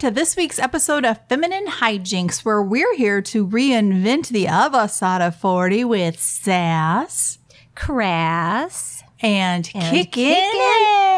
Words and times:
to 0.00 0.10
this 0.10 0.34
week's 0.36 0.58
episode 0.58 1.04
of 1.04 1.18
Feminine 1.28 1.66
Hijinks, 1.66 2.38
where 2.44 2.62
we're 2.62 2.96
here 2.96 3.20
to 3.22 3.46
reinvent 3.46 4.28
the 4.28 4.48
of 5.20 5.36
40 5.36 5.84
with 5.84 6.18
sass 6.18 7.38
Crass. 7.74 9.02
and, 9.20 9.70
And 9.74 9.84
kicking 9.94 10.34
kickin' 10.34 10.50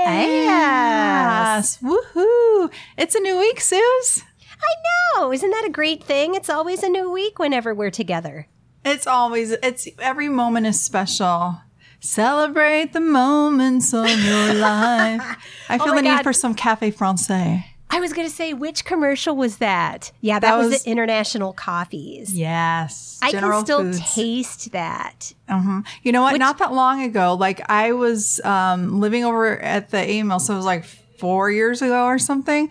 ass. 0.06 1.78
Woohoo! 1.78 2.72
It's 2.98 3.14
a 3.14 3.20
new 3.20 3.38
week, 3.38 3.60
Suze. 3.60 4.24
I 4.60 4.74
know. 5.20 5.32
Isn't 5.32 5.50
that 5.50 5.64
a 5.64 5.70
great 5.70 6.02
thing? 6.02 6.34
It's 6.34 6.50
always 6.50 6.82
a 6.82 6.88
new 6.88 7.10
week 7.12 7.38
whenever 7.38 7.72
we're 7.74 7.90
together. 7.92 8.48
It's 8.84 9.06
always, 9.06 9.52
it's 9.52 9.86
every 10.00 10.28
moment 10.28 10.66
is 10.66 10.80
special. 10.80 11.60
Celebrate 12.00 12.92
the 12.92 13.00
moments 13.00 13.94
of 13.94 14.08
your 14.08 14.54
life. 14.54 15.22
I 15.68 15.78
feel 15.78 15.92
Oh 15.92 15.94
the 15.94 16.02
need 16.02 16.24
for 16.24 16.32
some 16.32 16.54
Cafe 16.54 16.90
Francais. 16.90 17.66
I 17.92 18.00
was 18.00 18.12
going 18.12 18.26
to 18.26 18.34
say, 18.34 18.54
which 18.54 18.84
commercial 18.84 19.36
was 19.36 19.58
that? 19.58 20.12
Yeah, 20.20 20.38
that, 20.38 20.50
That 20.52 20.56
was, 20.58 20.70
was- 20.70 20.82
the 20.84 20.90
International 20.90 21.52
Coffees. 21.52 22.32
Yes. 22.36 23.18
I 23.22 23.30
General 23.30 23.58
can 23.60 23.66
still 23.66 23.78
Foods. 23.84 24.14
taste 24.14 24.72
that. 24.72 25.32
hmm 25.48 25.80
You 26.02 26.12
know 26.12 26.22
what? 26.22 26.32
Which- 26.32 26.40
Not 26.40 26.58
that 26.58 26.72
long 26.72 27.02
ago, 27.02 27.34
like 27.34 27.60
I 27.70 27.92
was 27.92 28.40
um, 28.44 29.00
living 29.00 29.24
over 29.24 29.58
at 29.60 29.90
the 29.90 29.98
A 29.98 30.22
mill, 30.22 30.40
so 30.40 30.54
it 30.54 30.56
was 30.56 30.64
like 30.66 30.84
four 31.18 31.50
years 31.50 31.82
ago 31.82 32.06
or 32.06 32.18
something. 32.18 32.68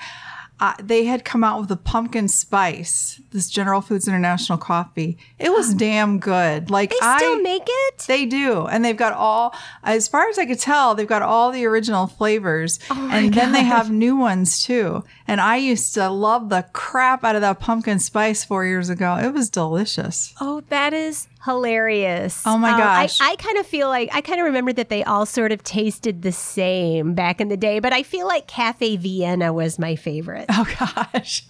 Uh, 0.61 0.75
they 0.79 1.05
had 1.05 1.25
come 1.25 1.43
out 1.43 1.59
with 1.59 1.71
a 1.71 1.75
pumpkin 1.75 2.27
spice, 2.27 3.19
this 3.31 3.49
General 3.49 3.81
Foods 3.81 4.07
International 4.07 4.59
coffee. 4.59 5.17
It 5.39 5.51
was 5.51 5.73
damn 5.73 6.19
good. 6.19 6.69
Like 6.69 6.91
They 6.91 6.97
I, 7.01 7.17
still 7.17 7.41
make 7.41 7.63
it? 7.65 8.05
they 8.07 8.27
do, 8.27 8.67
and 8.67 8.85
they've 8.85 8.95
got 8.95 9.13
all, 9.13 9.55
as 9.83 10.07
far 10.07 10.29
as 10.29 10.37
I 10.37 10.45
could 10.45 10.59
tell, 10.59 10.93
they've 10.93 11.07
got 11.07 11.23
all 11.23 11.51
the 11.51 11.65
original 11.65 12.05
flavors, 12.05 12.79
Oh 12.91 13.09
and 13.11 13.33
then 13.33 13.53
they 13.53 13.63
have 13.63 13.89
new 13.89 14.15
ones 14.15 14.63
too. 14.63 15.03
And 15.27 15.41
I 15.41 15.55
used 15.57 15.95
to 15.95 16.09
love 16.09 16.49
the 16.49 16.65
crap 16.73 17.23
out 17.23 17.35
of 17.35 17.41
that 17.41 17.59
pumpkin 17.59 17.97
spice 17.97 18.43
four 18.43 18.63
years 18.63 18.89
ago. 18.89 19.17
It 19.17 19.33
was 19.33 19.49
delicious. 19.49 20.33
Oh, 20.39 20.61
that 20.69 20.93
is 20.93 21.27
hilarious. 21.43 22.43
Oh 22.45 22.57
my 22.57 22.71
Uh, 22.73 22.77
gosh. 22.77 23.19
I, 23.21 23.31
I 23.31 23.35
kind 23.37 23.57
of 23.57 23.65
feel 23.65 23.87
like, 23.87 24.09
I 24.13 24.21
kind 24.21 24.39
of 24.39 24.45
remember 24.45 24.73
that 24.73 24.89
they 24.89 25.03
all 25.03 25.25
sort 25.25 25.51
of 25.51 25.63
tasted 25.63 26.21
the 26.21 26.31
same 26.31 27.13
back 27.13 27.41
in 27.41 27.47
the 27.49 27.57
day, 27.57 27.79
but 27.79 27.93
I 27.93 28.03
feel 28.03 28.27
like 28.27 28.47
Cafe 28.47 28.95
Vienna 28.97 29.51
was 29.53 29.77
my 29.79 29.95
favorite. 29.95 30.45
Oh 30.49 30.65
gosh. 30.79 31.45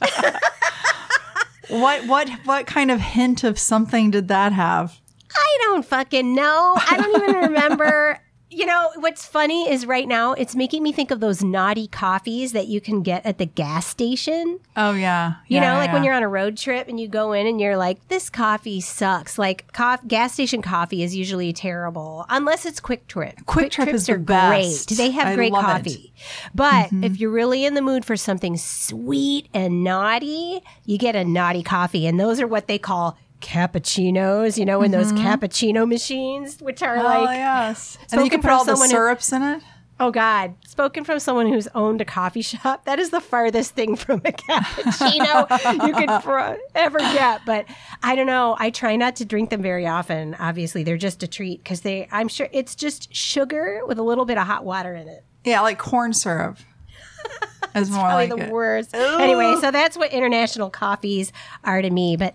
what 1.69 2.05
what 2.07 2.29
what 2.45 2.67
kind 2.67 2.91
of 2.91 2.99
hint 2.99 3.43
of 3.43 3.57
something 3.57 4.11
did 4.11 4.27
that 4.27 4.51
have? 4.53 4.97
I 5.33 5.57
don't 5.61 5.85
fucking 5.85 6.33
know. 6.35 6.73
I 6.75 6.97
don't 6.97 7.23
even 7.23 7.35
remember. 7.51 8.19
You 8.53 8.65
know, 8.65 8.91
what's 8.97 9.25
funny 9.25 9.71
is 9.71 9.85
right 9.85 10.05
now 10.05 10.33
it's 10.33 10.57
making 10.57 10.83
me 10.83 10.91
think 10.91 11.09
of 11.09 11.21
those 11.21 11.41
naughty 11.41 11.87
coffees 11.87 12.51
that 12.51 12.67
you 12.67 12.81
can 12.81 13.01
get 13.01 13.25
at 13.25 13.37
the 13.37 13.45
gas 13.45 13.87
station. 13.87 14.59
Oh 14.75 14.91
yeah. 14.91 15.35
You 15.47 15.61
know, 15.61 15.75
like 15.75 15.93
when 15.93 16.03
you're 16.03 16.13
on 16.13 16.21
a 16.21 16.27
road 16.27 16.57
trip 16.57 16.89
and 16.89 16.99
you 16.99 17.07
go 17.07 17.31
in 17.31 17.47
and 17.47 17.61
you're 17.61 17.77
like, 17.77 18.05
this 18.09 18.29
coffee 18.29 18.81
sucks. 18.81 19.39
Like, 19.39 19.71
coff- 19.71 20.05
gas 20.05 20.33
station 20.33 20.61
coffee 20.61 21.01
is 21.01 21.15
usually 21.15 21.53
terrible, 21.53 22.25
unless 22.27 22.65
it's 22.65 22.81
QuikTrip. 22.81 23.45
Quick 23.45 23.71
Trip 23.71 23.85
Trips 23.87 24.01
is 24.01 24.05
the 24.07 24.13
are 24.13 24.17
best. 24.17 24.89
great. 24.89 24.97
They 24.97 25.11
have 25.11 25.27
I 25.27 25.35
great 25.35 25.53
love 25.53 25.63
it. 25.63 25.89
Mm-hmm. 25.89 25.89
coffee. 25.89 26.13
But 26.53 26.89
if 27.05 27.19
you're 27.21 27.31
really 27.31 27.63
in 27.63 27.73
the 27.73 27.81
mood 27.81 28.03
for 28.03 28.17
something 28.17 28.57
sweet 28.57 29.47
and 29.53 29.81
naughty, 29.85 30.61
you 30.85 30.97
get 30.97 31.15
a 31.15 31.23
naughty 31.23 31.63
coffee. 31.63 32.05
And 32.05 32.19
those 32.19 32.41
are 32.41 32.47
what 32.47 32.67
they 32.67 32.77
call 32.77 33.17
cappuccinos, 33.41 34.57
you 34.57 34.65
know, 34.65 34.81
in 34.81 34.91
those 34.91 35.11
cappuccino 35.13 35.87
machines, 35.87 36.61
which 36.61 36.81
are 36.81 36.95
Mm-hmm. 36.97 37.05
Oh 37.05 37.23
like, 37.23 37.37
yes. 37.37 37.97
And 38.11 38.23
you 38.23 38.29
can 38.29 38.41
put 38.41 38.51
all 38.51 38.63
the 38.63 38.71
someone 38.75 38.89
who- 38.89 38.95
syrups 38.95 39.31
in 39.31 39.41
it. 39.43 39.61
Oh 39.99 40.09
God! 40.09 40.55
Spoken 40.67 41.03
from 41.03 41.19
someone 41.19 41.47
who's 41.47 41.67
owned 41.75 42.01
a 42.01 42.05
coffee 42.05 42.41
shop. 42.41 42.85
That 42.85 42.97
is 42.97 43.11
the 43.11 43.21
farthest 43.21 43.75
thing 43.75 43.95
from 43.95 44.19
a 44.25 44.31
cappuccino 44.31 45.85
you 45.87 45.93
could 45.93 46.09
pro- 46.23 46.57
ever 46.73 46.97
get. 46.97 47.41
But 47.45 47.65
I 48.01 48.15
don't 48.15 48.25
know. 48.25 48.55
I 48.57 48.71
try 48.71 48.95
not 48.95 49.15
to 49.17 49.25
drink 49.25 49.51
them 49.51 49.61
very 49.61 49.85
often. 49.85 50.33
Obviously, 50.39 50.81
they're 50.83 50.97
just 50.97 51.21
a 51.21 51.27
treat 51.27 51.63
because 51.63 51.81
they. 51.81 52.07
I'm 52.11 52.29
sure 52.29 52.47
it's 52.51 52.73
just 52.73 53.13
sugar 53.15 53.81
with 53.85 53.99
a 53.99 54.03
little 54.03 54.25
bit 54.25 54.39
of 54.39 54.47
hot 54.47 54.65
water 54.65 54.95
in 54.95 55.07
it. 55.07 55.23
Yeah, 55.43 55.61
like 55.61 55.77
corn 55.77 56.13
syrup. 56.13 56.57
More 57.75 57.85
Probably 57.85 58.27
like 58.27 58.29
the 58.35 58.45
it. 58.47 58.51
worst. 58.51 58.95
Anyway, 58.95 59.55
so 59.61 59.69
that's 59.69 59.95
what 59.95 60.11
international 60.11 60.71
coffees 60.71 61.31
are 61.63 61.81
to 61.81 61.89
me. 61.91 62.17
But 62.17 62.33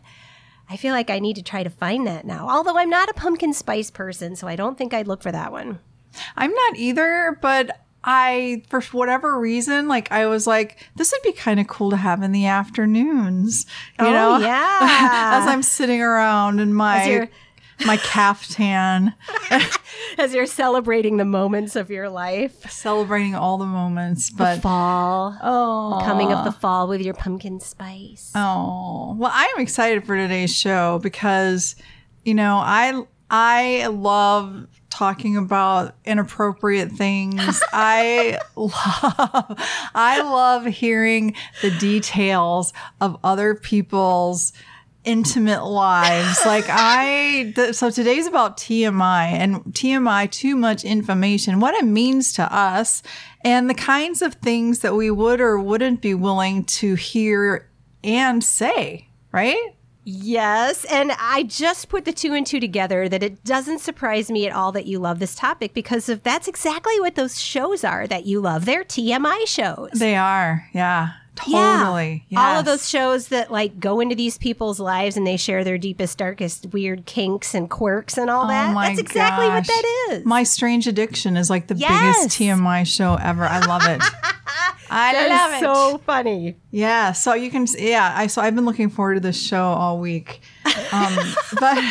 I 0.68 0.76
feel 0.76 0.92
like 0.92 1.10
I 1.10 1.18
need 1.20 1.36
to 1.36 1.42
try 1.42 1.62
to 1.62 1.70
find 1.70 2.06
that 2.06 2.24
now. 2.26 2.48
Although 2.48 2.76
I'm 2.78 2.90
not 2.90 3.08
a 3.08 3.14
pumpkin 3.14 3.52
spice 3.52 3.90
person, 3.90 4.34
so 4.36 4.48
I 4.48 4.56
don't 4.56 4.76
think 4.76 4.92
I'd 4.92 5.06
look 5.08 5.22
for 5.22 5.30
that 5.32 5.52
one. 5.52 5.78
I'm 6.36 6.52
not 6.52 6.76
either, 6.76 7.38
but 7.40 7.78
I, 8.02 8.62
for 8.68 8.80
whatever 8.80 9.38
reason, 9.38 9.86
like 9.88 10.10
I 10.12 10.26
was 10.26 10.46
like, 10.46 10.78
this 10.96 11.12
would 11.12 11.22
be 11.22 11.32
kind 11.36 11.60
of 11.60 11.66
cool 11.68 11.90
to 11.90 11.96
have 11.96 12.22
in 12.22 12.32
the 12.32 12.46
afternoons. 12.46 13.66
You 14.00 14.06
Oh, 14.06 14.10
know, 14.12 14.38
yeah. 14.46 15.40
as 15.42 15.46
I'm 15.48 15.62
sitting 15.62 16.00
around 16.00 16.60
in 16.60 16.72
my 16.74 17.28
my 17.84 17.96
caftan. 17.98 19.14
As 20.18 20.34
you're 20.34 20.46
celebrating 20.46 21.16
the 21.16 21.24
moments 21.24 21.76
of 21.76 21.90
your 21.90 22.08
life. 22.08 22.70
celebrating 22.70 23.34
all 23.34 23.58
the 23.58 23.66
moments, 23.66 24.30
but 24.30 24.62
fall. 24.62 25.36
oh, 25.42 26.00
coming 26.04 26.32
of 26.32 26.44
the 26.44 26.52
fall 26.52 26.88
with 26.88 27.02
your 27.02 27.14
pumpkin 27.14 27.60
spice. 27.60 28.32
oh, 28.34 29.14
well, 29.18 29.30
I 29.32 29.52
am 29.56 29.62
excited 29.62 30.06
for 30.06 30.16
today's 30.16 30.54
show 30.54 30.98
because 31.02 31.76
you 32.24 32.34
know 32.34 32.56
I 32.56 33.02
I 33.30 33.86
love 33.88 34.66
talking 34.90 35.36
about 35.36 35.94
inappropriate 36.04 36.90
things. 36.92 37.62
I 37.72 38.38
love 38.56 39.54
I 39.94 40.22
love 40.22 40.64
hearing 40.66 41.34
the 41.62 41.70
details 41.72 42.72
of 43.00 43.18
other 43.22 43.54
people's 43.54 44.52
intimate 45.06 45.64
lives. 45.64 46.44
Like 46.44 46.66
I, 46.68 47.52
th- 47.54 47.74
so 47.74 47.90
today's 47.90 48.26
about 48.26 48.58
TMI 48.58 49.28
and 49.32 49.64
TMI, 49.66 50.30
too 50.30 50.56
much 50.56 50.84
information, 50.84 51.60
what 51.60 51.74
it 51.74 51.86
means 51.86 52.34
to 52.34 52.54
us, 52.54 53.02
and 53.42 53.70
the 53.70 53.74
kinds 53.74 54.20
of 54.20 54.34
things 54.34 54.80
that 54.80 54.94
we 54.94 55.10
would 55.10 55.40
or 55.40 55.58
wouldn't 55.58 56.02
be 56.02 56.14
willing 56.14 56.64
to 56.64 56.94
hear 56.96 57.70
and 58.04 58.44
say, 58.44 59.08
right? 59.32 59.72
Yes, 60.08 60.84
and 60.84 61.10
I 61.18 61.42
just 61.42 61.88
put 61.88 62.04
the 62.04 62.12
two 62.12 62.32
and 62.32 62.46
two 62.46 62.60
together 62.60 63.08
that 63.08 63.24
it 63.24 63.42
doesn't 63.42 63.80
surprise 63.80 64.30
me 64.30 64.46
at 64.46 64.54
all 64.54 64.70
that 64.70 64.86
you 64.86 65.00
love 65.00 65.18
this 65.18 65.34
topic 65.34 65.74
because 65.74 66.08
of 66.08 66.22
that's 66.22 66.46
exactly 66.46 67.00
what 67.00 67.16
those 67.16 67.40
shows 67.40 67.82
are 67.82 68.06
that 68.06 68.24
you 68.24 68.40
love. 68.40 68.66
They're 68.66 68.84
TMI 68.84 69.48
shows. 69.48 69.90
They 69.94 70.14
are, 70.14 70.68
yeah, 70.72 71.14
Yeah. 71.46 71.78
totally. 71.84 72.26
All 72.36 72.58
of 72.58 72.64
those 72.64 72.88
shows 72.88 73.28
that 73.28 73.50
like 73.52 73.78
go 73.80 74.00
into 74.00 74.14
these 74.14 74.38
people's 74.38 74.80
lives 74.80 75.16
and 75.16 75.26
they 75.26 75.36
share 75.36 75.64
their 75.64 75.78
deepest, 75.78 76.16
darkest, 76.18 76.66
weird 76.72 77.06
kinks 77.06 77.54
and 77.54 77.68
quirks 77.68 78.16
and 78.18 78.30
all 78.30 78.44
Oh 78.44 78.48
that. 78.48 78.74
That's 78.74 78.98
exactly 78.98 79.48
what 79.48 79.66
that 79.66 80.06
is. 80.10 80.24
My 80.24 80.42
Strange 80.42 80.86
Addiction 80.86 81.36
is 81.36 81.50
like 81.50 81.66
the 81.66 81.74
Yes. 81.76 82.18
biggest 82.18 82.38
TMI 82.38 82.84
show 82.86 83.14
ever. 83.16 83.44
I 83.44 83.60
love 83.66 83.82
it. 83.86 84.02
I 84.88 85.12
That 85.12 85.28
love 85.28 85.52
it. 85.54 85.60
so 85.60 85.98
funny. 86.06 86.56
Yeah, 86.70 87.10
so 87.12 87.34
you 87.34 87.50
can 87.50 87.66
yeah, 87.76 88.12
I 88.16 88.28
so 88.28 88.40
I've 88.40 88.54
been 88.54 88.66
looking 88.66 88.88
forward 88.88 89.14
to 89.14 89.20
this 89.20 89.40
show 89.40 89.62
all 89.64 89.98
week. 89.98 90.40
Um 90.92 91.16
but 91.60 91.82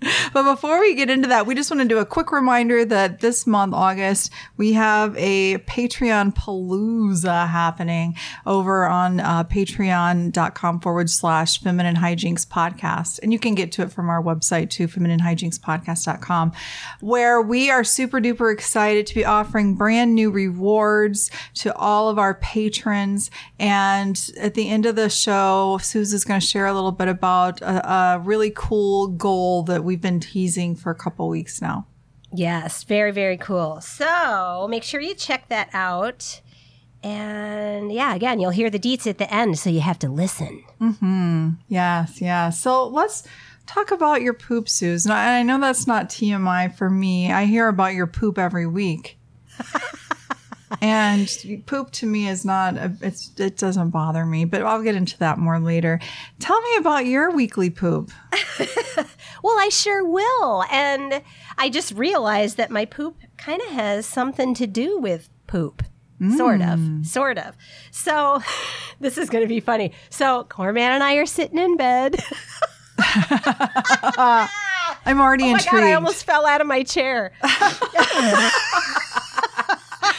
but 0.32 0.44
before 0.44 0.80
we 0.80 0.94
get 0.94 1.10
into 1.10 1.28
that, 1.28 1.46
we 1.46 1.54
just 1.54 1.70
want 1.70 1.82
to 1.82 1.88
do 1.88 1.98
a 1.98 2.06
quick 2.06 2.32
reminder 2.32 2.84
that 2.84 3.20
this 3.20 3.46
month, 3.46 3.74
August, 3.74 4.32
we 4.56 4.72
have 4.72 5.16
a 5.18 5.58
Patreon 5.58 6.34
palooza 6.34 7.48
happening 7.48 8.14
over 8.46 8.86
on 8.86 9.20
uh, 9.20 9.44
patreon.com 9.44 10.80
forward 10.80 11.10
slash 11.10 11.60
feminine 11.60 11.96
hijinks 11.96 12.46
podcast. 12.46 13.20
And 13.22 13.32
you 13.32 13.38
can 13.38 13.54
get 13.54 13.72
to 13.72 13.82
it 13.82 13.92
from 13.92 14.08
our 14.08 14.22
website 14.22 14.70
too, 14.70 14.88
femininehijinkspodcast.com, 14.88 16.52
where 17.00 17.42
we 17.42 17.70
are 17.70 17.84
super 17.84 18.20
duper 18.20 18.52
excited 18.52 19.06
to 19.06 19.14
be 19.14 19.24
offering 19.24 19.74
brand 19.74 20.14
new 20.14 20.30
rewards 20.30 21.30
to 21.54 21.74
all 21.76 22.08
of 22.08 22.18
our 22.18 22.34
patrons. 22.34 23.30
And 23.58 24.30
at 24.40 24.54
the 24.54 24.68
end 24.70 24.86
of 24.86 24.96
the 24.96 25.10
show, 25.10 25.78
Susan's 25.82 26.24
going 26.24 26.40
to 26.40 26.46
share 26.46 26.66
a 26.66 26.72
little 26.72 26.92
bit 26.92 27.08
about 27.08 27.60
a, 27.60 27.92
a 27.92 28.18
really 28.20 28.52
cool 28.54 29.08
goal 29.08 29.62
that 29.64 29.84
we've 29.90 30.00
been 30.00 30.20
teasing 30.20 30.76
for 30.76 30.92
a 30.92 30.94
couple 30.94 31.28
weeks 31.28 31.60
now. 31.60 31.84
Yes, 32.32 32.84
very, 32.84 33.10
very 33.10 33.36
cool. 33.36 33.80
So 33.80 34.68
make 34.70 34.84
sure 34.84 35.00
you 35.00 35.16
check 35.16 35.48
that 35.48 35.68
out. 35.72 36.40
And 37.02 37.92
yeah, 37.92 38.14
again, 38.14 38.38
you'll 38.38 38.50
hear 38.52 38.70
the 38.70 38.78
deets 38.78 39.08
at 39.08 39.18
the 39.18 39.28
end, 39.34 39.58
so 39.58 39.68
you 39.68 39.80
have 39.80 39.98
to 39.98 40.08
listen. 40.08 40.62
Mm-hmm. 40.80 41.48
Yes, 41.66 42.20
yeah. 42.20 42.50
So 42.50 42.86
let's 42.86 43.26
talk 43.66 43.90
about 43.90 44.22
your 44.22 44.34
poop, 44.34 44.68
Susan. 44.68 45.10
I, 45.10 45.40
I 45.40 45.42
know 45.42 45.58
that's 45.58 45.88
not 45.88 46.08
TMI 46.08 46.72
for 46.72 46.88
me. 46.88 47.32
I 47.32 47.46
hear 47.46 47.66
about 47.66 47.94
your 47.94 48.06
poop 48.06 48.38
every 48.38 48.68
week. 48.68 49.18
and 50.80 51.28
poop 51.66 51.90
to 51.92 52.06
me 52.06 52.28
is 52.28 52.44
not 52.44 52.76
a, 52.76 52.92
it's 53.00 53.30
it 53.38 53.56
doesn't 53.56 53.90
bother 53.90 54.24
me, 54.24 54.44
but 54.44 54.62
I'll 54.62 54.82
get 54.82 54.94
into 54.94 55.18
that 55.18 55.38
more 55.38 55.58
later. 55.58 56.00
Tell 56.38 56.60
me 56.60 56.76
about 56.78 57.06
your 57.06 57.30
weekly 57.30 57.70
poop. 57.70 58.10
Well, 59.42 59.56
I 59.58 59.68
sure 59.70 60.04
will. 60.04 60.64
And 60.70 61.22
I 61.56 61.70
just 61.70 61.92
realized 61.92 62.56
that 62.56 62.70
my 62.70 62.84
poop 62.84 63.16
kind 63.36 63.60
of 63.62 63.68
has 63.68 64.06
something 64.06 64.54
to 64.54 64.66
do 64.66 64.98
with 64.98 65.28
poop. 65.46 65.82
Sort 66.36 66.60
of, 66.60 66.78
mm. 66.78 67.06
sort 67.06 67.38
of. 67.38 67.56
So, 67.90 68.42
this 69.00 69.16
is 69.16 69.30
going 69.30 69.42
to 69.42 69.48
be 69.48 69.58
funny. 69.58 69.92
So, 70.10 70.44
Corman 70.44 70.82
and 70.82 71.02
I 71.02 71.14
are 71.14 71.24
sitting 71.24 71.56
in 71.56 71.78
bed. 71.78 72.16
I'm 72.98 75.18
already 75.18 75.44
Oh 75.44 75.52
intrigued. 75.52 75.70
God, 75.70 75.82
I 75.82 75.94
almost 75.94 76.24
fell 76.24 76.44
out 76.44 76.60
of 76.60 76.66
my 76.66 76.82
chair. 76.82 77.32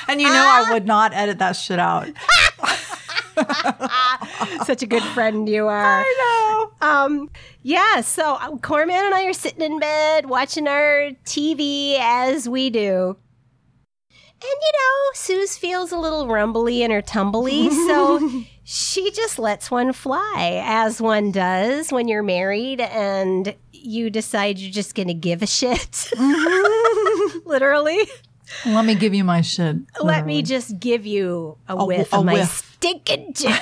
And 0.08 0.22
you 0.22 0.28
know 0.28 0.46
I 0.48 0.72
would 0.72 0.86
not 0.86 1.14
edit 1.14 1.40
that 1.40 1.54
shit 1.54 1.80
out. 1.80 2.08
Such 4.66 4.84
a 4.84 4.88
good 4.88 5.04
friend 5.04 5.48
you 5.48 5.68
are. 5.68 6.04
I 6.06 6.70
know. 6.82 6.88
Um, 6.88 7.30
yeah, 7.64 8.02
so 8.02 8.36
uh, 8.36 8.58
Corman 8.58 8.96
and 8.96 9.14
I 9.14 9.26
are 9.26 9.34
sitting 9.34 9.62
in 9.62 9.80
bed 9.80 10.28
watching 10.28 10.68
our 10.68 11.12
TV 11.26 11.98
as 12.00 12.50
we 12.50 12.70
do. 12.70 13.18
And 14.44 14.50
you 14.60 14.72
know, 14.74 15.12
Suze 15.14 15.58
feels 15.58 15.92
a 15.92 16.00
little 16.00 16.28
rumbly 16.28 16.82
in 16.82 16.90
her 16.90 17.04
tumbly, 17.04 17.70
so 17.70 18.44
she 18.64 19.12
just 19.12 19.38
lets 19.38 19.70
one 19.70 19.94
fly, 19.94 20.62
as 20.66 21.00
one 21.00 21.32
does 21.32 21.92
when 21.92 22.08
you're 22.08 22.24
married 22.24 22.82
and 22.82 23.56
you 23.72 24.10
decide 24.10 24.58
you're 24.58 24.72
just 24.72 24.96
gonna 24.96 25.14
give 25.14 25.44
a 25.44 25.48
shit. 25.48 26.12
Literally. 27.46 28.00
Let 28.66 28.86
me 28.86 28.96
give 28.96 29.14
you 29.14 29.24
my 29.24 29.42
shit. 29.42 29.78
Let 30.02 30.26
me 30.26 30.42
just 30.42 30.80
give 30.80 31.06
you 31.06 31.58
a, 31.68 31.76
A 31.76 31.86
whiff 31.86 32.14
a 32.14 32.18
of 32.18 32.26
my 32.26 32.34
whiff. 32.34 32.76
stinking 32.76 33.34
chip. 33.34 33.54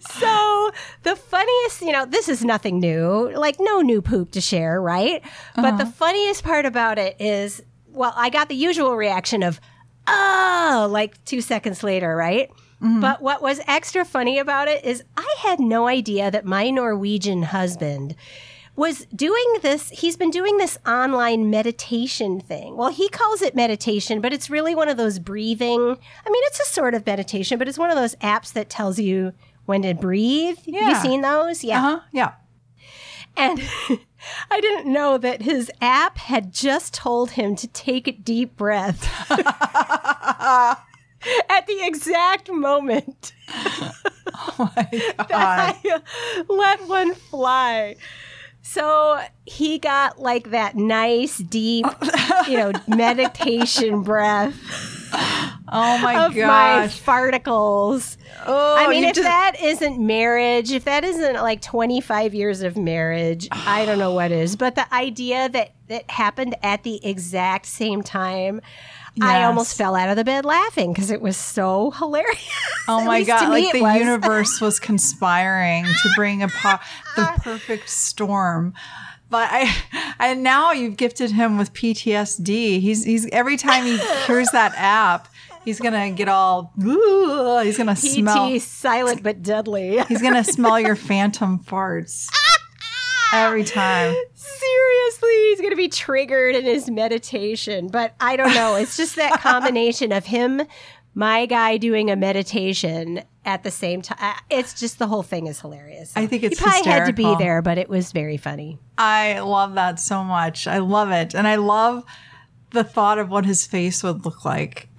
so 0.00 0.70
the 1.02 1.16
funniest, 1.16 1.82
you 1.82 1.92
know, 1.92 2.06
this 2.06 2.28
is 2.28 2.44
nothing 2.44 2.80
new, 2.80 3.30
like 3.34 3.56
no 3.60 3.80
new 3.80 4.02
poop 4.02 4.32
to 4.32 4.40
share, 4.40 4.80
right? 4.80 5.22
But 5.56 5.76
the 5.76 5.84
uh-huh. 5.84 5.92
funniest 5.92 6.44
part 6.44 6.66
about 6.66 6.98
it 6.98 7.16
is, 7.20 7.62
well, 7.88 8.12
I 8.16 8.30
got 8.30 8.48
the 8.48 8.54
usual 8.54 8.96
reaction 8.96 9.42
of, 9.42 9.60
oh, 10.06 10.88
like 10.90 11.22
two 11.24 11.40
seconds 11.40 11.82
later, 11.82 12.16
right? 12.16 12.50
Mm-hmm. 12.82 13.00
But 13.00 13.22
what 13.22 13.40
was 13.40 13.60
extra 13.66 14.04
funny 14.04 14.38
about 14.38 14.68
it 14.68 14.84
is 14.84 15.02
I 15.16 15.34
had 15.38 15.60
no 15.60 15.86
idea 15.86 16.30
that 16.30 16.44
my 16.44 16.70
Norwegian 16.70 17.44
husband 17.44 18.14
was 18.76 19.06
doing 19.14 19.44
this. 19.62 19.90
He's 19.90 20.16
been 20.16 20.30
doing 20.30 20.56
this 20.58 20.78
online 20.86 21.50
meditation 21.50 22.40
thing. 22.40 22.76
Well, 22.76 22.90
he 22.90 23.08
calls 23.08 23.42
it 23.42 23.54
meditation, 23.54 24.20
but 24.20 24.32
it's 24.32 24.50
really 24.50 24.74
one 24.74 24.88
of 24.88 24.96
those 24.96 25.18
breathing. 25.18 25.80
I 25.80 26.30
mean, 26.30 26.42
it's 26.46 26.60
a 26.60 26.64
sort 26.72 26.94
of 26.94 27.06
meditation, 27.06 27.58
but 27.58 27.68
it's 27.68 27.78
one 27.78 27.90
of 27.90 27.96
those 27.96 28.14
apps 28.16 28.52
that 28.54 28.68
tells 28.68 28.98
you 28.98 29.32
when 29.66 29.82
to 29.82 29.94
breathe. 29.94 30.56
Have 30.58 30.66
Yeah. 30.68 30.88
you 30.88 30.94
seen 30.96 31.20
those? 31.20 31.62
Yeah. 31.62 31.78
Uh-huh. 31.78 32.00
Yeah. 32.12 32.32
And 33.36 33.60
I 34.50 34.60
didn't 34.60 34.92
know 34.92 35.18
that 35.18 35.42
his 35.42 35.70
app 35.80 36.18
had 36.18 36.52
just 36.52 36.94
told 36.94 37.32
him 37.32 37.54
to 37.56 37.66
take 37.68 38.08
a 38.08 38.12
deep 38.12 38.56
breath 38.56 39.04
at 40.50 40.78
the 41.66 41.78
exact 41.82 42.50
moment 42.50 43.32
Oh 44.36 44.72
my 44.76 44.88
God. 45.16 45.26
I 45.30 46.00
let 46.48 46.88
one 46.88 47.14
fly. 47.14 47.94
So 48.66 49.20
he 49.44 49.78
got 49.78 50.18
like 50.18 50.50
that 50.50 50.74
nice, 50.74 51.36
deep, 51.38 51.84
you 52.48 52.56
know, 52.56 52.72
meditation 52.88 54.02
breath 54.02 54.54
Oh 55.68 55.98
my 55.98 56.24
of 56.26 56.34
my 56.34 56.38
gosh. 56.40 57.00
farticles. 57.02 58.16
oh, 58.46 58.76
I 58.78 58.88
mean, 58.88 59.04
if 59.04 59.14
just- 59.16 59.24
that 59.26 59.56
isn't 59.60 59.98
marriage, 60.04 60.72
if 60.72 60.84
that 60.86 61.04
isn't 61.04 61.34
like 61.34 61.60
25 61.60 62.34
years 62.34 62.62
of 62.62 62.76
marriage, 62.78 63.48
I 63.52 63.84
don't 63.84 63.98
know 63.98 64.12
what 64.12 64.32
is. 64.32 64.56
But 64.56 64.76
the 64.76 64.92
idea 64.94 65.48
that 65.50 65.72
that 65.88 66.10
happened 66.10 66.56
at 66.62 66.82
the 66.84 67.04
exact 67.06 67.66
same 67.66 68.02
time, 68.02 68.60
I 69.20 69.44
almost 69.44 69.76
fell 69.76 69.94
out 69.94 70.08
of 70.08 70.16
the 70.16 70.24
bed 70.24 70.44
laughing 70.44 70.92
because 70.92 71.10
it 71.10 71.20
was 71.20 71.36
so 71.36 71.90
hilarious. 71.92 72.40
Oh 72.86 73.02
my 73.02 73.22
god! 73.22 73.48
Like 73.48 73.72
the 73.72 73.80
was. 73.80 73.96
universe 73.96 74.60
was 74.60 74.78
conspiring 74.90 75.84
to 75.86 76.10
bring 76.16 76.42
a 76.42 76.48
po- 76.48 76.76
the 77.16 77.32
perfect 77.42 77.88
storm. 77.88 78.74
But 79.30 79.48
I, 79.50 79.74
and 80.18 80.42
now 80.42 80.72
you've 80.72 80.98
gifted 80.98 81.30
him 81.30 81.56
with 81.56 81.72
PTSD. 81.72 82.80
He's 82.80 83.02
he's 83.04 83.26
every 83.30 83.56
time 83.56 83.84
he 83.84 83.96
hears 84.26 84.48
that 84.50 84.74
app, 84.76 85.28
he's 85.64 85.80
gonna 85.80 86.10
get 86.10 86.28
all. 86.28 86.74
"Ooh," 86.84 87.60
He's 87.64 87.78
gonna 87.78 87.96
smell. 87.96 88.58
PT 88.58 88.60
silent 88.60 89.22
but 89.22 89.42
deadly. 89.42 89.98
He's 90.08 90.20
gonna 90.20 90.44
smell 90.44 90.78
your 90.78 90.94
phantom 90.96 91.60
farts 91.60 92.28
every 93.34 93.64
time. 93.64 94.14
Seriously, 94.34 95.34
he's 95.48 95.58
going 95.58 95.70
to 95.70 95.76
be 95.76 95.88
triggered 95.88 96.54
in 96.54 96.64
his 96.64 96.90
meditation. 96.90 97.88
But 97.88 98.14
I 98.20 98.36
don't 98.36 98.54
know. 98.54 98.76
It's 98.76 98.96
just 98.96 99.16
that 99.16 99.32
combination 99.40 100.12
of 100.12 100.24
him, 100.24 100.62
my 101.14 101.46
guy 101.46 101.76
doing 101.76 102.10
a 102.10 102.16
meditation 102.16 103.22
at 103.44 103.62
the 103.62 103.70
same 103.70 104.02
time. 104.02 104.18
Uh, 104.20 104.34
it's 104.50 104.78
just 104.78 104.98
the 104.98 105.06
whole 105.06 105.22
thing 105.22 105.46
is 105.46 105.60
hilarious. 105.60 106.12
I 106.16 106.26
think 106.26 106.42
it's 106.42 106.58
he 106.58 106.64
probably 106.64 106.90
had 106.90 107.06
to 107.06 107.12
be 107.12 107.34
there, 107.36 107.62
but 107.62 107.78
it 107.78 107.88
was 107.88 108.12
very 108.12 108.36
funny. 108.36 108.78
I 108.96 109.40
love 109.40 109.74
that 109.74 110.00
so 110.00 110.24
much. 110.24 110.66
I 110.66 110.78
love 110.78 111.10
it, 111.10 111.34
and 111.34 111.46
I 111.46 111.56
love 111.56 112.04
the 112.70 112.84
thought 112.84 113.18
of 113.18 113.30
what 113.30 113.44
his 113.44 113.66
face 113.66 114.02
would 114.02 114.24
look 114.24 114.44
like. 114.44 114.88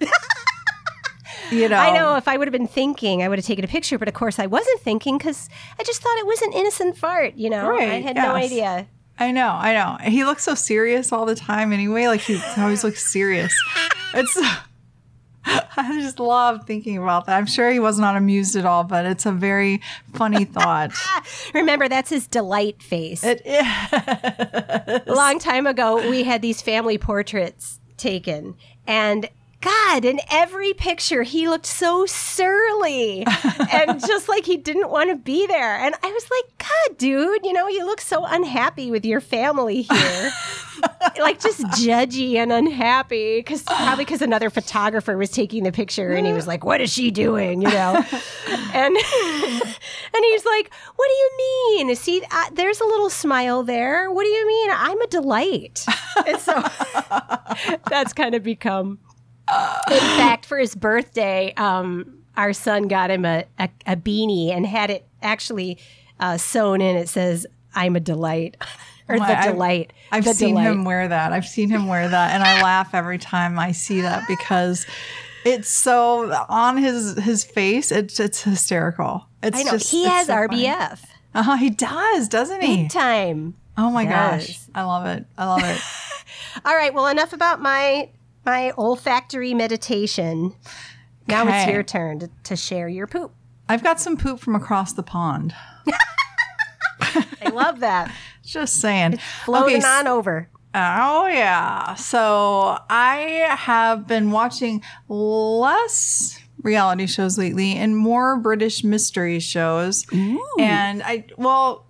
you 1.50 1.68
know, 1.68 1.76
I 1.76 1.92
know 1.92 2.16
if 2.16 2.28
I 2.28 2.36
would 2.36 2.48
have 2.48 2.52
been 2.52 2.66
thinking, 2.68 3.22
I 3.22 3.28
would 3.28 3.38
have 3.38 3.46
taken 3.46 3.64
a 3.64 3.68
picture, 3.68 3.98
but 3.98 4.08
of 4.08 4.14
course 4.14 4.38
I 4.38 4.46
wasn't 4.46 4.80
thinking 4.80 5.18
because 5.18 5.48
I 5.78 5.82
just 5.82 6.02
thought 6.02 6.16
it 6.18 6.26
was 6.26 6.42
an 6.42 6.52
innocent 6.52 6.96
fart. 6.96 7.34
You 7.34 7.50
know, 7.50 7.66
I 7.66 7.68
Right, 7.68 8.02
had 8.02 8.16
no 8.16 8.34
idea. 8.34 8.86
I 9.18 9.30
know, 9.32 9.48
I 9.50 9.72
know. 9.72 9.96
He 10.10 10.24
looks 10.24 10.42
so 10.44 10.54
serious 10.54 11.10
all 11.12 11.24
the 11.24 11.34
time 11.34 11.72
anyway. 11.72 12.06
Like 12.06 12.20
he 12.20 12.40
always 12.58 12.84
looks 12.84 13.10
serious. 13.10 13.54
It's 14.14 14.38
I 15.48 16.00
just 16.00 16.18
love 16.18 16.66
thinking 16.66 16.98
about 16.98 17.26
that. 17.26 17.36
I'm 17.36 17.46
sure 17.46 17.70
he 17.70 17.78
was 17.78 17.98
not 18.00 18.16
amused 18.16 18.56
at 18.56 18.66
all, 18.66 18.82
but 18.82 19.06
it's 19.06 19.26
a 19.26 19.32
very 19.32 19.80
funny 20.12 20.44
thought. 20.56 20.90
Remember, 21.54 21.88
that's 21.88 22.10
his 22.10 22.26
delight 22.26 22.82
face. 22.82 23.22
it 23.22 23.42
is. 23.46 23.64
a 23.92 25.02
long 25.06 25.38
time 25.38 25.66
ago, 25.66 26.10
we 26.10 26.24
had 26.24 26.42
these 26.42 26.60
family 26.62 26.98
portraits 26.98 27.78
taken, 27.96 28.56
and 28.88 29.28
God, 29.60 30.04
in 30.04 30.20
every 30.30 30.74
picture, 30.74 31.22
he 31.22 31.48
looked 31.48 31.66
so 31.66 32.06
surly 32.06 33.24
and 33.72 34.00
just 34.00 34.28
like 34.28 34.44
he 34.44 34.56
didn't 34.56 34.90
want 34.90 35.10
to 35.10 35.16
be 35.16 35.46
there. 35.46 35.76
And 35.76 35.94
I 36.02 36.12
was 36.12 36.30
like, 36.30 36.58
God, 36.58 36.98
dude, 36.98 37.44
you 37.44 37.52
know, 37.52 37.66
you 37.68 37.84
look 37.84 38.00
so 38.00 38.24
unhappy 38.24 38.90
with 38.90 39.04
your 39.04 39.20
family 39.20 39.82
here. 39.82 40.32
like 41.18 41.40
just 41.40 41.62
judgy 41.62 42.34
and 42.34 42.52
unhappy 42.52 43.38
because 43.38 43.62
probably 43.62 44.04
because 44.04 44.20
another 44.20 44.50
photographer 44.50 45.16
was 45.16 45.30
taking 45.30 45.64
the 45.64 45.72
picture 45.72 46.12
and 46.12 46.26
he 46.26 46.34
was 46.34 46.46
like 46.46 46.64
what 46.64 46.82
is 46.82 46.92
she 46.92 47.10
doing? 47.10 47.62
You 47.62 47.68
know? 47.68 48.04
And 48.74 48.94
and 48.94 50.24
he's 50.24 50.44
like 50.44 50.70
what 50.96 51.08
do 51.08 51.14
you 51.14 51.30
mean? 51.38 51.96
See 51.96 52.22
uh, 52.30 52.44
there's 52.52 52.80
a 52.80 52.84
little 52.84 53.08
smile 53.08 53.62
there. 53.62 54.10
What 54.10 54.24
do 54.24 54.28
you 54.28 54.46
mean? 54.46 54.70
I'm 54.70 55.00
a 55.00 55.06
delight. 55.06 55.86
And 56.26 56.38
so 56.38 56.62
that's 57.88 58.12
kind 58.12 58.34
of 58.34 58.42
become 58.42 58.98
in 59.90 59.98
fact 59.98 60.46
for 60.46 60.58
his 60.58 60.74
birthday 60.74 61.52
um 61.56 62.18
our 62.36 62.52
son 62.52 62.88
got 62.88 63.10
him 63.10 63.24
a, 63.24 63.44
a, 63.58 63.68
a 63.86 63.96
beanie 63.96 64.50
and 64.50 64.66
had 64.66 64.90
it 64.90 65.06
actually 65.22 65.78
uh, 66.20 66.36
sewn 66.36 66.80
in 66.80 66.96
it 66.96 67.08
says 67.08 67.46
i'm 67.74 67.94
a 67.96 68.00
delight 68.00 68.56
or 69.08 69.18
the 69.18 69.24
I've- 69.24 69.50
delight 69.52 69.92
I've 70.12 70.24
the 70.24 70.34
seen 70.34 70.50
delight. 70.54 70.64
him 70.70 70.84
wear 70.84 71.08
that. 71.08 71.32
I've 71.32 71.46
seen 71.46 71.68
him 71.68 71.88
wear 71.88 72.08
that, 72.08 72.32
and 72.32 72.42
I 72.44 72.62
laugh 72.62 72.94
every 72.94 73.18
time 73.18 73.58
I 73.58 73.72
see 73.72 74.00
that 74.02 74.22
because 74.28 74.86
it's 75.44 75.68
so 75.68 76.32
on 76.48 76.76
his 76.76 77.16
his 77.18 77.42
face. 77.44 77.90
It's 77.90 78.20
it's 78.20 78.42
hysterical. 78.42 79.26
It's 79.42 79.58
I 79.58 79.62
know 79.64 79.72
just 79.72 79.90
he 79.90 80.04
has 80.04 80.28
so 80.28 80.34
funny. 80.46 80.64
RBF 80.66 81.00
Uh-huh, 81.34 81.56
he 81.56 81.70
does, 81.70 82.28
doesn't 82.28 82.60
he? 82.62 82.82
big 82.82 82.90
time. 82.90 83.54
Oh 83.76 83.90
my 83.90 84.02
Yes. 84.04 84.46
gosh, 84.46 84.58
I 84.76 84.82
love 84.84 85.06
it. 85.06 85.26
I 85.36 85.44
love 85.46 85.64
it. 85.64 85.80
All 86.64 86.74
right, 86.74 86.94
well, 86.94 87.08
enough 87.08 87.32
about 87.32 87.60
my 87.60 88.08
my 88.46 88.72
olfactory 88.78 89.52
meditation. 89.52 90.54
Now 91.28 91.46
it's 91.48 91.70
your 91.70 91.82
turn 91.82 92.20
to, 92.20 92.30
to 92.44 92.56
share 92.56 92.88
your 92.88 93.08
poop. 93.08 93.32
I've 93.68 93.82
got 93.82 94.00
some 94.00 94.16
poop 94.16 94.38
from 94.38 94.54
across 94.54 94.92
the 94.92 95.02
pond. 95.02 95.52
I 97.00 97.50
love 97.52 97.80
that. 97.80 98.14
Just 98.44 98.80
saying. 98.80 99.18
Floating 99.44 99.78
Okay, 99.78 99.86
on 99.86 100.06
over. 100.06 100.48
Oh, 100.72 101.26
yeah. 101.26 101.94
So 101.94 102.78
I 102.88 103.46
have 103.50 104.06
been 104.06 104.30
watching 104.30 104.82
less 105.08 106.38
reality 106.62 107.06
shows 107.06 107.38
lately 107.38 107.72
and 107.74 107.96
more 107.96 108.38
British 108.38 108.84
mystery 108.84 109.40
shows. 109.40 110.06
And 110.60 111.02
I, 111.02 111.24
well, 111.36 111.86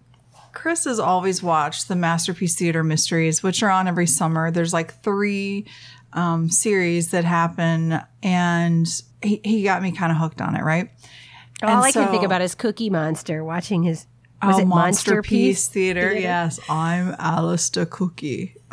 Chris 0.52 0.84
has 0.84 0.98
always 0.98 1.42
watched 1.42 1.88
the 1.88 1.96
Masterpiece 1.96 2.54
Theater 2.54 2.82
Mysteries, 2.82 3.42
which 3.42 3.62
are 3.62 3.70
on 3.70 3.86
every 3.86 4.06
summer. 4.06 4.50
There's 4.50 4.72
like 4.72 5.02
three 5.02 5.66
um, 6.16 6.50
series 6.50 7.11
that 7.11 7.25
happen, 7.25 8.00
and 8.23 9.02
he, 9.23 9.40
he 9.44 9.62
got 9.62 9.82
me 9.82 9.92
kind 9.92 10.11
of 10.11 10.18
hooked 10.18 10.40
on 10.40 10.56
it, 10.56 10.62
right? 10.62 10.90
All 11.62 11.68
And 11.68 11.78
I 11.78 11.92
can 11.92 12.08
think 12.08 12.25
about 12.25 12.42
is 12.42 12.54
Cookie 12.54 12.90
Monster 12.90 13.44
watching 13.44 13.82
his 13.82 14.06
was 14.42 14.56
oh, 14.56 14.61
it 14.61 14.66
Monster 14.66 15.14
Monster 15.14 15.23
Piece 15.23 15.68
Theater. 15.68 16.11
Theater? 16.11 16.20
Yes, 16.20 16.61
I'm 16.68 17.14
Alistair 17.18 17.87
Cookie. 17.87 18.56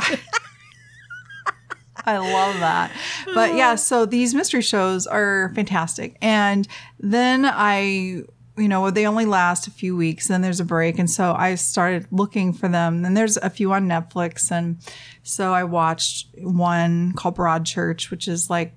I 2.06 2.18
love 2.18 2.60
that. 2.60 2.92
But 3.34 3.56
yeah, 3.56 3.76
so 3.90 4.06
these 4.06 4.36
mystery 4.36 4.62
shows 4.62 5.08
are 5.08 5.54
fantastic. 5.56 6.18
And 6.22 6.68
then 7.00 7.46
I 7.46 8.24
you 8.56 8.68
know, 8.68 8.92
they 8.92 9.08
only 9.08 9.26
last 9.26 9.66
a 9.66 9.72
few 9.72 9.96
weeks, 9.96 10.28
then 10.28 10.42
there's 10.42 10.60
a 10.60 10.66
break. 10.66 11.00
And 11.00 11.10
so 11.10 11.34
I 11.34 11.56
started 11.56 12.06
looking 12.12 12.54
for 12.54 12.68
them. 12.68 13.04
And 13.04 13.18
there's 13.18 13.38
a 13.38 13.50
few 13.50 13.74
on 13.74 13.88
Netflix. 13.88 14.52
And 14.52 14.78
so 15.24 15.54
I 15.54 15.64
watched 15.64 16.28
one 16.38 17.14
called 17.14 17.38
Broadchurch, 17.38 18.12
which 18.12 18.28
is 18.28 18.50
like 18.50 18.74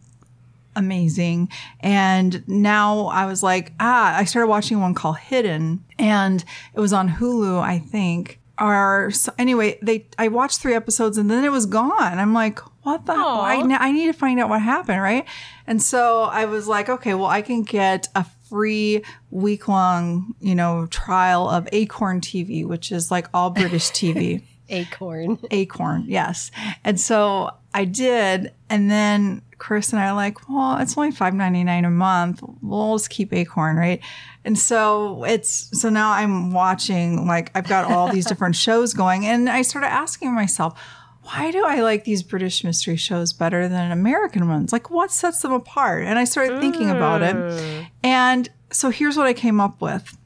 amazing. 0.77 1.49
And 1.81 2.47
now 2.47 3.07
I 3.07 3.27
was 3.27 3.43
like, 3.43 3.73
ah, 3.81 4.17
I 4.17 4.25
started 4.25 4.49
watching 4.49 4.81
one 4.81 4.95
called 4.95 5.19
Hidden, 5.19 5.85
and 5.99 6.45
it 6.75 6.81
was 6.81 6.93
on 6.93 7.09
Hulu, 7.09 7.61
I 7.61 7.79
think. 7.79 8.41
Or 8.59 9.11
so 9.11 9.35
anyway, 9.39 9.79
they 9.83 10.07
I 10.19 10.29
watched 10.29 10.61
three 10.61 10.75
episodes 10.75 11.19
and 11.19 11.31
then 11.31 11.45
it 11.45 11.53
was 11.53 11.67
gone. 11.67 12.19
I'm 12.19 12.33
like, 12.33 12.59
what 12.85 13.05
the? 13.05 13.13
I, 13.13 13.57
I 13.79 13.93
need 13.93 14.07
to 14.07 14.15
find 14.15 14.41
out 14.41 14.49
what 14.49 14.63
happened, 14.63 15.03
right? 15.03 15.27
And 15.67 15.83
so 15.83 16.23
I 16.23 16.47
was 16.47 16.67
like, 16.67 16.89
okay, 16.89 17.13
well, 17.13 17.27
I 17.27 17.43
can 17.43 17.65
get 17.65 18.09
a 18.15 18.25
free 18.49 19.03
week 19.31 19.69
long, 19.69 20.35
you 20.41 20.55
know, 20.55 20.87
trial 20.87 21.51
of 21.51 21.69
Acorn 21.73 22.23
TV, 22.23 22.65
which 22.65 22.93
is 22.93 23.11
like 23.11 23.29
all 23.35 23.51
British 23.51 23.91
TV. 23.91 24.43
Acorn. 24.69 25.39
Acorn, 25.51 26.05
yes. 26.07 26.51
And 26.85 27.01
so 27.01 27.51
I 27.75 27.85
did, 27.85 28.53
and 28.69 28.91
then 28.91 29.43
Chris 29.59 29.93
and 29.93 30.01
I 30.01 30.09
are 30.09 30.15
like, 30.15 30.49
well, 30.49 30.79
it's 30.79 30.97
only 30.97 31.11
five 31.11 31.35
ninety 31.35 31.65
nine 31.65 31.85
a 31.85 31.91
month. 31.91 32.43
We'll 32.63 32.97
just 32.97 33.11
keep 33.11 33.33
Acorn, 33.33 33.77
right? 33.77 34.01
And 34.45 34.59
so 34.59 35.25
it's 35.25 35.81
so 35.81 35.89
now 35.89 36.13
I'm 36.13 36.53
watching 36.53 37.27
like 37.27 37.51
I've 37.55 37.69
got 37.69 37.91
all 37.91 38.11
these 38.13 38.27
different 38.29 38.57
shows 38.57 38.95
going, 38.95 39.27
and 39.27 39.49
I 39.49 39.63
started 39.63 39.89
asking 39.89 40.35
myself, 40.35 40.79
why 41.23 41.51
do 41.51 41.65
I 41.65 41.81
like 41.81 42.05
these 42.05 42.23
British 42.23 42.63
mystery 42.63 42.97
shows 42.97 43.33
better 43.33 43.69
than 43.69 43.91
American 43.91 44.49
ones? 44.49 44.73
Like, 44.73 44.91
what 44.91 45.11
sets 45.11 45.43
them 45.43 45.53
apart? 45.53 46.05
And 46.05 46.19
I 46.19 46.25
started 46.25 46.61
thinking 46.61 46.89
about 46.89 47.23
it. 47.23 47.35
Mm. 47.35 47.87
And 48.05 48.49
so 48.71 48.91
here's 48.91 49.17
what 49.17 49.27
I 49.27 49.33
came 49.33 49.61
up 49.61 49.81
with. 49.81 50.17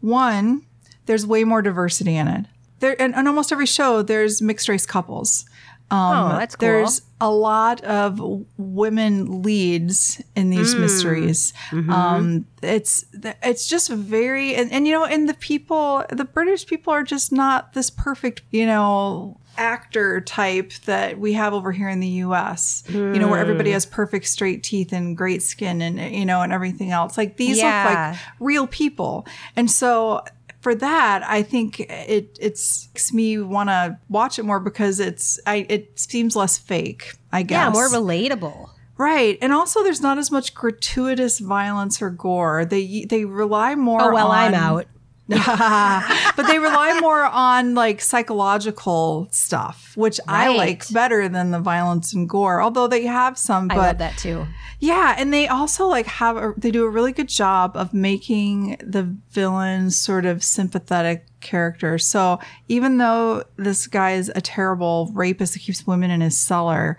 One, 0.00 0.64
there's 1.06 1.26
way 1.26 1.42
more 1.42 1.62
diversity 1.62 2.14
in 2.14 2.28
it. 2.28 2.46
There, 2.80 3.00
and 3.00 3.14
on 3.14 3.26
almost 3.26 3.52
every 3.52 3.66
show, 3.66 4.02
there's 4.02 4.42
mixed 4.42 4.68
race 4.68 4.86
couples. 4.86 5.44
Um, 5.90 5.98
Oh, 5.98 6.28
that's 6.38 6.56
cool. 6.56 6.66
There's 6.68 7.02
a 7.20 7.30
lot 7.30 7.80
of 7.84 8.20
women 8.58 9.42
leads 9.42 10.20
in 10.34 10.50
these 10.50 10.74
Mm. 10.74 10.80
mysteries. 10.80 11.52
Mm-hmm. 11.70 11.90
Um, 11.92 12.46
it's 12.62 13.04
it's 13.42 13.68
just 13.68 13.88
very 13.90 14.54
and, 14.56 14.70
and 14.72 14.86
you 14.86 14.92
know, 14.92 15.04
and 15.04 15.28
the 15.28 15.34
people, 15.34 16.04
the 16.10 16.24
British 16.24 16.66
people 16.66 16.92
are 16.92 17.04
just 17.04 17.30
not 17.32 17.72
this 17.74 17.88
perfect, 17.88 18.42
you 18.50 18.66
know, 18.66 19.38
actor 19.58 20.20
type 20.20 20.72
that 20.84 21.18
we 21.18 21.32
have 21.34 21.54
over 21.54 21.70
here 21.72 21.88
in 21.88 22.00
the 22.00 22.08
U.S. 22.26 22.82
You 22.88 23.18
know, 23.18 23.28
where 23.28 23.38
everybody 23.40 23.70
has 23.70 23.86
perfect 23.86 24.26
straight 24.26 24.62
teeth 24.62 24.92
and 24.92 25.16
great 25.16 25.42
skin 25.42 25.80
and 25.80 25.98
you 26.14 26.26
know 26.26 26.42
and 26.42 26.52
everything 26.52 26.90
else. 26.90 27.16
Like 27.16 27.36
these 27.36 27.58
Yeah. 27.58 27.84
look 27.88 27.94
like 27.94 28.18
real 28.40 28.66
people, 28.66 29.24
and 29.54 29.70
so 29.70 30.24
for 30.66 30.74
that, 30.74 31.22
I 31.24 31.44
think 31.44 31.78
it 31.78 32.36
it's 32.40 32.88
makes 32.92 33.12
me 33.12 33.38
want 33.38 33.68
to 33.68 33.96
watch 34.08 34.36
it 34.40 34.42
more 34.42 34.58
because 34.58 34.98
it's 34.98 35.38
I 35.46 35.64
it 35.68 35.96
seems 35.96 36.34
less 36.34 36.58
fake. 36.58 37.12
I 37.30 37.44
guess. 37.44 37.66
Yeah, 37.66 37.70
more 37.70 37.88
relatable. 37.88 38.70
right, 38.98 39.38
and 39.40 39.52
also 39.52 39.84
there's 39.84 40.00
not 40.00 40.18
as 40.18 40.32
much 40.32 40.54
gratuitous 40.54 41.38
violence 41.38 42.02
or 42.02 42.10
gore. 42.10 42.64
They 42.64 43.04
they 43.04 43.24
rely 43.24 43.76
more. 43.76 44.10
Oh 44.10 44.12
well, 44.12 44.32
I'm 44.32 44.54
out. 44.54 44.86
but 46.36 46.46
they 46.46 46.60
rely 46.60 46.98
more 47.00 47.24
on 47.24 47.74
like 47.74 48.00
psychological 48.00 49.26
stuff, 49.32 49.92
which 49.96 50.20
I 50.28 50.56
like 50.56 50.88
better 50.92 51.28
than 51.28 51.50
the 51.50 51.58
violence 51.58 52.12
and 52.12 52.28
gore. 52.28 52.62
Although 52.62 52.86
they 52.86 53.06
have 53.06 53.36
some, 53.36 53.68
I 53.70 53.74
but 53.74 53.82
love 53.82 53.98
that 53.98 54.18
too. 54.18 54.46
yeah, 54.78 55.16
and 55.18 55.34
they 55.34 55.48
also 55.48 55.88
like 55.88 56.06
have 56.06 56.36
a, 56.36 56.54
they 56.56 56.70
do 56.70 56.84
a 56.84 56.88
really 56.90 57.10
good 57.10 57.28
job 57.28 57.76
of 57.76 57.92
making 57.92 58.76
the 58.80 59.02
villains 59.30 59.98
sort 59.98 60.26
of 60.26 60.44
sympathetic 60.44 61.26
characters. 61.40 62.06
So 62.06 62.38
even 62.68 62.98
though 62.98 63.42
this 63.56 63.88
guy 63.88 64.12
is 64.12 64.30
a 64.36 64.40
terrible 64.40 65.10
rapist 65.12 65.54
that 65.54 65.58
keeps 65.60 65.88
women 65.88 66.12
in 66.12 66.20
his 66.20 66.38
cellar, 66.38 66.96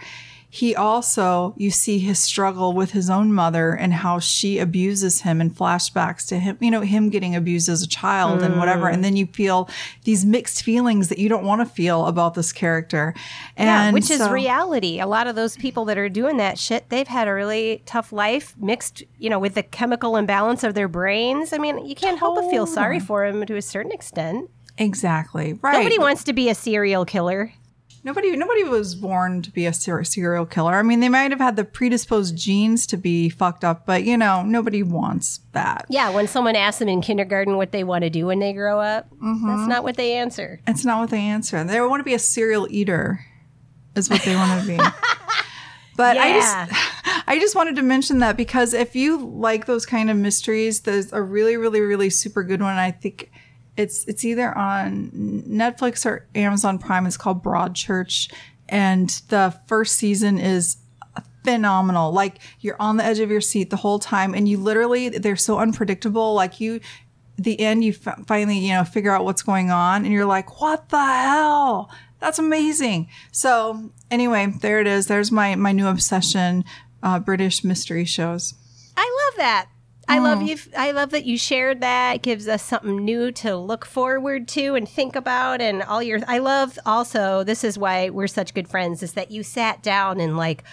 he 0.50 0.75
also 0.75 1.54
you 1.58 1.70
see 1.70 2.00
his 2.00 2.20
struggle 2.20 2.74
with 2.74 2.92
his 2.92 3.10
own 3.10 3.34
mother 3.34 3.72
and 3.72 3.94
how 3.94 4.18
she 4.18 4.60
abuses 4.60 5.22
him 5.22 5.42
and 5.42 5.54
flashbacks 5.54 6.25
to 6.27 6.39
him, 6.39 6.58
you 6.62 6.72
know, 6.72 6.82
him 6.82 7.10
getting 7.10 7.36
abused 7.36 7.68
as 7.68 7.84
a 7.84 7.88
child 7.88 8.42
and 8.42 8.58
whatever. 8.58 8.86
Mm. 8.86 8.94
And 8.94 9.04
then 9.04 9.16
you 9.18 9.25
feel 9.25 9.70
these 10.06 10.25
mixed 10.25 10.63
feelings 10.63 11.10
that 11.10 11.18
you 11.18 11.27
don't 11.27 11.44
want 11.44 11.62
to 11.62 11.66
feel 11.66 12.06
about 12.06 12.34
this 12.34 12.54
character. 12.54 13.13
And 13.58 13.68
Yeah, 13.68 13.92
which 13.92 14.10
is 14.10 14.27
reality. 14.30 15.00
A 15.00 15.08
lot 15.08 15.27
of 15.27 15.36
those 15.36 15.58
people 15.58 15.86
that 15.86 15.98
are 15.98 16.10
doing 16.10 16.38
that 16.38 16.58
shit, 16.58 16.89
they've 16.89 17.08
had 17.08 17.27
a 17.27 17.34
really 17.34 17.84
tough 17.86 18.13
life 18.13 18.56
mixed, 18.58 19.04
you 19.18 19.30
know, 19.30 19.39
with 19.39 19.54
the 19.54 19.63
chemical 19.63 20.16
imbalance 20.16 20.63
of 20.63 20.75
their 20.75 20.88
brains. 20.88 21.51
I 21.51 21.58
mean, 21.58 21.86
you 21.86 21.96
can't 21.96 22.20
help 22.20 22.36
but 22.36 22.50
feel 22.50 22.66
sorry 22.66 23.00
for 23.00 23.30
them 23.30 23.46
to 23.46 23.56
a 23.58 23.62
certain 23.62 23.92
extent. 23.92 24.50
Exactly. 24.77 25.54
Right. 25.62 25.74
Nobody 25.74 26.00
wants 26.00 26.24
to 26.25 26.34
be 26.34 26.50
a 26.50 26.56
serial 26.56 27.04
killer. 27.04 27.51
Nobody, 28.08 28.38
nobody 28.38 28.64
was 28.64 28.96
born 28.96 29.42
to 29.42 29.52
be 29.52 29.66
a 29.66 29.74
ser- 29.74 30.04
serial 30.06 30.46
killer. 30.46 30.74
I 30.76 30.82
mean, 30.82 31.02
they 31.02 31.10
might 31.10 31.30
have 31.32 31.42
had 31.42 31.58
the 31.58 31.66
predisposed 31.66 32.38
genes 32.38 32.88
to 32.88 32.96
be 32.96 33.28
fucked 33.28 33.66
up, 33.66 33.86
but 33.86 34.06
you 34.06 34.16
know, 34.18 34.44
nobody 34.44 34.82
wants 34.82 35.42
that. 35.52 35.86
Yeah, 35.90 36.10
when 36.12 36.26
someone 36.28 36.56
asks 36.56 36.80
them 36.80 36.88
in 36.88 37.02
kindergarten 37.02 37.58
what 37.58 37.74
they 37.74 37.84
want 37.84 38.04
to 38.04 38.10
do 38.10 38.26
when 38.28 38.40
they 38.40 38.54
grow 38.54 38.80
up, 38.80 39.10
Mm-hmm. 39.22 39.46
that's 39.48 39.68
not 39.68 39.84
what 39.84 39.98
they 39.98 40.14
answer. 40.14 40.62
It's 40.66 40.86
not 40.86 41.02
what 41.02 41.10
they 41.10 41.20
answer. 41.20 41.62
They 41.66 41.82
want 41.82 42.00
to 42.00 42.06
be 42.06 42.14
a 42.14 42.20
serial 42.20 42.66
eater, 42.72 43.26
is 43.96 44.10
what 44.10 44.22
they 44.24 44.36
want 44.36 44.62
to 44.62 44.68
be. 44.68 44.80
But 45.98 46.16
I 46.18 46.32
just, 46.34 47.24
I 47.28 47.40
just 47.40 47.56
wanted 47.56 47.76
to 47.78 47.82
mention 47.82 48.20
that 48.20 48.38
because 48.38 48.74
if 48.76 48.96
you 48.96 49.18
like 49.18 49.66
those 49.66 49.86
kind 49.88 50.12
of 50.12 50.16
mysteries, 50.18 50.82
there's 50.82 51.12
a 51.12 51.22
really, 51.24 51.58
really, 51.58 51.82
really 51.82 52.12
super 52.12 52.44
good 52.44 52.62
one. 52.62 52.78
I 52.78 52.92
think 52.92 53.32
it's 53.77 54.03
it's 54.05 54.25
either 54.25 54.55
on 54.57 55.12
Netflix 55.48 56.05
or 56.05 56.27
Amazon 56.36 56.79
Prime. 56.79 57.05
It's 57.05 57.17
called 57.17 57.43
Broadchurch, 57.43 58.31
and 58.67 59.10
the 59.29 59.57
first 59.67 59.96
season 59.96 60.39
is 60.39 60.77
phenomenal. 61.43 62.12
Like 62.12 62.39
you're 62.60 62.75
on 62.79 62.98
the 62.98 63.05
edge 63.05 63.19
of 63.19 63.31
your 63.31 63.39
seat 63.41 63.69
the 63.69 63.77
whole 63.77 64.00
time, 64.00 64.34
and 64.34 64.50
you 64.50 64.57
literally 64.57 65.10
they're 65.10 65.36
so 65.36 65.60
unpredictable. 65.60 66.34
Like 66.34 66.60
you, 66.60 66.81
the 67.38 67.60
end, 67.60 67.84
you 67.84 67.96
f- 68.05 68.25
finally 68.27 68.57
you 68.57 68.74
know 68.74 68.84
figure 68.84 69.12
out 69.12 69.24
what's 69.24 69.43
going 69.43 69.72
on, 69.72 70.03
and 70.03 70.13
you're 70.13 70.25
like, 70.25 70.60
what 70.60 70.89
the 70.89 71.05
hell? 71.05 71.89
That's 72.19 72.39
amazing. 72.39 73.10
So 73.31 73.91
anyway, 74.10 74.53
there 74.62 74.81
it 74.81 74.88
is. 74.88 75.07
There's 75.07 75.31
my 75.31 75.55
my 75.55 75.72
new 75.72 75.88
obsession: 75.88 76.65
uh, 77.03 77.19
British 77.19 77.63
mystery 77.63 78.05
shows. 78.05 78.53
I 78.98 79.29
love 79.29 79.38
that. 79.38 79.67
I 80.10 80.20
love 80.20 80.42
you. 80.42 80.58
I 80.78 80.92
love 80.92 81.10
that 81.12 81.26
you 81.26 81.38
shared 81.38 81.82
that. 81.82 82.18
It 82.18 82.22
gives 82.22 82.48
us 82.48 82.64
something 82.64 83.04
new 83.04 83.32
to 83.34 83.56
look 83.56 83.86
forward 83.86 84.48
to 84.50 84.76
and 84.76 84.88
think 84.88 85.16
about. 85.16 85.62
And 85.62 85.84
all 85.84 86.02
your, 86.02 86.20
I 86.28 86.38
love 86.38 86.80
also, 86.86 87.44
this 87.44 87.64
is 87.64 87.78
why 87.78 88.10
we're 88.10 88.28
such 88.28 88.54
good 88.54 88.68
friends, 88.68 89.04
is 89.04 89.14
that 89.14 89.32
you 89.32 89.44
sat 89.44 89.84
down 89.84 90.20
and 90.20 90.38
like, 90.38 90.64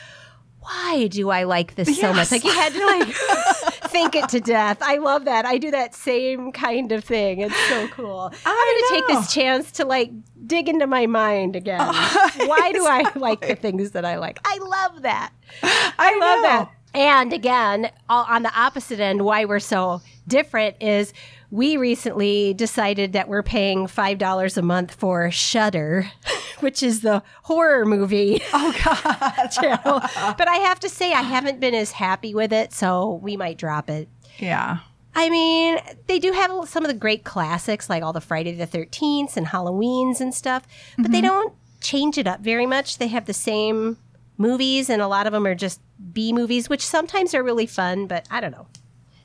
why 0.60 1.08
do 1.08 1.30
I 1.30 1.42
like 1.42 1.74
this 1.74 1.98
so 2.00 2.12
much? 2.12 2.30
Like 2.30 2.44
you 2.44 2.52
had 2.52 2.72
to 2.72 2.86
like 2.86 3.08
think 3.90 4.14
it 4.14 4.28
to 4.30 4.40
death. 4.40 4.78
I 4.80 4.96
love 4.96 5.26
that. 5.26 5.44
I 5.44 5.58
do 5.58 5.70
that 5.70 5.94
same 5.94 6.52
kind 6.52 6.90
of 6.90 7.04
thing. 7.04 7.40
It's 7.40 7.68
so 7.68 7.86
cool. 7.88 8.32
I'm 8.46 8.54
going 8.54 8.78
to 8.78 8.86
take 8.90 9.06
this 9.08 9.32
chance 9.32 9.72
to 9.72 9.84
like 9.84 10.10
dig 10.46 10.68
into 10.68 10.86
my 10.86 11.06
mind 11.06 11.54
again. 11.54 11.80
why 12.46 12.72
do 12.72 12.86
I 12.86 13.10
like 13.14 13.46
the 13.46 13.56
things 13.56 13.90
that 13.90 14.04
I 14.06 14.16
like? 14.16 14.38
I 14.44 14.58
love 14.58 15.02
that. 15.02 15.32
I 15.62 16.18
love 16.18 16.36
know. 16.38 16.42
that. 16.42 16.70
And 16.94 17.32
again, 17.32 17.90
all, 18.08 18.24
on 18.28 18.42
the 18.44 18.52
opposite 18.58 19.00
end, 19.00 19.24
why 19.24 19.44
we're 19.44 19.58
so 19.60 20.00
different 20.28 20.76
is 20.80 21.12
we 21.50 21.76
recently 21.76 22.54
decided 22.54 23.12
that 23.12 23.28
we're 23.28 23.42
paying 23.42 23.86
five 23.86 24.18
dollars 24.18 24.56
a 24.56 24.62
month 24.62 24.94
for 24.94 25.30
Shudder, 25.30 26.08
which 26.60 26.82
is 26.82 27.00
the 27.02 27.22
horror 27.42 27.84
movie 27.84 28.40
Oh 28.52 28.74
God! 28.84 29.48
channel. 29.52 30.00
But 30.38 30.48
I 30.48 30.56
have 30.56 30.80
to 30.80 30.88
say, 30.88 31.12
I 31.12 31.22
haven't 31.22 31.60
been 31.60 31.74
as 31.74 31.92
happy 31.92 32.34
with 32.34 32.52
it, 32.52 32.72
so 32.72 33.20
we 33.22 33.36
might 33.36 33.58
drop 33.58 33.90
it. 33.90 34.08
yeah. 34.38 34.78
I 35.16 35.30
mean, 35.30 35.78
they 36.08 36.18
do 36.18 36.32
have 36.32 36.50
some 36.68 36.84
of 36.84 36.88
the 36.88 36.98
great 36.98 37.22
classics, 37.22 37.88
like 37.88 38.02
all 38.02 38.12
the 38.12 38.20
Friday 38.20 38.52
the 38.52 38.66
Thirteenth 38.66 39.36
and 39.36 39.46
Halloweens 39.46 40.20
and 40.20 40.34
stuff, 40.34 40.66
but 40.96 41.04
Mm-hmm. 41.04 41.12
they 41.12 41.20
don't 41.20 41.54
change 41.80 42.18
it 42.18 42.26
up 42.26 42.40
very 42.40 42.66
much. 42.66 42.98
They 42.98 43.06
have 43.08 43.26
the 43.26 43.32
same 43.34 43.98
movies, 44.38 44.90
and 44.90 45.00
a 45.02 45.08
lot 45.08 45.26
of 45.26 45.32
them 45.32 45.46
are 45.46 45.54
just 45.54 45.80
B 46.12 46.32
movies, 46.32 46.68
which 46.68 46.84
sometimes 46.86 47.34
are 47.34 47.42
really 47.42 47.66
fun. 47.66 48.06
But 48.06 48.26
I 48.30 48.40
don't 48.40 48.52
know. 48.52 48.66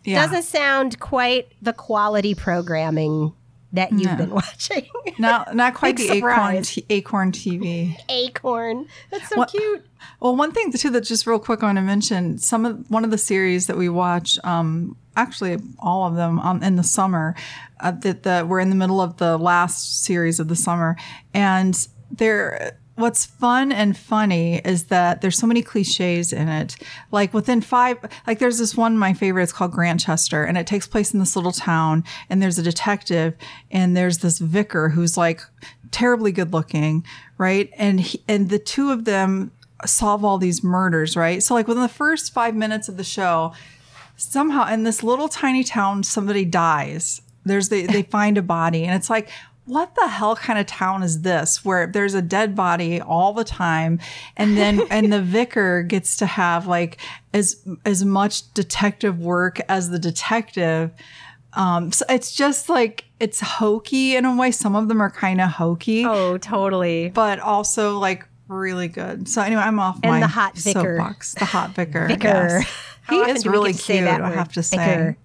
Yeah. 0.03 0.25
Doesn't 0.25 0.43
sound 0.43 0.99
quite 0.99 1.51
the 1.61 1.73
quality 1.73 2.33
programming 2.35 3.33
that 3.73 3.91
you've 3.91 4.17
been 4.17 4.29
watching. 4.41 4.87
not 5.19 5.55
not 5.55 5.73
quite 5.75 5.97
the 5.97 6.09
Acorn 6.09 6.63
t- 6.63 6.85
Acorn 6.89 7.31
TV. 7.31 7.95
Acorn. 8.09 8.87
That's 9.11 9.29
so 9.29 9.37
What- 9.37 9.49
cute. 9.51 9.85
Well, 10.21 10.35
one 10.35 10.51
thing 10.53 10.71
too 10.71 10.89
that 10.91 11.01
just 11.01 11.27
real 11.27 11.39
quick 11.39 11.61
I 11.61 11.67
want 11.67 11.77
to 11.77 11.81
mention 11.81 12.37
some 12.37 12.65
of 12.65 12.89
one 12.89 13.03
of 13.03 13.11
the 13.11 13.17
series 13.17 13.67
that 13.67 13.77
we 13.77 13.89
watch, 13.89 14.39
um, 14.45 14.95
actually 15.17 15.57
all 15.77 16.07
of 16.07 16.15
them 16.15 16.39
um, 16.39 16.63
in 16.63 16.77
the 16.77 16.83
summer, 16.83 17.35
uh, 17.81 17.91
that 17.91 18.23
the 18.23 18.45
we're 18.47 18.61
in 18.61 18.69
the 18.69 18.75
middle 18.77 19.01
of 19.01 19.17
the 19.17 19.37
last 19.37 20.03
series 20.03 20.39
of 20.39 20.47
the 20.47 20.55
summer, 20.55 20.95
and 21.33 21.87
there 22.09 22.79
what's 22.99 23.25
fun 23.25 23.71
and 23.71 23.97
funny 23.97 24.57
is 24.65 24.85
that 24.85 25.21
there's 25.21 25.37
so 25.37 25.47
many 25.47 25.61
cliches 25.61 26.33
in 26.33 26.47
it. 26.47 26.75
Like 27.11 27.33
within 27.33 27.61
five, 27.61 27.97
like 28.27 28.39
there's 28.39 28.57
this 28.57 28.75
one, 28.75 28.97
my 28.97 29.13
favorite, 29.13 29.43
it's 29.43 29.53
called 29.53 29.71
Grantchester, 29.71 30.43
and 30.43 30.57
it 30.57 30.67
takes 30.67 30.87
place 30.87 31.13
in 31.13 31.19
this 31.19 31.35
little 31.35 31.51
town. 31.51 32.03
And 32.29 32.41
there's 32.41 32.59
a 32.59 32.63
detective, 32.63 33.35
and 33.71 33.95
there's 33.95 34.19
this 34.19 34.39
vicar 34.39 34.89
who's 34.89 35.17
like 35.17 35.41
terribly 35.91 36.31
good 36.31 36.53
looking, 36.53 37.05
right? 37.37 37.69
And 37.77 38.01
he, 38.01 38.23
and 38.27 38.49
the 38.49 38.59
two 38.59 38.91
of 38.91 39.05
them 39.05 39.51
solve 39.85 40.25
all 40.25 40.37
these 40.37 40.63
murders, 40.63 41.15
right? 41.15 41.41
So 41.41 41.53
like 41.53 41.67
within 41.67 41.83
the 41.83 41.89
first 41.89 42.33
five 42.33 42.55
minutes 42.55 42.89
of 42.89 42.97
the 42.97 43.03
show, 43.03 43.53
somehow 44.17 44.71
in 44.71 44.83
this 44.83 45.03
little 45.03 45.29
tiny 45.29 45.63
town, 45.63 46.03
somebody 46.03 46.45
dies. 46.45 47.21
There's 47.45 47.69
they 47.69 47.85
they 47.85 48.03
find 48.03 48.37
a 48.37 48.41
body, 48.41 48.83
and 48.83 48.95
it's 48.95 49.09
like 49.09 49.29
what 49.69 49.93
the 49.95 50.07
hell 50.07 50.35
kind 50.35 50.57
of 50.59 50.65
town 50.65 51.03
is 51.03 51.21
this 51.21 51.63
where 51.63 51.85
there's 51.87 52.13
a 52.15 52.21
dead 52.21 52.55
body 52.55 52.99
all 52.99 53.33
the 53.33 53.43
time 53.43 53.99
and 54.35 54.57
then 54.57 54.81
and 54.89 55.13
the 55.13 55.21
vicar 55.21 55.83
gets 55.83 56.17
to 56.17 56.25
have 56.25 56.65
like 56.67 56.97
as 57.33 57.63
as 57.85 58.03
much 58.03 58.51
detective 58.53 59.19
work 59.19 59.59
as 59.69 59.89
the 59.89 59.99
detective 59.99 60.91
um 61.53 61.91
so 61.91 62.03
it's 62.09 62.33
just 62.35 62.67
like 62.69 63.05
it's 63.19 63.39
hokey 63.41 64.15
in 64.15 64.25
a 64.25 64.35
way 64.35 64.49
some 64.51 64.75
of 64.75 64.87
them 64.87 65.01
are 65.01 65.09
kind 65.11 65.39
of 65.41 65.49
hokey 65.51 66.05
Oh, 66.05 66.37
totally. 66.37 67.09
but 67.09 67.39
also 67.39 67.97
like 67.99 68.25
really 68.47 68.87
good 68.87 69.27
so 69.29 69.41
anyway 69.43 69.61
i'm 69.61 69.79
off 69.79 69.99
And 70.03 70.11
my 70.13 70.19
the 70.19 70.27
hot 70.27 70.55
vicar. 70.57 70.97
soapbox 70.97 71.33
the 71.35 71.45
hot 71.45 71.71
vicar 71.75 72.07
Vicar. 72.13 72.27
yes. 72.61 72.67
He 73.09 73.15
is 73.17 73.45
really 73.45 73.71
get 73.73 73.77
to 73.79 73.83
say 73.85 73.97
cute 73.99 74.07
i 74.21 74.29
have 74.31 74.51
to 74.53 74.63
say 74.63 74.77
Vicar. 74.77 75.17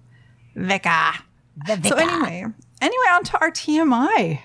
vicar 0.55 1.23
The 1.81 1.89
so 1.89 1.95
anyway 1.95 2.45
anyway 2.85 3.05
on 3.13 3.23
to 3.23 3.39
our 3.41 3.51
tmi 3.51 4.39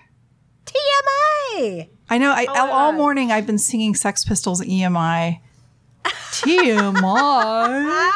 TMI. 0.66 1.88
I 2.08 2.18
know. 2.18 2.32
I, 2.32 2.44
all, 2.46 2.70
all 2.70 2.92
morning 2.92 3.32
I've 3.32 3.46
been 3.46 3.58
singing 3.58 3.94
Sex 3.94 4.24
Pistols 4.24 4.60
EMI. 4.62 5.40
TMI. 6.04 8.10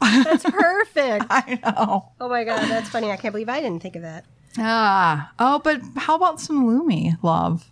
That's 0.00 0.44
perfect. 0.44 1.26
I 1.30 1.58
know. 1.62 2.12
Oh 2.20 2.28
my 2.28 2.44
god, 2.44 2.68
that's 2.70 2.88
funny. 2.88 3.10
I 3.10 3.16
can't 3.16 3.32
believe 3.32 3.48
I 3.50 3.60
didn't 3.60 3.82
think 3.82 3.96
of 3.96 4.02
that. 4.02 4.24
Ah. 4.56 5.30
Oh, 5.38 5.58
but 5.62 5.80
how 5.96 6.16
about 6.16 6.40
some 6.40 6.64
Lumi 6.66 7.22
love? 7.22 7.70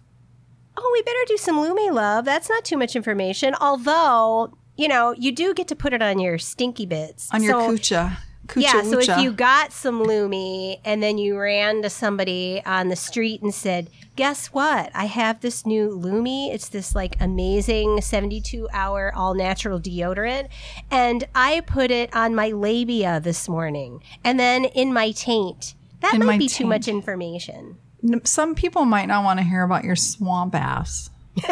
Oh, 0.76 0.90
we 0.92 1.00
better 1.02 1.24
do 1.26 1.36
some 1.38 1.56
Lumi 1.56 1.90
love. 1.92 2.24
That's 2.26 2.48
not 2.50 2.64
too 2.66 2.76
much 2.76 2.94
information. 2.94 3.54
Although, 3.60 4.52
you 4.76 4.88
know, 4.88 5.12
you 5.12 5.32
do 5.32 5.54
get 5.54 5.68
to 5.68 5.76
put 5.76 5.92
it 5.94 6.02
on 6.02 6.18
your 6.20 6.36
stinky 6.38 6.84
bits. 6.86 7.28
On 7.32 7.42
your 7.42 7.52
So- 7.52 7.72
kucha. 7.72 8.18
Kucha 8.48 8.62
Yeah, 8.62 8.82
so 8.82 8.98
if 8.98 9.20
you 9.20 9.30
got 9.30 9.72
some 9.72 10.02
Lumi 10.02 10.80
and 10.84 11.02
then 11.02 11.18
you 11.18 11.38
ran 11.38 11.82
to 11.82 11.90
somebody 11.90 12.62
on 12.64 12.88
the 12.88 12.96
street 12.96 13.42
and 13.42 13.54
said, 13.54 13.90
Guess 14.16 14.48
what? 14.48 14.90
I 14.94 15.04
have 15.04 15.40
this 15.40 15.64
new 15.64 15.90
Lumi. 15.90 16.52
It's 16.52 16.68
this 16.68 16.94
like 16.94 17.16
amazing 17.20 18.00
72 18.00 18.68
hour 18.72 19.12
all 19.14 19.34
natural 19.34 19.78
deodorant. 19.78 20.48
And 20.90 21.24
I 21.34 21.60
put 21.60 21.90
it 21.90 22.14
on 22.16 22.34
my 22.34 22.48
labia 22.48 23.20
this 23.20 23.48
morning 23.48 24.02
and 24.24 24.40
then 24.40 24.64
in 24.64 24.92
my 24.92 25.12
taint. 25.12 25.74
That 26.00 26.14
In 26.14 26.24
might 26.24 26.38
be 26.38 26.48
too 26.48 26.66
much 26.66 26.88
information. 26.88 27.76
Some 28.24 28.54
people 28.54 28.84
might 28.84 29.06
not 29.06 29.24
want 29.24 29.40
to 29.40 29.44
hear 29.44 29.62
about 29.62 29.84
your 29.84 29.96
swamp 29.96 30.54
ass. 30.54 31.10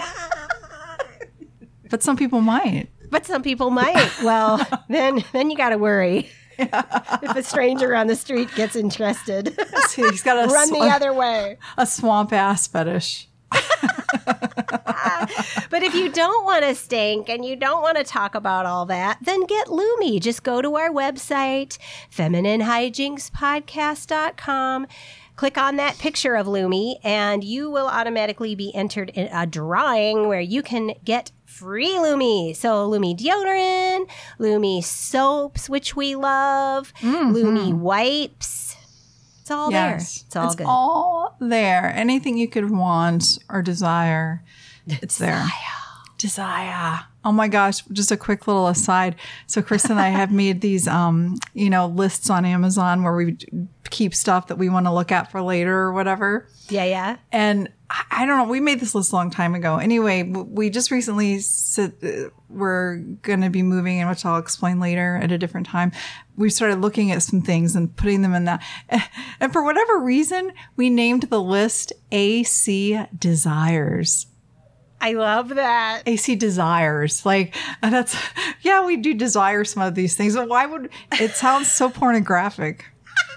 but 1.91 2.03
some 2.03 2.17
people 2.17 2.41
might. 2.41 2.89
But 3.11 3.27
some 3.27 3.43
people 3.43 3.71
might. 3.71 4.11
Well, 4.23 4.65
then 4.89 5.25
then 5.33 5.51
you 5.51 5.57
got 5.57 5.71
to 5.71 5.79
worry. 5.79 6.31
If 6.59 7.37
a 7.37 7.43
stranger 7.43 7.95
on 7.95 8.07
the 8.07 8.17
street 8.17 8.55
gets 8.55 8.77
interested, 8.77 9.59
he's 9.95 10.23
got 10.23 10.49
a, 10.49 10.53
run 10.53 10.69
sw- 10.69 10.73
the 10.73 10.81
other 10.81 11.13
way. 11.13 11.59
a 11.77 11.87
swamp 11.87 12.33
ass 12.33 12.67
fetish. 12.67 13.29
But 15.71 15.83
if 15.83 15.95
you 15.95 16.11
don't 16.11 16.45
want 16.45 16.65
to 16.65 16.75
stink 16.75 17.29
and 17.29 17.45
you 17.45 17.57
don't 17.57 17.83
want 17.83 17.99
to 17.99 18.05
talk 18.05 18.35
about 18.35 18.65
all 18.67 18.87
that, 18.87 19.19
then 19.21 19.45
get 19.45 19.67
Lumi. 19.67 20.19
Just 20.21 20.43
go 20.43 20.63
to 20.63 20.77
our 20.77 20.89
website, 20.91 21.77
femininehijinkspodcast.com. 22.15 24.87
Click 25.37 25.59
on 25.59 25.77
that 25.77 25.99
picture 25.99 26.35
of 26.35 26.47
Lumi, 26.47 26.97
and 27.05 27.45
you 27.45 27.71
will 27.71 27.89
automatically 27.89 28.55
be 28.55 28.75
entered 28.75 29.11
in 29.11 29.29
a 29.31 29.47
drawing 29.47 30.29
where 30.29 30.41
you 30.41 30.63
can 30.63 30.95
get 31.05 31.31
free 31.45 31.93
Lumi. 31.93 32.57
So, 32.57 32.89
Lumi 32.89 33.15
deodorant, 33.15 34.09
Lumi 34.41 34.83
soaps, 34.83 35.69
which 35.69 35.95
we 35.95 36.15
love, 36.15 36.95
mm-hmm. 37.03 37.35
Lumi 37.35 37.75
wipes. 37.75 38.66
It's 39.47 39.53
all 39.53 39.71
there. 39.71 39.95
It's 39.95 40.35
all 40.35 40.47
it's 40.47 40.57
good. 40.57 40.67
all 40.67 41.37
there. 41.39 41.93
Anything 41.95 42.37
you 42.37 42.49
could 42.49 42.69
want 42.69 43.39
or 43.49 43.63
desire, 43.63 44.43
it's 44.89 45.19
there. 45.19 45.47
Desire. 46.19 47.05
Oh 47.27 47.33
my 47.33 47.49
gosh, 47.49 47.83
just 47.91 48.13
a 48.13 48.17
quick 48.17 48.47
little 48.47 48.69
aside. 48.69 49.17
So 49.49 49.61
Chris 49.61 49.87
and 49.87 49.99
I 49.99 50.11
have 50.11 50.31
made 50.31 50.61
these 50.61 50.87
um, 50.87 51.35
you 51.55 51.69
know, 51.69 51.89
lists 51.89 52.31
on 52.31 52.45
Amazon 52.45 53.03
where 53.03 53.17
we 53.17 53.37
keep 53.91 54.15
stuff 54.15 54.47
that 54.47 54.59
we 54.59 54.69
want 54.69 54.87
to 54.87 54.93
look 54.93 55.11
at 55.11 55.33
for 55.33 55.43
later 55.43 55.77
or 55.77 55.93
whatever. 55.93 56.47
yeah, 56.69 56.85
yeah. 56.85 57.17
And 57.33 57.69
I 58.11 58.27
don't 58.27 58.39
know. 58.39 58.49
We 58.49 58.61
made 58.61 58.79
this 58.79 58.95
list 58.95 59.11
a 59.11 59.17
long 59.17 59.31
time 59.31 59.57
ago. 59.57 59.79
Anyway, 59.79 60.23
we 60.23 60.71
just 60.71 60.93
recently 60.93 61.41
said 61.41 61.95
uh, 62.01 62.31
we're 62.49 62.99
going 63.23 63.41
to 63.41 63.51
be 63.51 63.63
moving, 63.63 64.01
and 64.01 64.09
which 64.09 64.25
I'll 64.25 64.39
explain 64.39 64.79
later 64.79 65.19
at 65.21 65.33
a 65.33 65.39
different 65.39 65.67
time. 65.67 65.91
We 66.37 66.49
started 66.51 66.81
looking 66.81 67.11
at 67.11 67.25
some 67.25 67.43
things 67.43 67.75
and 67.75 67.95
putting 67.97 68.23
them 68.23 68.35
in 68.35 68.45
that. 68.45 68.63
And 69.41 69.53
for 69.53 69.65
whatever 69.65 69.99
reason, 69.99 70.53
we 70.77 70.91
named 70.91 71.25
the 71.25 71.43
list 71.43 71.93
AC 72.13 73.01
Desires. 73.19 74.27
I 75.01 75.13
love 75.13 75.51
that. 75.51 76.03
AC 76.07 76.37
Desires. 76.37 77.25
Like, 77.27 77.55
that's, 77.83 78.17
yeah, 78.63 78.85
we 78.85 78.97
do 78.97 79.15
desire 79.15 79.65
some 79.65 79.83
of 79.83 79.95
these 79.95 80.17
things, 80.17 80.35
but 80.35 80.49
why 80.49 80.67
would 80.67 80.89
it 81.21 81.33
sounds 81.33 81.71
so 81.71 81.91
pornographic? 81.91 82.87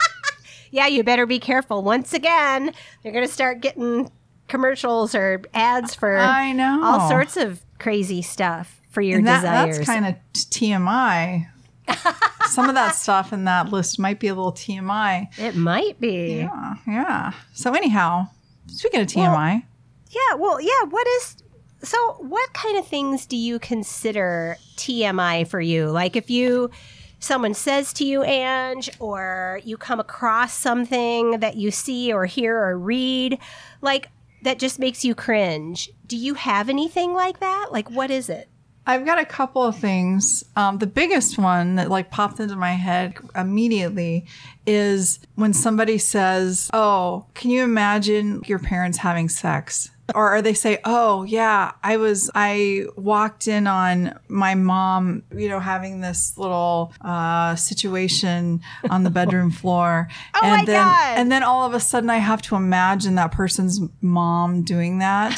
yeah, 0.72 0.88
you 0.88 1.04
better 1.04 1.26
be 1.26 1.40
careful. 1.40 1.84
Once 1.84 2.14
again, 2.14 2.72
they're 3.04 3.12
going 3.12 3.26
to 3.26 3.32
start 3.32 3.62
getting 3.62 4.12
commercials 4.48 5.14
or 5.14 5.42
ads 5.54 5.94
for 5.94 6.18
I 6.18 6.52
know. 6.54 6.82
all 6.84 7.10
sorts 7.10 7.38
of 7.38 7.62
crazy 7.78 8.22
stuff 8.22 8.82
for 8.90 9.02
your 9.02 9.22
that, 9.22 9.42
desires. 9.42 9.78
that's 9.78 9.88
kind 9.90 10.06
of 10.08 10.16
TMI. 10.34 11.48
Some 12.48 12.70
of 12.70 12.76
that 12.76 12.96
stuff 12.96 13.34
in 13.34 13.46
that 13.46 13.70
list 13.70 14.00
might 14.00 14.20
be 14.20 14.28
a 14.28 14.34
little 14.34 14.52
TMI. 14.54 15.28
it 15.40 15.56
might 15.56 16.00
be. 16.00 16.38
Yeah. 16.38 16.76
Yeah, 16.88 16.94
yeah. 16.94 17.32
So 17.54 17.74
anyhow, 17.74 18.28
speaking 18.68 19.02
of 19.02 19.08
TMI, 19.08 19.64
Yeah, 20.10 20.36
well, 20.38 20.60
yeah. 20.62 20.84
What 20.90 21.08
is 21.08 21.36
so? 21.82 22.16
What 22.20 22.54
kind 22.54 22.78
of 22.78 22.88
things 22.88 23.26
do 23.26 23.38
you 23.38 23.60
consider 23.60 24.58
TMI 24.76 25.48
for 25.48 25.62
you? 25.62 25.90
Like 25.90 26.16
if 26.16 26.30
you 26.30 26.72
someone 27.20 27.54
says 27.54 27.94
to 27.94 28.06
you, 28.06 28.24
Ange, 28.24 28.90
or 29.00 29.60
you 29.64 29.78
come 29.78 30.00
across 30.00 30.54
something 30.54 31.40
that 31.40 31.56
you 31.56 31.72
see 31.72 32.12
or 32.12 32.26
hear 32.26 32.58
or 32.58 32.78
read, 32.78 33.38
like 33.82 34.10
that 34.42 34.60
just 34.60 34.80
makes 34.80 35.04
you 35.04 35.14
cringe. 35.14 35.90
Do 36.08 36.18
you 36.18 36.34
have 36.36 36.70
anything 36.70 37.14
like 37.14 37.40
that? 37.40 37.68
Like 37.72 37.90
what 37.92 38.10
is 38.10 38.30
it? 38.30 38.50
I've 38.88 39.06
got 39.06 39.20
a 39.20 39.26
couple 39.26 39.62
of 39.62 39.78
things. 39.78 40.44
Um, 40.56 40.80
the 40.80 40.88
biggest 40.88 41.38
one 41.38 41.76
that 41.76 41.90
like 41.90 42.10
popped 42.10 42.40
into 42.40 42.56
my 42.56 42.72
head 42.72 43.16
immediately 43.36 44.26
is 44.66 45.20
when 45.36 45.54
somebody 45.54 46.00
says, 46.00 46.72
"Oh, 46.74 47.28
can 47.36 47.52
you 47.52 47.64
imagine 47.64 48.42
your 48.48 48.58
parents 48.58 48.98
having 48.98 49.30
sex?" 49.30 49.92
Or 50.16 50.36
or 50.36 50.42
they 50.42 50.54
say, 50.54 50.80
"Oh, 50.86 51.24
yeah, 51.24 51.72
I 51.84 51.98
was 51.98 52.30
I 52.36 52.86
walked 52.96 53.48
in 53.48 53.68
on 53.68 54.18
my 54.28 54.56
mom, 54.56 55.24
you 55.36 55.50
know, 55.50 55.60
having 55.60 56.02
this 56.02 56.38
little 56.38 56.94
uh, 57.02 57.56
situation 57.56 58.62
on 58.90 59.04
the 59.04 59.10
bedroom 59.10 59.52
floor." 59.52 60.08
Oh 60.36 60.42
and 60.44 60.52
my 60.52 60.66
then 60.66 60.86
God. 60.86 61.18
and 61.18 61.32
then 61.32 61.44
all 61.44 61.66
of 61.66 61.74
a 61.74 61.80
sudden 61.80 62.10
I 62.10 62.18
have 62.18 62.42
to 62.44 62.56
imagine 62.56 63.16
that 63.16 63.32
person's 63.32 63.82
mom 64.02 64.64
doing 64.64 65.00
that. 65.00 65.38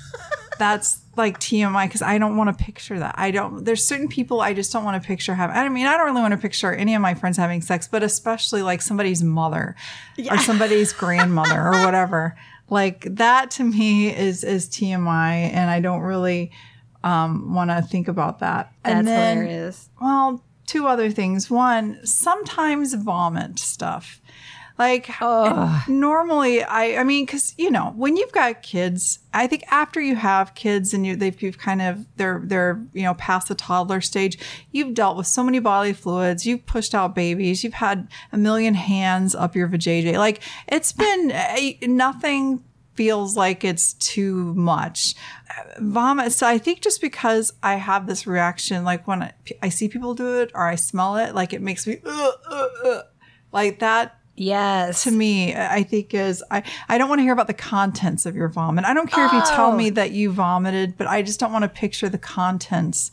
that's 0.58 1.02
like 1.16 1.38
TMI 1.38 1.86
because 1.86 2.02
I 2.02 2.18
don't 2.18 2.36
want 2.36 2.56
to 2.56 2.64
picture 2.64 2.98
that. 2.98 3.14
I 3.18 3.30
don't. 3.30 3.64
There's 3.64 3.84
certain 3.84 4.08
people 4.08 4.40
I 4.40 4.54
just 4.54 4.72
don't 4.72 4.84
want 4.84 5.02
to 5.02 5.06
picture 5.06 5.34
having. 5.34 5.56
I 5.56 5.68
mean, 5.68 5.86
I 5.86 5.96
don't 5.96 6.06
really 6.06 6.22
want 6.22 6.32
to 6.32 6.38
picture 6.38 6.72
any 6.72 6.94
of 6.94 7.02
my 7.02 7.14
friends 7.14 7.36
having 7.36 7.60
sex, 7.60 7.88
but 7.88 8.02
especially 8.02 8.62
like 8.62 8.80
somebody's 8.80 9.22
mother 9.22 9.76
or 10.30 10.38
somebody's 10.38 10.92
grandmother 10.92 11.60
or 11.60 11.72
whatever. 11.84 12.36
Like 12.72 13.06
that 13.16 13.50
to 13.52 13.64
me 13.64 14.08
is 14.16 14.42
is 14.42 14.66
TMI, 14.66 15.52
and 15.52 15.70
I 15.70 15.80
don't 15.80 16.00
really 16.00 16.52
um, 17.04 17.52
want 17.52 17.68
to 17.68 17.82
think 17.82 18.08
about 18.08 18.38
that. 18.38 18.72
That's 18.82 18.94
and 18.96 19.06
then, 19.06 19.36
hilarious. 19.36 19.90
Well, 20.00 20.42
two 20.66 20.86
other 20.86 21.10
things. 21.10 21.50
One, 21.50 22.00
sometimes 22.06 22.94
vomit 22.94 23.58
stuff. 23.58 24.21
Like 24.78 25.08
normally, 25.88 26.62
I 26.62 27.00
I 27.00 27.04
mean, 27.04 27.26
because 27.26 27.54
you 27.58 27.70
know, 27.70 27.92
when 27.96 28.16
you've 28.16 28.32
got 28.32 28.62
kids, 28.62 29.18
I 29.34 29.46
think 29.46 29.64
after 29.70 30.00
you 30.00 30.16
have 30.16 30.54
kids 30.54 30.94
and 30.94 31.06
you 31.06 31.16
they've 31.16 31.40
you've 31.42 31.58
kind 31.58 31.82
of 31.82 32.06
they're 32.16 32.42
they're 32.44 32.82
you 32.92 33.02
know 33.02 33.14
past 33.14 33.48
the 33.48 33.54
toddler 33.54 34.00
stage, 34.00 34.38
you've 34.70 34.94
dealt 34.94 35.16
with 35.16 35.26
so 35.26 35.42
many 35.42 35.58
bodily 35.58 35.92
fluids, 35.92 36.46
you've 36.46 36.66
pushed 36.66 36.94
out 36.94 37.14
babies, 37.14 37.62
you've 37.62 37.74
had 37.74 38.08
a 38.32 38.38
million 38.38 38.74
hands 38.74 39.34
up 39.34 39.54
your 39.54 39.68
vajayjay. 39.68 40.16
Like 40.16 40.42
it's 40.68 40.92
been 40.92 41.32
uh, 41.32 41.86
nothing 41.86 42.64
feels 42.94 43.36
like 43.36 43.64
it's 43.64 43.94
too 43.94 44.54
much. 44.54 45.14
Vomit. 45.78 46.32
So 46.32 46.46
I 46.46 46.58
think 46.58 46.80
just 46.80 47.00
because 47.00 47.52
I 47.62 47.76
have 47.76 48.06
this 48.06 48.26
reaction, 48.26 48.84
like 48.84 49.06
when 49.06 49.22
I, 49.22 49.32
I 49.62 49.68
see 49.68 49.88
people 49.88 50.14
do 50.14 50.40
it 50.40 50.50
or 50.54 50.66
I 50.66 50.74
smell 50.76 51.16
it, 51.16 51.34
like 51.34 51.52
it 51.52 51.62
makes 51.62 51.86
me 51.86 51.98
uh, 52.04 52.30
uh, 52.50 52.68
uh, 52.84 53.02
like 53.52 53.78
that. 53.80 54.18
Yes. 54.34 55.04
To 55.04 55.10
me, 55.10 55.54
I 55.54 55.82
think 55.82 56.14
is 56.14 56.42
I, 56.50 56.62
I 56.88 56.98
don't 56.98 57.08
want 57.08 57.18
to 57.18 57.22
hear 57.22 57.32
about 57.34 57.46
the 57.48 57.54
contents 57.54 58.24
of 58.26 58.34
your 58.34 58.48
vomit. 58.48 58.84
I 58.84 58.94
don't 58.94 59.10
care 59.10 59.26
if 59.26 59.32
you 59.32 59.42
tell 59.46 59.72
Oh. 59.72 59.76
me 59.76 59.90
that 59.90 60.12
you 60.12 60.32
vomited, 60.32 60.96
but 60.96 61.06
I 61.06 61.22
just 61.22 61.38
don't 61.38 61.52
want 61.52 61.64
to 61.64 61.68
picture 61.68 62.08
the 62.08 62.18
contents 62.18 63.10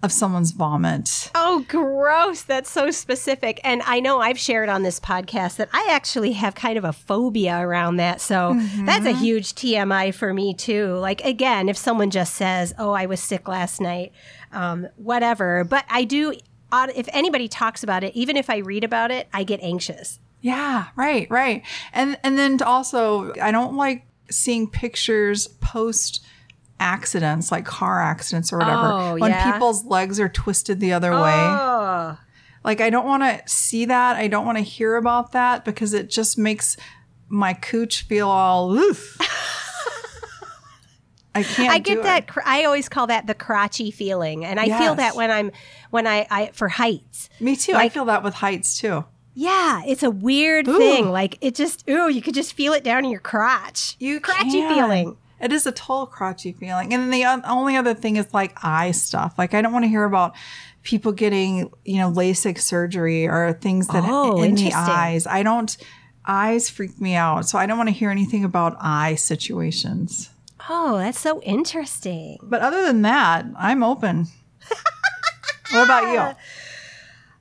of 0.00 0.12
someone's 0.12 0.52
vomit. 0.52 1.28
Oh, 1.34 1.64
gross. 1.66 2.42
That's 2.42 2.70
so 2.70 2.92
specific. 2.92 3.60
And 3.64 3.82
I 3.84 3.98
know 3.98 4.20
I've 4.20 4.38
shared 4.38 4.68
on 4.68 4.84
this 4.84 5.00
podcast 5.00 5.56
that 5.56 5.68
I 5.72 5.88
actually 5.90 6.32
have 6.34 6.54
kind 6.54 6.78
of 6.78 6.84
a 6.84 6.92
phobia 6.92 7.58
around 7.58 7.96
that. 7.96 8.20
So 8.20 8.54
that's 8.84 9.06
a 9.06 9.12
huge 9.12 9.54
TMI 9.54 10.14
for 10.14 10.32
me, 10.32 10.54
too. 10.54 10.94
Like, 10.98 11.24
again, 11.24 11.68
if 11.68 11.76
someone 11.76 12.10
just 12.10 12.34
says, 12.34 12.72
oh, 12.78 12.92
I 12.92 13.06
was 13.06 13.18
sick 13.20 13.48
last 13.48 13.80
night, 13.80 14.12
um, 14.52 14.86
whatever. 14.96 15.64
But 15.64 15.84
I 15.90 16.04
do, 16.04 16.32
if 16.72 17.08
anybody 17.12 17.48
talks 17.48 17.82
about 17.82 18.04
it, 18.04 18.14
even 18.14 18.36
if 18.36 18.48
I 18.48 18.58
read 18.58 18.84
about 18.84 19.10
it, 19.10 19.26
I 19.34 19.42
get 19.42 19.58
anxious. 19.62 20.20
Yeah, 20.40 20.86
right, 20.96 21.28
right. 21.30 21.64
And 21.92 22.18
and 22.22 22.38
then 22.38 22.62
also 22.62 23.32
I 23.40 23.50
don't 23.50 23.74
like 23.76 24.06
seeing 24.30 24.68
pictures 24.70 25.48
post 25.48 26.24
accidents 26.80 27.50
like 27.50 27.64
car 27.64 28.00
accidents 28.00 28.52
or 28.52 28.58
whatever 28.58 28.92
Oh, 28.92 29.16
when 29.16 29.30
yeah? 29.32 29.52
people's 29.52 29.84
legs 29.84 30.20
are 30.20 30.28
twisted 30.28 30.78
the 30.78 30.92
other 30.92 31.10
way. 31.10 31.34
Oh. 31.34 32.16
Like 32.62 32.80
I 32.80 32.90
don't 32.90 33.06
want 33.06 33.22
to 33.24 33.42
see 33.52 33.84
that. 33.86 34.16
I 34.16 34.28
don't 34.28 34.46
want 34.46 34.58
to 34.58 34.64
hear 34.64 34.96
about 34.96 35.32
that 35.32 35.64
because 35.64 35.92
it 35.92 36.08
just 36.10 36.38
makes 36.38 36.76
my 37.28 37.52
cooch 37.54 38.02
feel 38.02 38.28
all 38.28 38.72
oof. 38.72 39.16
I 41.34 41.42
can't 41.42 41.72
I 41.72 41.78
get 41.78 41.98
it. 41.98 42.02
that. 42.04 42.26
Cr- 42.28 42.40
I 42.44 42.64
always 42.64 42.88
call 42.88 43.06
that 43.08 43.26
the 43.26 43.34
crotchy 43.34 43.92
feeling, 43.94 44.44
and 44.44 44.58
I 44.58 44.76
feel 44.78 44.94
that 44.96 45.14
when 45.14 45.30
I'm 45.30 45.52
when 45.90 46.06
I, 46.06 46.26
I 46.30 46.50
for 46.52 46.68
heights. 46.68 47.28
Me 47.38 47.54
too. 47.54 47.74
I 47.74 47.88
feel 47.90 48.06
that 48.06 48.24
with 48.24 48.34
heights 48.34 48.78
too. 48.78 49.04
Yeah, 49.40 49.82
it's 49.86 50.02
a 50.02 50.10
weird 50.10 50.66
Ooh. 50.66 50.76
thing. 50.76 51.10
Like 51.12 51.38
it 51.40 51.54
just 51.54 51.88
ooh, 51.88 52.08
you 52.08 52.20
could 52.20 52.34
just 52.34 52.54
feel 52.54 52.72
it 52.72 52.82
down 52.82 53.04
in 53.04 53.10
your 53.12 53.20
crotch. 53.20 53.94
You 54.00 54.20
crotchy 54.20 54.50
can. 54.50 54.74
feeling. 54.74 55.16
It 55.40 55.52
is 55.52 55.64
a 55.64 55.70
total 55.70 56.08
crotchy 56.08 56.58
feeling. 56.58 56.92
And 56.92 57.04
then 57.04 57.10
the 57.10 57.24
o- 57.24 57.40
only 57.48 57.76
other 57.76 57.94
thing 57.94 58.16
is 58.16 58.34
like 58.34 58.58
eye 58.64 58.90
stuff. 58.90 59.36
Like 59.38 59.54
I 59.54 59.62
don't 59.62 59.72
want 59.72 59.84
to 59.84 59.88
hear 59.88 60.02
about 60.02 60.34
people 60.82 61.12
getting, 61.12 61.70
you 61.84 61.98
know, 61.98 62.10
LASIK 62.10 62.58
surgery 62.58 63.28
or 63.28 63.52
things 63.52 63.86
that 63.86 64.02
Oh, 64.04 64.42
in 64.42 64.56
the 64.56 64.72
eyes. 64.72 65.24
I 65.24 65.44
don't 65.44 65.76
eyes 66.26 66.68
freak 66.68 67.00
me 67.00 67.14
out. 67.14 67.48
So 67.48 67.58
I 67.58 67.66
don't 67.66 67.78
want 67.78 67.90
to 67.90 67.94
hear 67.94 68.10
anything 68.10 68.42
about 68.42 68.76
eye 68.80 69.14
situations. 69.14 70.30
Oh, 70.68 70.98
that's 70.98 71.20
so 71.20 71.40
interesting. 71.42 72.38
But 72.42 72.62
other 72.62 72.82
than 72.84 73.02
that, 73.02 73.46
I'm 73.56 73.84
open. 73.84 74.26
what 75.70 75.84
about 75.84 76.12
you? 76.12 76.36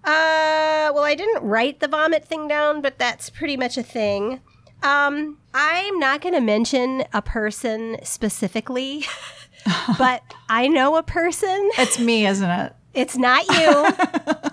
Uh, 0.07 0.89
well, 0.95 1.03
I 1.03 1.15
didn't 1.15 1.43
write 1.43 1.81
the 1.81 1.89
vomit 1.89 2.23
thing 2.23 2.47
down, 2.47 2.81
but 2.81 2.97
that's 2.97 3.29
pretty 3.29 3.57
much 3.57 3.77
a 3.77 3.83
thing. 3.83 4.39
Um, 4.81 5.37
I'm 5.53 5.99
not 5.99 6.21
going 6.21 6.33
to 6.33 6.39
mention 6.39 7.03
a 7.11 7.21
person 7.21 7.97
specifically, 8.03 9.03
but 9.97 10.23
I 10.47 10.69
know 10.69 10.95
a 10.95 11.03
person. 11.03 11.69
It's 11.77 11.99
me, 11.99 12.25
isn't 12.25 12.49
it? 12.49 12.73
It's 12.93 13.17
not 13.17 13.45
you. 13.49 13.89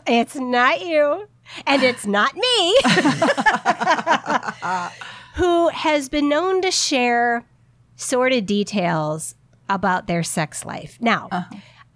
it's 0.08 0.34
not 0.34 0.84
you. 0.84 1.28
And 1.68 1.84
it's 1.84 2.04
not 2.04 2.34
me. 2.34 2.76
Who 5.36 5.68
has 5.68 6.08
been 6.08 6.28
known 6.28 6.62
to 6.62 6.72
share 6.72 7.44
sordid 7.94 8.46
details 8.46 9.36
about 9.68 10.08
their 10.08 10.24
sex 10.24 10.64
life. 10.64 10.98
Now, 11.00 11.28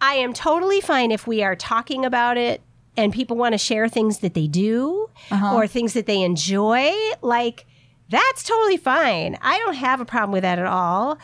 I 0.01 0.15
am 0.15 0.33
totally 0.33 0.81
fine 0.81 1.11
if 1.11 1.27
we 1.27 1.43
are 1.43 1.57
talking 1.57 2.05
about 2.05 2.37
it 2.37 2.63
and 2.99 3.13
people 3.13 3.37
want 3.37 3.53
to 3.53 3.59
share 3.59 3.89
things 3.89 4.19
that 4.19 4.35
they 4.35 4.47
do 4.47 5.09
uh-huh. 5.31 5.55
or 5.55 5.67
things 5.67 5.93
that 5.95 6.07
they 6.07 6.23
enjoy. 6.23 6.93
Like, 7.23 7.67
that's 8.11 8.43
totally 8.43 8.77
fine. 8.77 9.39
I 9.41 9.59
don't 9.59 9.75
have 9.75 10.01
a 10.01 10.05
problem 10.05 10.33
with 10.33 10.43
that 10.43 10.59
at 10.59 10.67
all. 10.67 11.19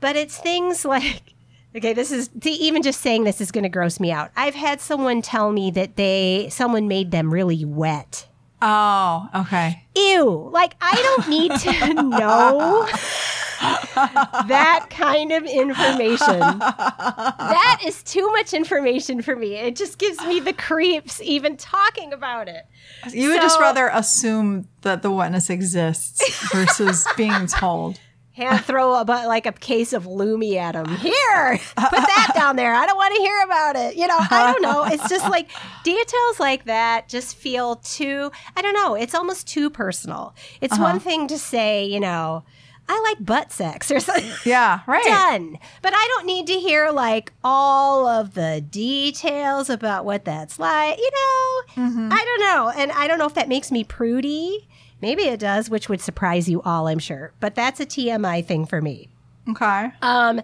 But 0.00 0.16
it's 0.16 0.38
things 0.38 0.84
like, 0.84 1.34
okay, 1.76 1.92
this 1.92 2.10
is 2.10 2.30
even 2.44 2.82
just 2.82 3.00
saying 3.00 3.24
this 3.24 3.40
is 3.40 3.52
going 3.52 3.64
to 3.64 3.68
gross 3.68 4.00
me 4.00 4.10
out. 4.10 4.30
I've 4.36 4.54
had 4.54 4.80
someone 4.80 5.22
tell 5.22 5.52
me 5.52 5.70
that 5.72 5.96
they 5.96 6.48
someone 6.50 6.88
made 6.88 7.10
them 7.10 7.32
really 7.32 7.64
wet. 7.64 8.26
Oh, 8.60 9.28
okay. 9.34 9.84
Ew! 9.94 10.50
Like 10.52 10.74
I 10.80 10.94
don't 10.96 11.28
need 11.28 11.52
to 11.60 11.94
know 12.02 12.88
that 13.60 14.86
kind 14.90 15.32
of 15.32 15.44
information. 15.44 16.38
That 16.38 17.80
is 17.84 18.02
too 18.02 18.30
much 18.32 18.52
information 18.54 19.22
for 19.22 19.36
me. 19.36 19.54
It 19.54 19.76
just 19.76 19.98
gives 19.98 20.20
me 20.26 20.40
the 20.40 20.52
creeps 20.52 21.20
even 21.22 21.56
talking 21.56 22.12
about 22.12 22.48
it. 22.48 22.66
You 23.12 23.30
would 23.30 23.40
just 23.40 23.60
rather 23.60 23.88
assume 23.88 24.68
that 24.82 25.02
the 25.02 25.10
wetness 25.10 25.50
exists 25.50 26.50
versus 26.52 27.06
being 27.16 27.46
told. 27.46 27.98
Hand 28.38 28.64
throw 28.64 28.94
a 28.94 29.04
but 29.04 29.26
like 29.26 29.46
a 29.46 29.52
case 29.52 29.92
of 29.92 30.04
Lumi 30.04 30.54
at 30.54 30.76
him. 30.76 30.86
Here, 30.98 31.58
put 31.76 31.90
that 31.90 32.30
down 32.36 32.54
there. 32.54 32.72
I 32.72 32.86
don't 32.86 32.96
want 32.96 33.12
to 33.16 33.20
hear 33.20 33.42
about 33.42 33.74
it. 33.74 33.96
You 33.96 34.06
know, 34.06 34.16
I 34.16 34.52
don't 34.52 34.62
know. 34.62 34.84
It's 34.84 35.08
just 35.08 35.28
like 35.28 35.50
details 35.82 36.38
like 36.38 36.64
that 36.66 37.08
just 37.08 37.34
feel 37.34 37.76
too. 37.76 38.30
I 38.56 38.62
don't 38.62 38.74
know. 38.74 38.94
It's 38.94 39.12
almost 39.12 39.48
too 39.48 39.70
personal. 39.70 40.36
It's 40.60 40.78
one 40.78 40.96
uh-huh. 40.96 40.98
thing 41.00 41.26
to 41.28 41.36
say, 41.36 41.84
you 41.84 41.98
know, 41.98 42.44
I 42.88 43.00
like 43.00 43.24
butt 43.24 43.52
sex 43.52 43.90
or 43.90 44.00
something. 44.00 44.30
Yeah, 44.44 44.80
right. 44.86 45.04
Done. 45.04 45.58
But 45.82 45.92
I 45.94 46.08
don't 46.14 46.26
need 46.26 46.46
to 46.46 46.54
hear 46.54 46.90
like 46.90 47.32
all 47.44 48.06
of 48.06 48.34
the 48.34 48.64
details 48.70 49.68
about 49.68 50.04
what 50.04 50.24
that's 50.24 50.58
like. 50.58 50.98
You 50.98 51.10
know, 51.10 52.08
I 52.12 52.24
don't 52.24 52.40
know. 52.40 52.72
And 52.74 52.92
I 52.92 53.06
don't 53.06 53.18
know 53.18 53.26
if 53.26 53.34
that 53.34 53.48
makes 53.48 53.70
me 53.70 53.84
prudy. 53.84 54.68
Maybe 55.00 55.22
it 55.22 55.38
does, 55.38 55.70
which 55.70 55.88
would 55.88 56.00
surprise 56.00 56.48
you 56.48 56.60
all, 56.62 56.88
I'm 56.88 56.98
sure. 56.98 57.32
But 57.40 57.54
that's 57.54 57.78
a 57.78 57.86
TMI 57.86 58.44
thing 58.44 58.66
for 58.66 58.82
me. 58.82 59.08
Okay. 59.48 59.92
Um, 60.02 60.42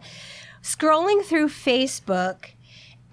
scrolling 0.63 1.25
through 1.25 1.49
Facebook 1.49 2.51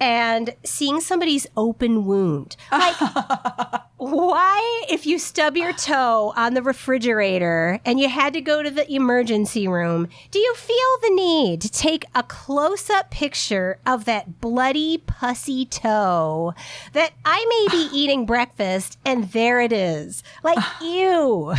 and 0.01 0.55
seeing 0.63 0.99
somebody's 0.99 1.45
open 1.55 2.05
wound. 2.05 2.57
Like, 2.71 2.99
why, 3.97 4.83
if 4.89 5.05
you 5.05 5.19
stub 5.19 5.55
your 5.55 5.73
toe 5.73 6.33
on 6.35 6.55
the 6.55 6.63
refrigerator 6.63 7.79
and 7.85 7.99
you 7.99 8.09
had 8.09 8.33
to 8.33 8.41
go 8.41 8.63
to 8.63 8.71
the 8.71 8.91
emergency 8.91 9.67
room, 9.67 10.09
do 10.31 10.39
you 10.39 10.55
feel 10.55 10.77
the 11.03 11.11
need 11.11 11.61
to 11.61 11.69
take 11.69 12.05
a 12.15 12.23
close 12.23 12.89
up 12.89 13.11
picture 13.11 13.77
of 13.85 14.05
that 14.05 14.41
bloody, 14.41 14.97
pussy 14.97 15.65
toe 15.65 16.55
that 16.93 17.13
I 17.23 17.45
may 17.47 17.67
be 17.71 17.89
eating 17.93 18.25
breakfast 18.25 18.97
and 19.05 19.31
there 19.31 19.61
it 19.61 19.71
is? 19.71 20.23
Like, 20.43 20.57
ew. 20.81 21.53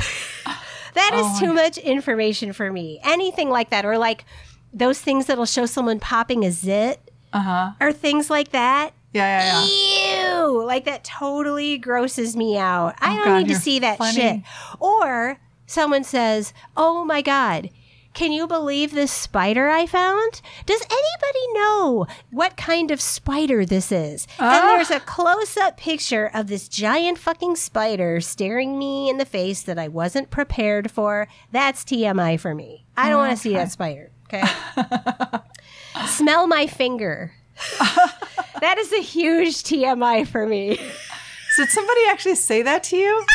That 0.95 1.13
is 1.15 1.25
oh 1.25 1.41
too 1.41 1.53
much 1.55 1.79
information 1.79 2.53
for 2.53 2.71
me. 2.71 3.01
Anything 3.05 3.51
like 3.51 3.71
that, 3.71 3.87
or 3.87 3.97
like 3.97 4.25
those 4.73 5.01
things 5.01 5.27
that'll 5.27 5.47
show 5.47 5.67
someone 5.67 6.01
popping 6.01 6.45
a 6.45 6.51
zit, 6.51 7.02
Uh 7.33 7.41
huh. 7.41 7.71
or 7.81 7.93
things 7.93 8.29
like 8.31 8.51
that. 8.51 8.91
Yeah, 9.13 9.63
yeah, 9.63 9.67
yeah. 9.67 10.41
Ew! 10.47 10.65
Like 10.65 10.85
that 10.87 11.05
totally 11.05 11.77
grosses 11.79 12.35
me 12.37 12.57
out. 12.57 12.95
I 13.01 13.13
Oh, 13.13 13.17
don't 13.17 13.25
God, 13.25 13.39
need 13.41 13.49
to 13.49 13.57
see 13.61 13.79
that 13.81 13.99
funny. 13.99 14.15
shit. 14.17 14.41
Or 14.81 15.39
someone 15.67 16.05
says, 16.05 16.53
"Oh 16.77 17.05
my 17.05 17.21
god." 17.23 17.71
Can 18.15 18.31
you 18.31 18.47
believe 18.47 18.93
this 18.93 19.11
spider 19.11 19.71
I 19.71 19.87
found? 19.87 20.43
Does 20.67 20.83
anybody 20.83 21.53
know 21.55 22.07
what 22.31 22.59
kind 22.59 22.91
of 22.91 23.01
spider 23.01 23.65
this 23.65 23.91
is? 23.91 24.27
Ah. 24.39 24.61
And 24.61 24.69
there's 24.69 24.91
a 24.91 25.01
close 25.01 25.57
up 25.57 25.79
picture 25.79 26.31
of 26.35 26.47
this 26.47 26.69
giant 26.69 27.17
fucking 27.17 27.57
spider 27.57 28.21
staring 28.21 28.79
me 28.79 29.09
in 29.09 29.17
the 29.17 29.25
face 29.25 29.63
that 29.63 29.79
I 29.79 29.89
wasn't 29.89 30.29
prepared 30.29 30.91
for. 30.91 31.27
That's 31.53 31.85
TMI 31.85 32.39
for 32.39 32.55
me. 32.55 32.85
I 32.99 33.09
don't 33.09 33.17
want 33.17 33.33
to 33.33 33.39
see 33.43 33.55
that 33.55 33.73
spider. 33.73 34.11
Okay. 34.27 34.43
Smell 36.07 36.47
my 36.47 36.67
finger. 36.67 37.33
that 38.61 38.79
is 38.79 38.93
a 38.93 39.03
huge 39.03 39.63
TMI 39.63 40.27
for 40.27 40.47
me. 40.47 40.79
Did 41.57 41.69
somebody 41.69 42.01
actually 42.09 42.37
say 42.37 42.63
that 42.63 42.83
to 42.85 42.97
you? 42.97 43.27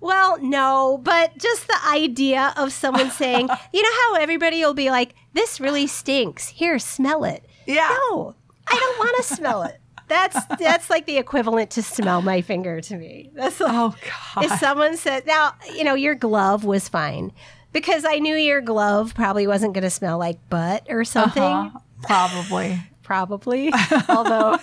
Well, 0.00 0.38
no, 0.40 0.98
but 1.02 1.36
just 1.38 1.66
the 1.66 1.78
idea 1.88 2.54
of 2.56 2.72
someone 2.72 3.10
saying, 3.10 3.48
you 3.72 3.82
know 3.82 3.92
how 4.02 4.14
everybody 4.20 4.60
will 4.60 4.74
be 4.74 4.90
like, 4.90 5.14
this 5.34 5.60
really 5.60 5.86
stinks. 5.86 6.48
Here, 6.48 6.78
smell 6.78 7.24
it. 7.24 7.44
Yeah. 7.66 7.88
No, 8.10 8.34
I 8.66 8.74
don't 8.74 8.98
want 8.98 9.16
to 9.18 9.22
smell 9.22 9.62
it. 9.62 9.80
That's 10.08 10.44
that's 10.58 10.90
like 10.90 11.06
the 11.06 11.18
equivalent 11.18 11.70
to 11.72 11.84
smell 11.84 12.20
my 12.20 12.40
finger 12.40 12.80
to 12.80 12.96
me. 12.96 13.30
That's 13.32 13.60
oh, 13.60 13.64
like, 13.64 13.74
Oh 13.74 13.94
God. 14.34 14.44
if 14.44 14.58
someone 14.58 14.96
said, 14.96 15.24
now, 15.24 15.54
you 15.72 15.84
know, 15.84 15.94
your 15.94 16.16
glove 16.16 16.64
was 16.64 16.88
fine 16.88 17.32
because 17.72 18.04
I 18.04 18.18
knew 18.18 18.34
your 18.36 18.60
glove 18.60 19.14
probably 19.14 19.46
wasn't 19.46 19.74
going 19.74 19.84
to 19.84 19.90
smell 19.90 20.18
like 20.18 20.38
butt 20.48 20.86
or 20.88 21.04
something. 21.04 21.42
Uh-huh. 21.42 21.78
Probably. 22.02 22.80
Probably. 23.02 23.72
Although, 24.08 24.56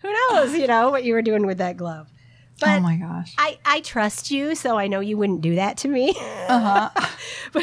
who 0.00 0.12
knows, 0.30 0.54
you 0.54 0.66
know, 0.66 0.90
what 0.90 1.04
you 1.04 1.12
were 1.12 1.20
doing 1.22 1.46
with 1.46 1.58
that 1.58 1.76
glove. 1.76 2.08
But 2.60 2.78
oh 2.78 2.80
my 2.80 2.96
gosh. 2.96 3.34
I, 3.38 3.58
I 3.64 3.80
trust 3.80 4.30
you, 4.30 4.54
so 4.54 4.78
I 4.78 4.86
know 4.86 5.00
you 5.00 5.16
wouldn't 5.18 5.40
do 5.42 5.54
that 5.56 5.76
to 5.78 5.88
me. 5.88 6.14
Uh 6.48 6.90
huh. 7.52 7.60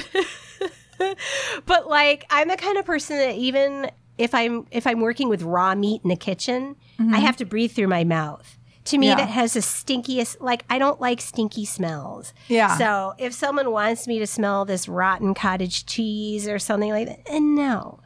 but 1.65 1.88
like 1.89 2.25
I'm 2.29 2.47
the 2.47 2.55
kind 2.55 2.77
of 2.77 2.86
person 2.86 3.17
that 3.17 3.36
even 3.36 3.91
if 4.17 4.33
I'm 4.33 4.65
if 4.71 4.88
I'm 4.88 5.01
working 5.01 5.27
with 5.29 5.41
raw 5.41 5.75
meat 5.75 6.01
in 6.03 6.10
the 6.10 6.15
kitchen, 6.15 6.75
I 6.99 7.19
have 7.19 7.38
to 7.38 7.45
breathe 7.45 7.71
through 7.73 7.88
my 7.88 8.03
mouth. 8.03 8.57
To 8.88 8.97
me. 8.97 9.08
Yeah. 9.08 9.15
that 9.15 9.30
has 9.30 9.54
the 9.54 9.60
stinkiest. 9.60 10.38
Like 10.39 10.63
I 10.69 10.80
don't 10.80 11.00
like 11.02 11.21
stinky 11.21 11.65
smells. 11.65 12.34
Yeah. 12.47 12.78
So 12.78 13.13
if 13.17 13.34
someone 13.34 13.71
wants 13.71 14.08
me 14.08 14.19
to 14.19 14.28
smell 14.28 14.65
this 14.65 14.88
rotten 14.88 15.34
cottage 15.34 15.86
cheese 15.86 16.47
or 16.47 16.60
something 16.60 16.91
like 16.91 17.08
that, 17.08 17.19
and 17.30 17.56
no, 17.56 18.00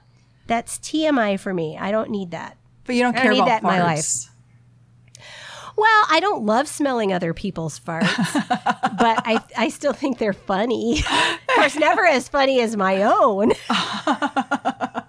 that's 0.47 0.77
TMI 0.79 1.39
for 1.39 1.53
me. 1.53 1.77
I 1.77 1.91
don't 1.91 2.09
need 2.09 2.31
that. 2.31 2.57
But 2.85 2.95
you 2.95 3.03
don't 3.03 3.15
I 3.15 3.21
care 3.21 3.31
don't 3.31 3.33
need 3.33 3.43
about 3.43 3.61
that 3.61 3.63
in 3.63 3.85
my 3.85 3.93
farts. 3.95 4.27
Well, 5.77 6.05
I 6.09 6.19
don't 6.19 6.45
love 6.45 6.67
smelling 6.67 7.13
other 7.13 7.33
people's 7.33 7.79
farts, 7.79 8.33
but 8.99 9.23
I, 9.25 9.41
I 9.57 9.69
still 9.69 9.93
think 9.93 10.17
they're 10.17 10.33
funny. 10.33 10.99
of 11.11 11.55
course, 11.55 11.75
never 11.75 12.05
as 12.05 12.27
funny 12.27 12.59
as 12.61 12.75
my 12.75 13.03
own. 13.03 13.53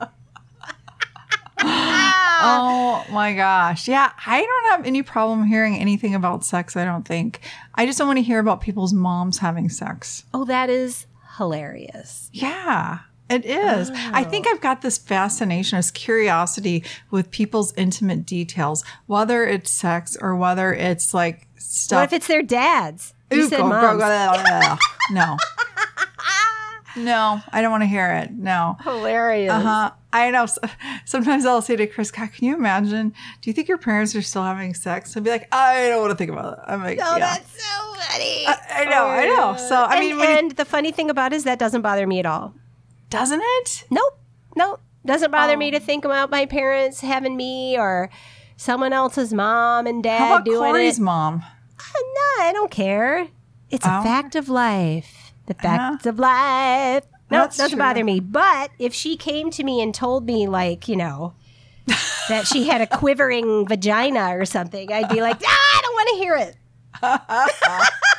Oh 2.42 3.05
my 3.11 3.35
gosh. 3.35 3.88
Yeah, 3.88 4.12
I 4.26 4.42
don't 4.42 4.70
have 4.70 4.87
any 4.87 5.02
problem 5.02 5.44
hearing 5.46 5.76
anything 5.76 6.14
about 6.14 6.44
sex, 6.44 6.76
I 6.76 6.85
don't 6.85 7.07
think. 7.07 7.40
I 7.74 7.87
just 7.87 7.98
don't 7.98 8.09
want 8.09 8.18
to 8.18 8.22
hear 8.22 8.38
about 8.38 8.61
people's 8.61 8.92
moms 8.92 9.38
having 9.38 9.68
sex. 9.68 10.24
Oh, 10.35 10.44
that 10.44 10.68
is 10.70 11.07
hilarious. 11.38 12.31
Yeah, 12.33 13.00
it 13.31 13.44
is. 13.44 13.90
I 13.90 14.24
oh. 14.24 14.28
think 14.28 14.46
I've 14.46 14.61
got 14.61 14.83
this 14.83 14.98
fascination, 14.98 15.78
this 15.78 15.90
curiosity 15.90 16.85
with 17.11 17.31
people's 17.31 17.72
intimate 17.76 18.26
details, 18.26 18.85
whether 19.07 19.44
it's 19.44 19.70
sex 19.70 20.16
or 20.20 20.37
whether 20.37 20.72
it's 20.74 21.14
like 21.14 21.46
stuff. 21.57 21.98
What 21.98 22.05
if 22.05 22.12
it's 22.12 22.26
their 22.26 22.42
dads? 22.42 23.14
You 23.31 23.44
Ooh, 23.44 23.48
said 23.48 23.59
go- 23.59 23.68
moms. 23.68 24.02
go- 24.02 24.09
go- 24.09 24.61
go- 24.61 24.76
No. 25.11 25.37
No, 26.96 27.40
I 27.52 27.62
don't 27.62 27.70
want 27.70 27.83
to 27.83 27.87
hear 27.87 28.12
it. 28.12 28.31
No. 28.33 28.76
Hilarious. 28.83 29.52
Uh-huh. 29.52 29.90
I 30.12 30.31
know. 30.31 30.46
Sometimes 31.05 31.46
I'll 31.46 31.62
say 31.62 31.76
to 31.76 31.87
Chris, 31.87 32.11
God, 32.11 32.33
can 32.33 32.44
you 32.46 32.55
imagine? 32.55 33.14
Do 33.40 33.48
you 33.50 33.55
think 33.55 33.68
your 33.68 33.78
parents 33.78 34.14
are 34.14 34.22
still 34.22 34.42
having 34.42 34.74
sex? 34.74 35.14
He'll 35.14 35.22
be 35.22 35.31
like, 35.31 35.48
I 35.55 35.88
don't 35.88 36.00
want 36.02 36.11
to 36.12 36.16
think 36.16 36.31
about 36.31 36.55
it. 36.55 36.59
I'm 36.66 36.83
like, 36.83 36.98
Oh, 37.02 37.16
yeah. 37.16 37.18
that's 37.37 37.62
so 37.64 37.94
funny. 37.94 38.46
I, 38.46 38.57
I 38.70 38.85
know, 38.85 39.07
I 39.07 39.24
know. 39.26 39.57
So, 39.57 39.74
I 39.76 39.92
and, 39.96 40.00
mean, 40.00 40.18
when 40.18 40.28
you- 40.31 40.37
and 40.37 40.50
the 40.52 40.64
funny 40.66 40.92
thing 40.92 41.09
about 41.09 41.33
it 41.33 41.37
is 41.37 41.44
that 41.44 41.59
doesn't 41.59 41.81
bother 41.83 42.07
me 42.07 42.18
at 42.18 42.26
all. 42.26 42.55
doesn't 43.11 43.40
it? 43.42 43.85
Nope. 43.90 44.18
Nope. 44.55 44.81
Doesn't 45.07 45.31
bother 45.31 45.55
Oh. 45.55 45.57
me 45.59 45.70
to 45.70 45.81
think 45.81 46.05
about 46.05 46.31
my 46.31 46.44
parents 46.46 47.00
having 47.00 47.37
me 47.37 47.78
or 47.78 48.11
someone 48.57 48.92
else's 48.92 49.33
mom 49.33 49.87
and 49.87 50.02
dad 50.02 50.18
How 50.18 50.35
about 50.35 50.44
doing 50.44 50.59
Corey's 50.59 50.98
it. 50.98 51.02
mom? 51.02 51.42
No, 51.94 52.44
I 52.44 52.52
don't 52.52 52.70
care. 52.70 53.28
It's 53.70 53.87
a 53.87 53.98
Oh. 53.98 54.02
fact 54.02 54.35
of 54.37 54.48
life. 54.48 55.21
The 55.58 55.62
fact 55.62 56.06
of 56.06 56.18
life. 56.18 57.04
No, 57.30 57.38
That's 57.42 57.56
doesn't 57.56 57.78
true. 57.78 57.78
bother 57.78 58.04
me. 58.04 58.20
But 58.20 58.70
if 58.78 58.92
she 58.92 59.16
came 59.16 59.50
to 59.52 59.64
me 59.64 59.80
and 59.80 59.94
told 59.94 60.26
me, 60.26 60.46
like, 60.46 60.86
you 60.88 60.96
know, 60.96 61.34
that 62.28 62.46
she 62.46 62.68
had 62.68 62.80
a 62.80 62.86
quivering 62.86 63.66
vagina 63.66 64.36
or 64.36 64.44
something, 64.44 64.92
I'd 64.92 65.08
be 65.08 65.20
like, 65.20 65.40
ah, 65.44 65.78
I 65.78 65.80
don't 65.82 65.94
want 65.94 66.08
to 66.10 66.16
hear 66.16 66.36
it. 66.36 66.56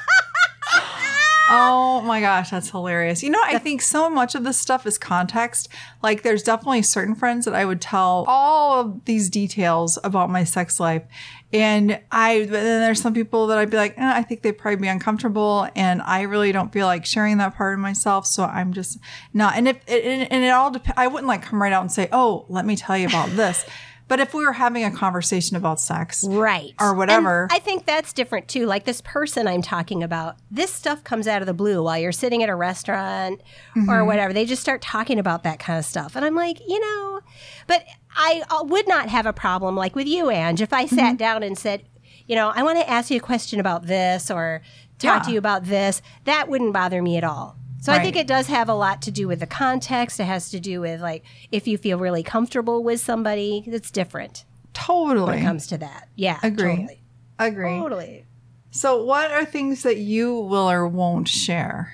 Oh 1.49 2.01
my 2.01 2.21
gosh, 2.21 2.51
that's 2.51 2.69
hilarious. 2.69 3.21
You 3.21 3.29
know, 3.29 3.41
I 3.43 3.59
think 3.59 3.81
so 3.81 4.09
much 4.09 4.33
of 4.33 4.43
this 4.45 4.57
stuff 4.57 4.85
is 4.85 4.97
context. 4.97 5.67
Like, 6.01 6.23
there's 6.23 6.41
definitely 6.41 6.83
certain 6.83 7.15
friends 7.15 7.45
that 7.45 7.53
I 7.53 7.65
would 7.65 7.81
tell 7.81 8.23
all 8.27 8.79
of 8.79 9.05
these 9.05 9.29
details 9.29 9.99
about 10.03 10.29
my 10.29 10.45
sex 10.45 10.79
life. 10.79 11.03
And 11.51 11.99
I, 12.11 12.41
but 12.41 12.51
then 12.51 12.81
there's 12.81 13.01
some 13.01 13.13
people 13.13 13.47
that 13.47 13.57
I'd 13.57 13.69
be 13.69 13.77
like, 13.77 13.97
eh, 13.97 14.11
I 14.15 14.23
think 14.23 14.41
they'd 14.41 14.57
probably 14.57 14.77
be 14.77 14.87
uncomfortable. 14.87 15.67
And 15.75 16.01
I 16.01 16.21
really 16.21 16.51
don't 16.51 16.71
feel 16.71 16.87
like 16.87 17.05
sharing 17.05 17.37
that 17.37 17.55
part 17.55 17.73
of 17.73 17.79
myself. 17.79 18.25
So 18.25 18.45
I'm 18.45 18.73
just 18.73 18.97
not. 19.33 19.55
And 19.55 19.67
if, 19.67 19.77
and, 19.87 20.31
and 20.31 20.43
it 20.43 20.49
all 20.49 20.71
depends, 20.71 20.97
I 20.97 21.07
wouldn't 21.07 21.27
like 21.27 21.43
come 21.43 21.61
right 21.61 21.73
out 21.73 21.81
and 21.81 21.91
say, 21.91 22.07
oh, 22.11 22.45
let 22.47 22.65
me 22.65 22.75
tell 22.75 22.97
you 22.97 23.07
about 23.07 23.29
this. 23.31 23.65
But 24.13 24.19
if 24.19 24.31
we 24.35 24.45
were 24.45 24.53
having 24.53 24.83
a 24.83 24.91
conversation 24.91 25.57
about 25.57 25.79
sex, 25.79 26.23
Right. 26.23 26.75
Or 26.79 26.93
whatever. 26.93 27.43
And 27.43 27.51
I 27.51 27.57
think 27.57 27.87
that's 27.87 28.13
different 28.13 28.47
too. 28.47 28.67
Like 28.67 28.83
this 28.85 29.01
person 29.01 29.47
I'm 29.47 29.63
talking 29.63 30.03
about, 30.03 30.35
this 30.51 30.71
stuff 30.71 31.03
comes 31.03 31.27
out 31.27 31.41
of 31.41 31.47
the 31.47 31.53
blue 31.55 31.81
while 31.81 31.97
you're 31.97 32.11
sitting 32.11 32.43
at 32.43 32.49
a 32.49 32.53
restaurant 32.55 33.41
Mm-hmm. 33.75 33.89
or 33.89 34.05
whatever. 34.05 34.31
They 34.31 34.45
just 34.45 34.61
start 34.61 34.83
talking 34.83 35.17
about 35.17 35.41
that 35.43 35.57
kind 35.57 35.79
of 35.79 35.85
stuff. 35.85 36.15
And 36.15 36.23
I'm 36.23 36.35
like, 36.35 36.59
you 36.67 36.79
know, 36.79 37.21
but 37.65 37.83
I 38.15 38.43
uh, 38.51 38.63
would 38.65 38.87
not 38.87 39.09
have 39.09 39.25
a 39.25 39.33
problem 39.33 39.75
like 39.75 39.95
with 39.95 40.05
you, 40.05 40.29
Ange, 40.29 40.61
if 40.61 40.71
I 40.73 40.85
Mm-hmm. 40.85 40.95
sat 40.95 41.17
down 41.17 41.41
and 41.41 41.57
said, 41.57 41.81
you 42.27 42.35
know, 42.35 42.51
I 42.53 42.61
want 42.61 42.77
to 42.77 42.87
ask 42.87 43.09
you 43.09 43.17
a 43.17 43.19
question 43.19 43.59
about 43.59 43.87
this 43.87 44.29
or 44.29 44.61
talk 44.99 45.21
Yeah. 45.23 45.25
to 45.27 45.31
you 45.31 45.37
about 45.39 45.63
this. 45.65 46.03
That 46.25 46.49
wouldn't 46.49 46.71
bother 46.71 47.01
me 47.01 47.17
at 47.17 47.23
all. 47.23 47.57
So 47.83 47.91
I 47.91 47.99
think 47.99 48.15
it 48.15 48.27
does 48.27 48.47
have 48.47 48.69
a 48.69 48.73
lot 48.73 49.01
to 49.03 49.11
do 49.11 49.27
with 49.27 49.41
the 49.41 49.47
context. 49.47 50.19
It 50.19 50.23
has 50.23 50.49
to 50.51 50.59
do 50.59 50.81
with 50.81 51.01
like 51.01 51.23
if 51.51 51.67
you 51.67 51.77
feel 51.77 51.97
really 51.97 52.23
comfortable 52.23 52.83
with 52.83 53.01
somebody, 53.01 53.63
it's 53.67 53.91
different 53.91 54.45
totally 54.73 55.25
when 55.25 55.39
it 55.39 55.43
comes 55.43 55.67
to 55.67 55.77
that. 55.77 56.09
Yeah, 56.15 56.39
Agree. 56.43 56.75
totally. 56.75 57.01
agree. 57.39 57.77
Totally. 57.77 58.25
So, 58.71 59.03
what 59.03 59.31
are 59.31 59.45
things 59.45 59.83
that 59.83 59.97
you 59.97 60.33
will 60.33 60.69
or 60.69 60.87
won't 60.87 61.27
share? 61.27 61.93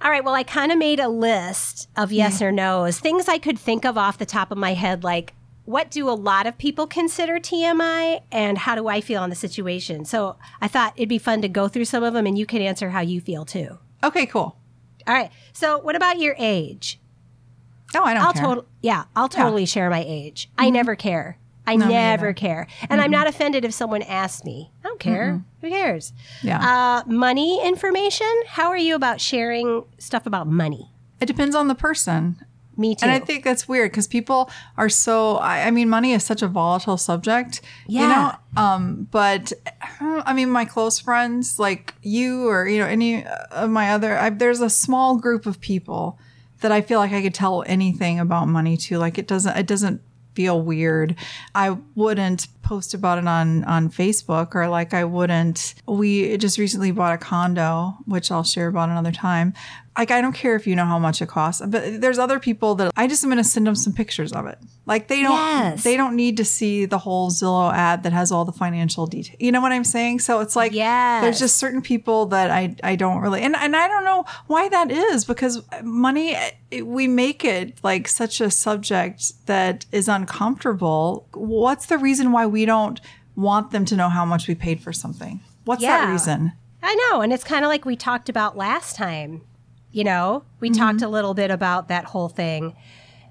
All 0.00 0.10
right. 0.10 0.24
Well, 0.24 0.34
I 0.34 0.42
kind 0.42 0.72
of 0.72 0.78
made 0.78 1.00
a 1.00 1.08
list 1.08 1.88
of 1.96 2.12
yes 2.12 2.42
or 2.42 2.50
no's, 2.50 2.98
things 2.98 3.28
I 3.28 3.38
could 3.38 3.58
think 3.58 3.84
of 3.84 3.96
off 3.96 4.18
the 4.18 4.26
top 4.26 4.50
of 4.50 4.58
my 4.58 4.74
head, 4.74 5.04
like 5.04 5.34
what 5.64 5.90
do 5.92 6.08
a 6.08 6.10
lot 6.10 6.46
of 6.46 6.58
people 6.58 6.88
consider 6.88 7.38
TMI 7.38 8.20
and 8.32 8.58
how 8.58 8.74
do 8.74 8.88
I 8.88 9.00
feel 9.00 9.22
on 9.22 9.30
the 9.30 9.36
situation? 9.36 10.04
So 10.04 10.36
I 10.60 10.66
thought 10.66 10.92
it'd 10.96 11.08
be 11.08 11.18
fun 11.18 11.40
to 11.42 11.48
go 11.48 11.68
through 11.68 11.84
some 11.84 12.02
of 12.02 12.14
them 12.14 12.26
and 12.26 12.36
you 12.36 12.46
can 12.46 12.62
answer 12.62 12.90
how 12.90 13.00
you 13.00 13.20
feel 13.20 13.44
too. 13.44 13.78
Okay, 14.02 14.26
cool. 14.26 14.56
All 15.06 15.14
right. 15.14 15.30
So, 15.52 15.78
what 15.78 15.96
about 15.96 16.18
your 16.18 16.34
age? 16.38 16.98
Oh, 17.94 18.02
I 18.02 18.14
don't 18.14 18.22
I'll 18.22 18.32
care. 18.32 18.42
Mm-hmm. 18.42 18.48
totally, 18.50 18.66
yeah, 18.82 19.04
I'll 19.14 19.28
totally 19.28 19.66
share 19.66 19.90
my 19.90 20.02
age. 20.06 20.50
I 20.56 20.70
never 20.70 20.96
care. 20.96 21.38
I 21.66 21.76
No, 21.76 21.86
never 21.88 22.32
care. 22.32 22.66
And 22.90 23.00
I'm 23.00 23.10
not 23.10 23.26
offended 23.28 23.64
if 23.64 23.72
someone 23.72 24.02
asks 24.02 24.44
me. 24.44 24.72
I 24.82 24.88
don't 24.88 24.98
care. 24.98 25.44
Who 25.60 25.68
cares? 25.68 26.12
yeah, 26.42 26.58
Uh, 27.06 27.08
money 27.08 27.64
information. 27.64 28.26
How 28.48 28.68
are 28.68 28.76
you 28.76 28.94
about 28.96 29.20
sharing 29.20 29.84
stuff 29.98 30.26
about 30.26 30.46
money? 30.48 30.88
it 31.20 31.26
depends 31.26 31.54
on 31.54 31.68
the 31.68 31.74
person, 31.76 32.44
Me 32.76 32.94
too. 32.94 33.02
and 33.02 33.10
I 33.12 33.18
think 33.18 33.44
that's 33.44 33.68
weird 33.68 33.90
because 33.90 34.06
people 34.08 34.50
are 34.78 34.88
so. 34.88 35.36
I, 35.36 35.66
I 35.66 35.70
mean, 35.70 35.88
money 35.88 36.12
is 36.12 36.24
such 36.24 36.40
a 36.42 36.48
volatile 36.48 36.96
subject. 36.96 37.60
You 37.86 38.00
Yeah. 38.00 38.36
know, 38.56 38.62
um, 38.62 39.08
but 39.10 39.52
I 40.00 40.32
mean, 40.32 40.48
my 40.50 40.64
close 40.64 40.98
friends, 40.98 41.58
like 41.58 41.94
you 42.02 42.48
or 42.48 42.66
you 42.66 42.78
know 42.78 42.86
any 42.86 43.24
of 43.26 43.68
my 43.70 43.90
other, 43.92 44.16
I, 44.18 44.30
there's 44.30 44.60
a 44.60 44.70
small 44.70 45.16
group 45.16 45.44
of 45.46 45.60
people 45.60 46.18
that 46.60 46.72
I 46.72 46.80
feel 46.80 46.98
like 46.98 47.12
I 47.12 47.20
could 47.22 47.34
tell 47.34 47.62
anything 47.66 48.18
about 48.20 48.48
money 48.48 48.76
to. 48.78 48.98
Like 48.98 49.18
it 49.18 49.26
doesn't. 49.26 49.56
It 49.56 49.66
doesn't 49.66 50.00
feel 50.34 50.62
weird. 50.62 51.14
I 51.54 51.76
wouldn't 51.94 52.46
post 52.62 52.94
about 52.94 53.18
it 53.18 53.26
on 53.28 53.64
on 53.64 53.90
Facebook 53.90 54.54
or 54.54 54.66
like 54.66 54.94
I 54.94 55.04
wouldn't 55.04 55.74
we 55.86 56.38
just 56.38 56.56
recently 56.56 56.90
bought 56.90 57.12
a 57.12 57.18
condo, 57.18 57.98
which 58.06 58.30
I'll 58.30 58.42
share 58.44 58.68
about 58.68 58.88
another 58.88 59.12
time. 59.12 59.52
Like 59.96 60.10
I 60.10 60.22
don't 60.22 60.32
care 60.32 60.56
if 60.56 60.66
you 60.66 60.74
know 60.74 60.86
how 60.86 60.98
much 60.98 61.20
it 61.20 61.28
costs, 61.28 61.60
but 61.66 62.00
there's 62.00 62.18
other 62.18 62.38
people 62.40 62.74
that 62.76 62.92
I 62.96 63.06
just 63.06 63.22
am 63.24 63.30
going 63.30 63.36
to 63.42 63.48
send 63.48 63.66
them 63.66 63.74
some 63.74 63.92
pictures 63.92 64.32
of 64.32 64.46
it. 64.46 64.58
Like 64.86 65.08
they 65.08 65.20
don't 65.22 65.32
Yes. 65.32 65.82
they 65.84 65.96
don't 65.98 66.16
need 66.16 66.38
to 66.38 66.44
see 66.46 66.86
the 66.86 66.96
whole 66.98 67.30
Zillow 67.30 67.70
ad 67.72 68.02
that 68.04 68.12
has 68.12 68.32
all 68.32 68.46
the 68.46 68.52
financial 68.52 69.06
detail. 69.06 69.36
You 69.38 69.52
know 69.52 69.60
what 69.60 69.70
I'm 69.70 69.84
saying? 69.84 70.20
So 70.20 70.40
it's 70.40 70.56
like 70.56 70.72
Yes. 70.72 71.22
there's 71.22 71.38
just 71.38 71.56
certain 71.56 71.82
people 71.82 72.24
that 72.26 72.50
I 72.50 72.74
I 72.82 72.96
don't 72.96 73.18
really 73.20 73.42
and 73.42 73.54
and 73.54 73.76
I 73.76 73.86
don't 73.86 74.04
know 74.04 74.24
why 74.46 74.68
that 74.70 74.90
is 74.90 75.26
because 75.26 75.62
money 75.82 76.36
it- 76.70 76.86
we 76.86 77.06
make 77.06 77.44
it 77.44 77.78
like 77.82 78.08
such 78.08 78.40
a 78.40 78.50
subject 78.50 79.46
that 79.46 79.84
is 79.92 80.08
uncomfortable. 80.08 81.26
What's 81.34 81.86
the 81.86 81.98
reason 81.98 82.32
why 82.32 82.46
we 82.46 82.64
don't 82.64 83.00
want 83.36 83.70
them 83.70 83.84
to 83.86 83.96
know 83.96 84.08
how 84.08 84.24
much 84.24 84.48
we 84.48 84.54
paid 84.54 84.80
for 84.80 84.92
something? 84.92 85.40
What's 85.64 85.82
that 85.82 86.10
reason? 86.10 86.52
I 86.82 86.94
know. 87.10 87.20
And 87.20 87.32
it's 87.32 87.44
kind 87.44 87.64
of 87.64 87.68
like 87.68 87.84
we 87.84 87.94
talked 87.94 88.28
about 88.28 88.56
last 88.56 88.96
time. 88.96 89.42
You 89.92 90.04
know, 90.04 90.44
we 90.60 90.70
talked 90.70 91.02
a 91.02 91.08
little 91.08 91.34
bit 91.34 91.50
about 91.50 91.88
that 91.88 92.04
whole 92.06 92.28
thing 92.28 92.74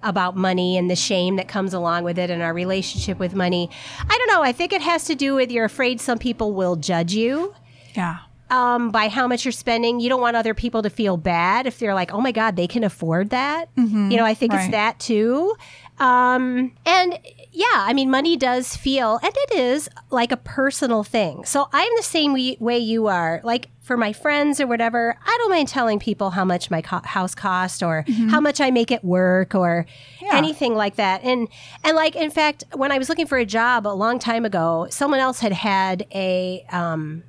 about 0.04 0.36
money 0.36 0.78
and 0.78 0.90
the 0.90 0.96
shame 0.96 1.36
that 1.36 1.48
comes 1.48 1.74
along 1.74 2.04
with 2.04 2.18
it 2.18 2.30
and 2.30 2.42
our 2.42 2.54
relationship 2.54 3.20
with 3.20 3.36
money. 3.36 3.70
I 4.10 4.18
don't 4.18 4.28
know. 4.28 4.42
I 4.42 4.52
think 4.52 4.74
it 4.74 4.82
has 4.82 5.06
to 5.06 5.16
do 5.16 5.36
with 5.36 5.52
you're 5.52 5.66
afraid 5.66 6.02
some 6.02 6.18
people 6.18 6.54
will 6.54 6.76
judge 6.76 7.14
you. 7.14 7.54
Yeah. 7.96 8.18
um, 8.50 8.90
by 8.92 9.08
how 9.10 9.28
much 9.28 9.46
you're 9.46 9.52
spending. 9.52 10.00
You 10.00 10.10
don't 10.10 10.22
want 10.22 10.36
other 10.36 10.54
people 10.54 10.82
to 10.84 10.90
feel 10.90 11.18
bad 11.18 11.68
if 11.68 11.80
they're 11.80 11.94
like, 11.94 12.14
oh 12.14 12.20
my 12.22 12.32
God, 12.32 12.56
they 12.56 12.68
can 12.68 12.84
afford 12.84 13.30
that. 13.32 13.70
You 13.76 14.18
know, 14.18 14.26
I 14.26 14.34
think 14.34 14.54
it's 14.54 14.68
that 14.72 15.00
too. 15.00 15.56
Um, 16.00 16.72
and 16.86 17.20
yeah, 17.52 17.66
I 17.74 17.94
mean, 17.94 18.10
money 18.10 18.36
does 18.38 18.76
feel, 18.76 19.20
and 19.24 19.32
it 19.36 19.56
is 19.58 19.90
like 20.10 20.32
a 20.32 20.38
personal 20.38 21.04
thing. 21.04 21.46
So 21.46 21.70
I'm 21.72 21.92
the 21.96 22.04
same 22.04 22.34
way 22.60 22.78
you 22.80 23.08
are. 23.08 23.40
Like 23.44 23.68
for 23.92 23.98
my 23.98 24.14
friends 24.14 24.62
or 24.62 24.68
whatever, 24.68 25.18
I 25.26 25.36
don't 25.40 25.50
mind 25.50 25.68
telling 25.68 26.00
people 26.00 26.30
how 26.30 26.46
much 26.46 26.72
my 26.72 26.82
co- 26.82 27.02
house 27.04 27.36
cost 27.36 27.84
or 27.84 28.06
how 28.30 28.40
much 28.40 28.62
I 28.62 28.72
make 28.72 28.90
at 28.90 29.04
work 29.04 29.54
or 29.54 29.86
Yeah. 30.22 30.38
anything 30.38 30.76
like 30.76 30.96
that. 30.96 31.24
And 31.26 31.50
and 31.84 31.94
like 31.98 32.16
in 32.16 32.32
fact, 32.32 32.64
when 32.74 32.90
I 32.94 32.98
was 32.98 33.10
looking 33.10 33.28
for 33.28 33.38
a 33.38 33.46
job 33.46 33.86
a 33.86 33.90
long 33.90 34.18
time 34.18 34.46
ago, 34.46 34.88
someone 34.90 35.20
else 35.20 35.42
had 35.42 35.52
had 35.52 36.08
a 36.16 36.66
um, 36.72 37.24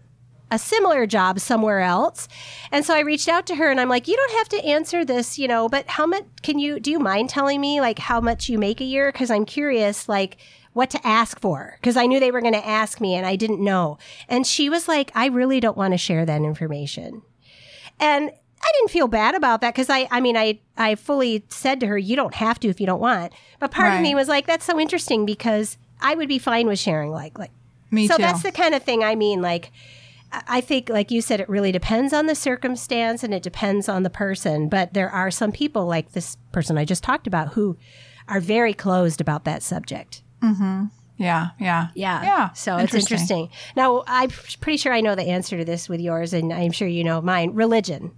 a 0.53 0.59
similar 0.59 1.05
job 1.07 1.41
somewhere 1.41 1.81
else. 1.81 2.29
And 2.71 2.85
so 2.85 2.95
I 2.95 3.01
reached 3.01 3.27
out 3.29 3.45
to 3.47 3.57
her 3.57 3.71
and 3.71 3.81
I'm 3.81 3.89
like, 3.89 4.07
you 4.07 4.15
don't 4.15 4.39
have 4.39 4.49
to 4.51 4.65
answer 4.65 5.05
this, 5.05 5.39
you 5.39 5.49
know, 5.49 5.69
but 5.69 5.89
how 5.89 6.07
much 6.07 6.25
can 6.43 6.59
you, 6.59 6.79
do 6.79 6.91
you 6.91 6.99
mind 7.01 7.31
telling 7.31 7.59
me 7.59 7.81
like 7.81 7.99
how 7.99 8.21
much 8.21 8.51
you 8.51 8.59
make 8.59 8.81
a 8.83 8.85
year? 8.85 9.11
Cause 9.13 9.31
I'm 9.31 9.47
curious, 9.47 10.11
like, 10.11 10.37
what 10.73 10.91
to 10.91 11.07
ask 11.07 11.39
for 11.41 11.77
because 11.81 11.97
I 11.97 12.07
knew 12.07 12.19
they 12.19 12.31
were 12.31 12.41
going 12.41 12.55
to 12.55 12.67
ask 12.67 13.01
me 13.01 13.15
and 13.15 13.27
I 13.27 13.37
didn't 13.37 13.63
know. 13.63 13.99
And 14.29 14.47
she 14.47 14.71
was 14.71 14.89
like, 14.89 15.11
I 15.15 15.27
really 15.27 15.61
don't 15.61 15.77
want 15.77 15.93
to 15.93 15.99
share 15.99 16.25
that 16.25 16.43
information. 16.43 17.23
And 18.01 18.31
I 18.65 18.73
didn't 18.79 18.91
feel 18.91 19.09
bad 19.09 19.35
about 19.35 19.61
that 19.61 19.75
because 19.75 19.91
I, 19.91 20.09
I 20.11 20.21
mean, 20.21 20.37
I, 20.37 20.61
I 20.77 20.95
fully 20.95 21.45
said 21.49 21.81
to 21.81 21.87
her, 21.89 21.99
you 21.99 22.17
don't 22.17 22.35
have 22.35 22.61
to 22.61 22.69
if 22.69 22.81
you 22.81 22.87
don't 22.87 23.01
want. 23.01 23.33
But 23.59 23.71
part 23.71 23.93
of 23.95 24.01
me 24.01 24.15
was 24.15 24.29
like, 24.29 24.47
that's 24.47 24.65
so 24.65 24.79
interesting 24.79 25.27
because 25.27 25.77
I 26.01 26.15
would 26.15 26.29
be 26.29 26.39
fine 26.39 26.67
with 26.67 26.79
sharing 26.79 27.11
like, 27.11 27.39
like, 27.39 27.51
Me 27.91 28.07
so 28.07 28.17
too. 28.17 28.23
that's 28.23 28.43
the 28.43 28.53
kind 28.53 28.75
of 28.75 28.83
thing 28.83 29.03
I 29.03 29.15
mean. 29.15 29.43
Like, 29.43 29.73
I 30.33 30.61
think, 30.61 30.89
like 30.89 31.11
you 31.11 31.21
said, 31.21 31.41
it 31.41 31.49
really 31.49 31.73
depends 31.73 32.13
on 32.13 32.27
the 32.27 32.35
circumstance 32.35 33.23
and 33.23 33.35
it 33.35 33.43
depends 33.43 33.89
on 33.89 34.05
the 34.05 34.11
person. 34.11 34.69
But 34.69 34.95
there 34.95 35.11
are 35.11 35.31
some 35.31 35.53
people, 35.53 35.87
like 35.87 36.13
this 36.13 36.37
person 36.53 36.79
I 36.79 36.85
just 36.85 37.03
talked 37.05 37.27
about, 37.27 37.49
who 37.49 37.77
are 38.29 38.41
very 38.41 38.73
closed 38.73 39.21
about 39.21 39.45
that 39.45 39.63
subject. 39.63 40.22
Mm-hmm. 40.43 40.85
yeah, 41.19 41.51
yeah, 41.61 41.89
Yeah. 41.95 42.23
yeah. 42.23 42.51
So 42.53 42.77
it's 42.79 42.95
interesting. 42.95 43.51
Now, 43.77 44.03
I'm 44.07 44.31
pretty 44.61 44.77
sure 44.77 44.93
I 44.93 45.01
know 45.01 45.15
the 45.15 45.25
answer 45.29 45.57
to 45.59 45.65
this 45.65 45.89
with 45.89 46.01
yours, 46.01 46.33
and 46.33 46.53
I'm 46.53 46.73
sure 46.73 46.89
you 46.89 47.05
know 47.05 47.21
mine. 47.21 47.55
Religion. 47.55 48.13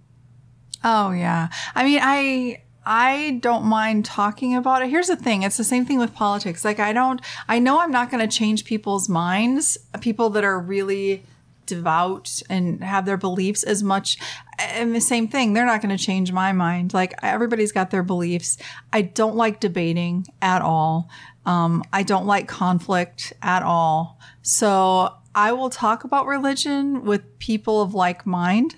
Oh 0.83 1.11
yeah. 1.13 1.49
I 1.75 1.85
mean, 1.85 2.01
I 2.03 2.63
I 2.87 3.39
don't 3.41 3.65
mind 3.65 4.05
talking 4.05 4.55
about 4.55 4.83
it. 4.83 4.91
Here's 4.91 5.07
the 5.07 5.17
thing. 5.17 5.43
It's 5.43 5.57
the 5.57 5.65
same 5.65 5.87
thing 5.87 5.99
with 5.99 6.15
politics. 6.15 6.65
Like 6.65 6.79
I 6.79 6.93
don't 6.93 7.21
I 7.49 7.59
know 7.59 7.81
I'm 7.81 7.91
not 7.91 8.11
going 8.11 8.27
to 8.27 8.37
change 8.37 8.65
people's 8.65 9.09
minds, 9.09 9.79
people 10.01 10.31
that 10.31 10.45
are 10.45 10.61
really 10.61 11.25
devout 11.67 12.43
and 12.51 12.85
have 12.85 13.07
their 13.07 13.17
beliefs 13.17 13.63
as 13.63 13.83
much 13.83 14.19
and 14.59 14.95
the 14.95 15.01
same 15.01 15.27
thing 15.27 15.55
they're 15.55 15.65
not 15.65 15.81
going 15.81 15.97
to 15.97 16.03
change 16.05 16.31
my 16.31 16.53
mind 16.53 16.93
like 16.93 17.15
everybody's 17.23 17.73
got 17.73 17.91
their 17.91 18.03
beliefs 18.03 18.59
i 18.93 19.01
don't 19.01 19.35
like 19.35 19.61
debating 19.61 20.27
at 20.43 20.61
all 20.61 21.09
um, 21.47 21.83
i 21.93 22.03
don't 22.03 22.27
like 22.27 22.49
conflict 22.49 23.33
at 23.43 23.63
all 23.63 24.19
so 24.43 25.15
i 25.35 25.53
will 25.53 25.71
talk 25.71 26.05
about 26.05 26.27
religion 26.27 27.05
with 27.05 27.39
people 27.39 27.83
of 27.83 27.95
like 27.95 28.27
mind 28.27 28.77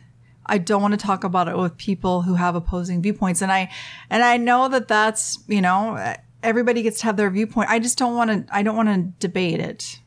I 0.48 0.58
don't 0.58 0.80
want 0.80 0.92
to 0.92 0.98
talk 0.98 1.24
about 1.24 1.48
it 1.48 1.58
with 1.58 1.76
people 1.76 2.22
who 2.22 2.34
have 2.34 2.54
opposing 2.54 3.02
viewpoints. 3.02 3.42
And 3.42 3.50
I, 3.50 3.68
and 4.08 4.22
I 4.22 4.36
know 4.36 4.68
that 4.68 4.86
that's, 4.86 5.40
you 5.48 5.60
know, 5.60 6.14
everybody 6.42 6.82
gets 6.82 7.00
to 7.00 7.06
have 7.06 7.16
their 7.16 7.30
viewpoint. 7.30 7.68
I 7.68 7.80
just 7.80 7.98
don't 7.98 8.14
want 8.14 8.30
to, 8.30 8.54
I 8.54 8.62
don't 8.62 8.76
want 8.76 8.88
to 8.88 9.26
debate 9.26 9.58
it. 9.58 9.98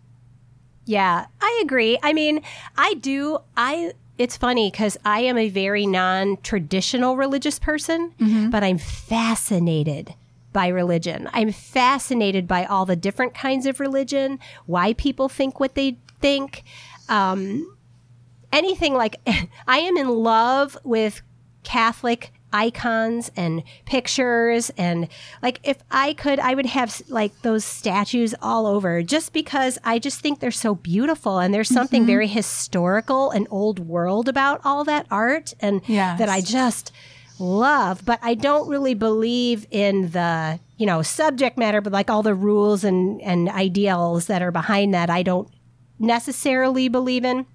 Yeah, 0.86 1.26
I 1.42 1.62
agree. 1.62 2.00
I 2.02 2.14
mean, 2.14 2.42
I 2.78 2.96
do. 2.96 3.40
I. 3.56 3.92
It's 4.18 4.36
funny 4.36 4.72
because 4.72 4.98
I 5.06 5.20
am 5.22 5.38
a 5.38 5.50
very 5.50 5.86
non-traditional 5.86 7.16
religious 7.16 7.60
person, 7.60 8.14
but 8.50 8.64
I'm 8.64 8.78
fascinated 8.78 10.14
by 10.54 10.68
religion. 10.68 11.30
I'm 11.34 11.52
fascinated 11.52 12.48
by 12.48 12.66
all 12.66 12.86
the 12.86 12.96
different 12.96 13.34
kinds 13.34 13.66
of 13.66 13.80
religion, 13.80 14.40
why 14.66 14.94
people 14.94 15.30
think 15.30 15.60
what 15.60 15.76
they 15.76 15.98
think. 16.20 16.64
Um, 17.08 17.76
anything 18.52 18.94
like 18.94 19.18
I 19.68 19.80
am 19.80 19.98
in 19.98 20.10
love 20.10 20.78
with 20.84 21.22
Catholic 21.64 22.32
icons 22.52 23.30
and 23.36 23.62
pictures 23.86 24.72
and 24.76 25.08
like 25.44 25.60
if 25.64 25.78
I 25.92 26.14
could 26.14 26.40
I 26.40 26.56
would 26.56 26.66
have 26.66 27.00
like 27.08 27.40
those 27.44 27.64
statues 27.64 28.34
all 28.42 28.66
over 28.66 29.04
just 29.04 29.34
because 29.34 29.78
I 29.84 30.00
just 30.00 30.22
think 30.22 30.40
they're 30.40 30.50
so 30.50 30.74
beautiful 30.74 31.38
and 31.38 31.54
there's 31.54 31.70
something 31.70 32.08
very 32.08 32.26
historical 32.26 33.30
and 33.30 33.46
old 33.52 33.78
world 33.78 34.28
about 34.28 34.62
all 34.66 34.84
that 34.86 35.06
art 35.12 35.54
and 35.60 35.82
Yes. 35.86 36.18
that 36.18 36.28
I 36.30 36.42
just 36.42 36.92
love 37.40 38.06
but 38.06 38.20
I 38.22 38.36
don't 38.36 38.68
really 38.70 38.94
believe 38.94 39.66
in 39.72 40.12
the 40.12 40.60
you 40.78 40.86
know 40.86 41.02
subject 41.02 41.58
matter 41.58 41.82
but 41.82 41.94
like 41.94 42.10
all 42.10 42.24
the 42.24 42.36
rules 42.36 42.84
and 42.84 43.22
and 43.22 43.50
ideals 43.50 44.28
that 44.28 44.42
are 44.42 44.52
behind 44.52 44.94
that 44.94 45.10
I 45.10 45.24
don't 45.24 45.50
necessarily 46.00 46.90
believe 46.90 47.26
in 47.26 47.46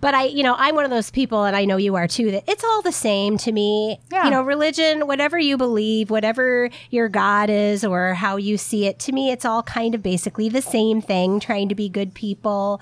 but 0.00 0.14
I, 0.14 0.24
you 0.24 0.42
know, 0.42 0.54
I'm 0.58 0.74
one 0.74 0.84
of 0.84 0.90
those 0.90 1.10
people, 1.10 1.44
and 1.44 1.56
I 1.56 1.64
know 1.64 1.76
you 1.76 1.94
are 1.96 2.08
too, 2.08 2.30
that 2.30 2.44
it's 2.46 2.64
all 2.64 2.82
the 2.82 2.92
same 2.92 3.38
to 3.38 3.52
me. 3.52 4.00
Yeah. 4.10 4.24
You 4.24 4.30
know, 4.30 4.42
religion, 4.42 5.06
whatever 5.06 5.38
you 5.38 5.56
believe, 5.56 6.10
whatever 6.10 6.70
your 6.90 7.08
God 7.08 7.50
is 7.50 7.84
or 7.84 8.14
how 8.14 8.36
you 8.36 8.58
see 8.58 8.86
it, 8.86 8.98
to 9.00 9.12
me, 9.12 9.30
it's 9.30 9.44
all 9.44 9.62
kind 9.62 9.94
of 9.94 10.02
basically 10.02 10.48
the 10.48 10.62
same 10.62 11.00
thing, 11.00 11.40
trying 11.40 11.68
to 11.68 11.74
be 11.74 11.88
good 11.88 12.14
people, 12.14 12.80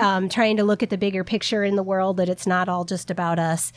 um, 0.00 0.28
trying 0.28 0.56
to 0.56 0.64
look 0.64 0.82
at 0.82 0.90
the 0.90 0.98
bigger 0.98 1.24
picture 1.24 1.64
in 1.64 1.76
the 1.76 1.82
world, 1.82 2.16
that 2.16 2.28
it's 2.28 2.46
not 2.46 2.68
all 2.68 2.84
just 2.84 3.10
about 3.10 3.38
us. 3.38 3.72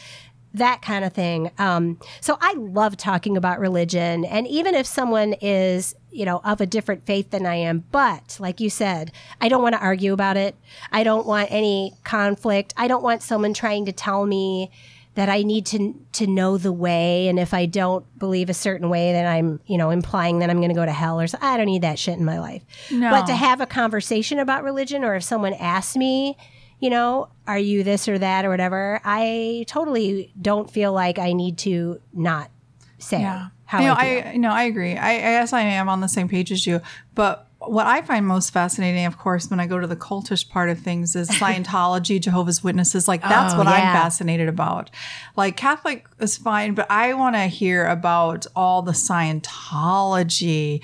That 0.54 0.82
kind 0.82 1.06
of 1.06 1.14
thing. 1.14 1.52
Um, 1.58 2.00
so 2.22 2.38
I 2.42 2.54
love 2.54 2.98
talking 2.98 3.38
about 3.38 3.60
religion. 3.60 4.26
And 4.26 4.48
even 4.48 4.74
if 4.76 4.86
someone 4.88 5.34
is, 5.34 5.96
you 6.10 6.26
know, 6.26 6.42
of 6.44 6.62
a 6.62 6.66
different 6.66 7.06
faith 7.06 7.30
than 7.30 7.46
I 7.46 7.56
am, 7.56 7.84
but 7.92 8.38
like 8.40 8.60
you 8.60 8.70
said, 8.70 9.12
I 9.40 9.50
don't 9.50 9.62
want 9.62 9.76
to 9.76 9.82
argue 9.82 10.14
about 10.14 10.38
it. 10.38 10.56
I 10.92 11.04
don't 11.04 11.28
want 11.28 11.52
any 11.52 11.94
conflict. 12.04 12.74
I 12.78 12.88
don't 12.88 13.04
want 13.04 13.22
someone 13.22 13.54
trying 13.54 13.86
to 13.86 13.92
tell 13.92 14.26
me 14.26 14.72
that 15.18 15.30
I 15.30 15.42
need 15.42 15.66
to 15.68 15.96
to 16.14 16.28
know 16.28 16.60
the 16.60 16.72
way, 16.72 17.28
and 17.28 17.40
if 17.40 17.52
I 17.52 17.66
don't 17.66 18.06
believe 18.20 18.52
a 18.52 18.54
certain 18.54 18.88
way, 18.88 19.14
then 19.14 19.26
I'm 19.26 19.60
you 19.66 19.76
know 19.76 19.90
implying 19.90 20.40
that 20.40 20.52
I'm 20.52 20.58
going 20.58 20.70
to 20.70 20.76
go 20.76 20.86
to 20.86 20.92
hell 20.92 21.20
or 21.20 21.26
so. 21.26 21.40
I 21.42 21.58
don't 21.58 21.66
need 21.66 21.82
that 21.82 21.98
shit 21.98 22.20
in 22.20 22.24
my 22.24 22.40
life. 22.40 22.64
No. 22.92 23.10
But 23.10 23.26
to 23.26 23.36
have 23.36 23.60
a 23.60 23.66
conversation 23.66 24.38
about 24.38 24.64
religion, 24.64 25.04
or 25.04 25.16
if 25.16 25.24
someone 25.24 25.56
asks 25.56 25.98
me, 25.98 26.38
you 26.80 26.90
know, 26.90 27.30
are 27.48 27.58
you 27.58 27.84
this 27.84 28.08
or 28.08 28.18
that 28.20 28.46
or 28.46 28.50
whatever, 28.50 29.02
I 29.04 29.66
totally 29.68 30.32
don't 30.42 30.70
feel 30.70 30.94
like 30.94 31.18
I 31.20 31.34
need 31.34 31.58
to 31.60 32.00
not 32.14 32.52
say 33.00 33.22
Yeah. 33.22 33.48
how 33.66 33.80
you 33.80 33.88
know, 33.88 33.94
I. 33.94 34.32
I, 34.34 34.38
no, 34.38 34.50
I 34.52 34.64
agree. 34.64 34.96
I, 34.96 35.12
I 35.14 35.18
guess 35.20 35.54
I 35.54 35.62
am 35.62 35.90
on 35.90 36.02
the 36.02 36.08
same 36.08 36.28
page 36.28 36.52
as 36.52 36.68
you. 36.68 36.82
But 37.16 37.48
what 37.60 37.88
I 37.88 38.04
find 38.04 38.28
most 38.28 38.52
fascinating, 38.52 39.06
of 39.06 39.18
course, 39.18 39.50
when 39.50 39.60
I 39.60 39.66
go 39.66 39.80
to 39.80 39.88
the 39.88 39.96
cultish 39.96 40.48
part 40.48 40.70
of 40.70 40.80
things 40.80 41.16
is 41.16 41.30
Scientology, 41.42 42.22
Jehovah's 42.22 42.64
Witnesses. 42.64 43.08
Like 43.08 43.22
oh, 43.26 43.30
that's 43.30 43.56
Oh, 43.56 43.58
what 43.58 43.68
I'm 43.68 43.82
fascinated 43.94 44.48
about. 44.48 44.92
Like 45.36 45.58
Catholic 45.58 46.06
is 46.20 46.38
fine, 46.38 46.76
but 46.76 46.86
I 46.92 47.14
want 47.16 47.36
to 47.36 47.48
hear 47.48 47.88
about 47.88 48.46
all 48.56 48.84
the 48.84 48.92
Scientology 48.94 50.84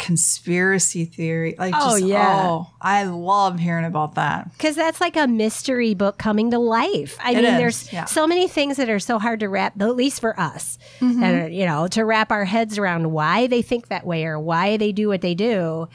conspiracy 0.00 1.04
theory. 1.04 1.54
Like, 1.58 1.74
Oh, 1.76 1.98
just, 1.98 2.04
yeah. 2.10 2.46
oh, 2.48 2.70
I 2.80 3.04
love 3.04 3.58
hearing 3.60 3.84
about 3.84 4.14
that. 4.16 4.50
Because 4.52 4.74
that's 4.74 5.00
like 5.00 5.16
a 5.16 5.26
mystery 5.26 5.94
book 5.94 6.18
coming 6.18 6.50
to 6.50 6.58
life. 6.58 7.16
I 7.22 7.34
mean, 7.34 7.44
is, 7.44 7.56
there's 7.58 7.92
yeah. 7.92 8.06
so 8.06 8.26
many 8.26 8.48
things 8.48 8.76
that 8.78 8.88
are 8.88 8.98
so 8.98 9.18
hard 9.18 9.40
to 9.40 9.48
wrap, 9.48 9.80
at 9.80 9.96
least 9.96 10.20
for 10.20 10.38
us, 10.38 10.78
Mm-hmm. 11.00 11.22
and 11.22 11.54
you 11.54 11.66
know, 11.66 11.86
to 11.88 12.04
wrap 12.04 12.30
our 12.32 12.44
heads 12.44 12.78
around 12.78 13.12
why 13.12 13.46
they 13.46 13.62
think 13.62 13.88
that 13.88 14.04
way 14.06 14.24
or 14.24 14.38
why 14.38 14.76
they 14.76 14.92
do 14.92 15.08
what 15.08 15.20
they 15.20 15.34
do. 15.34 15.88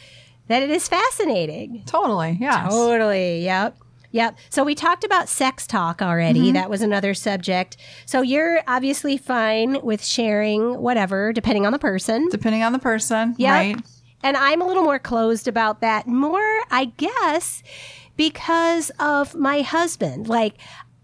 That 0.47 0.61
it 0.63 0.69
is 0.69 0.87
fascinating. 0.87 1.83
Totally. 1.87 2.37
Yeah. 2.39 2.67
Totally. 2.69 3.43
Yep. 3.43 3.77
Yep. 4.11 4.37
So 4.49 4.63
we 4.63 4.75
talked 4.75 5.03
about 5.03 5.27
sex 5.27 5.67
talk 5.67 6.01
already. 6.01 6.39
Mm-hmm. 6.45 6.53
That 6.53 6.69
was 6.69 6.81
another 6.81 7.13
subject. 7.13 7.75
So 8.05 8.21
you're 8.21 8.61
obviously 8.67 9.17
fine 9.17 9.81
with 9.83 10.03
sharing 10.05 10.77
whatever, 10.81 11.33
depending 11.33 11.65
on 11.65 11.73
the 11.73 11.79
person. 11.79 12.29
Depending 12.29 12.63
on 12.63 12.71
the 12.73 12.79
person. 12.79 13.35
Yep. 13.37 13.51
Right. 13.51 13.75
And 14.25 14.35
I'm 14.35 14.59
a 14.59 14.65
little 14.65 14.81
more 14.81 14.97
closed 14.97 15.47
about 15.47 15.81
that. 15.81 16.07
More, 16.07 16.61
I 16.71 16.85
guess, 16.97 17.61
because 18.17 18.89
of 18.99 19.35
my 19.35 19.61
husband. 19.61 20.27
Like, 20.27 20.55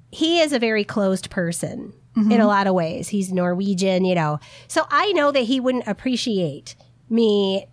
he 0.10 0.40
is 0.40 0.52
a 0.52 0.58
very 0.58 0.84
closed 0.84 1.30
person 1.30 1.94
in 2.16 2.24
a 2.24 2.36
mm-hmm. 2.36 2.44
lot 2.44 2.66
of 2.66 2.74
ways. 2.74 3.10
He's 3.10 3.32
Norwegian, 3.32 4.06
you 4.06 4.16
know. 4.16 4.40
So 4.68 4.88
I 4.90 5.12
know 5.12 5.32
that 5.32 5.42
he 5.42 5.60
wouldn't 5.60 5.88
appreciate 5.88 6.76
me 7.12 7.68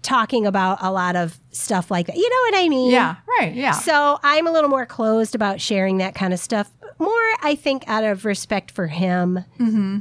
talking 0.00 0.46
about 0.46 0.78
a 0.80 0.90
lot 0.90 1.16
of 1.16 1.38
stuff 1.50 1.90
like 1.90 2.06
that. 2.06 2.16
You 2.16 2.28
know 2.28 2.56
what 2.56 2.64
I 2.64 2.68
mean? 2.70 2.90
Yeah. 2.90 3.16
Right. 3.38 3.54
Yeah. 3.54 3.72
So 3.72 4.18
I'm 4.22 4.46
a 4.46 4.52
little 4.52 4.70
more 4.70 4.86
closed 4.86 5.34
about 5.34 5.60
sharing 5.60 5.98
that 5.98 6.14
kind 6.14 6.32
of 6.32 6.40
stuff. 6.40 6.72
More, 6.98 7.12
I 7.42 7.56
think, 7.56 7.84
out 7.88 8.04
of 8.04 8.24
respect 8.24 8.70
for 8.70 8.86
him. 8.86 9.44
Mm-hmm. 9.60 9.98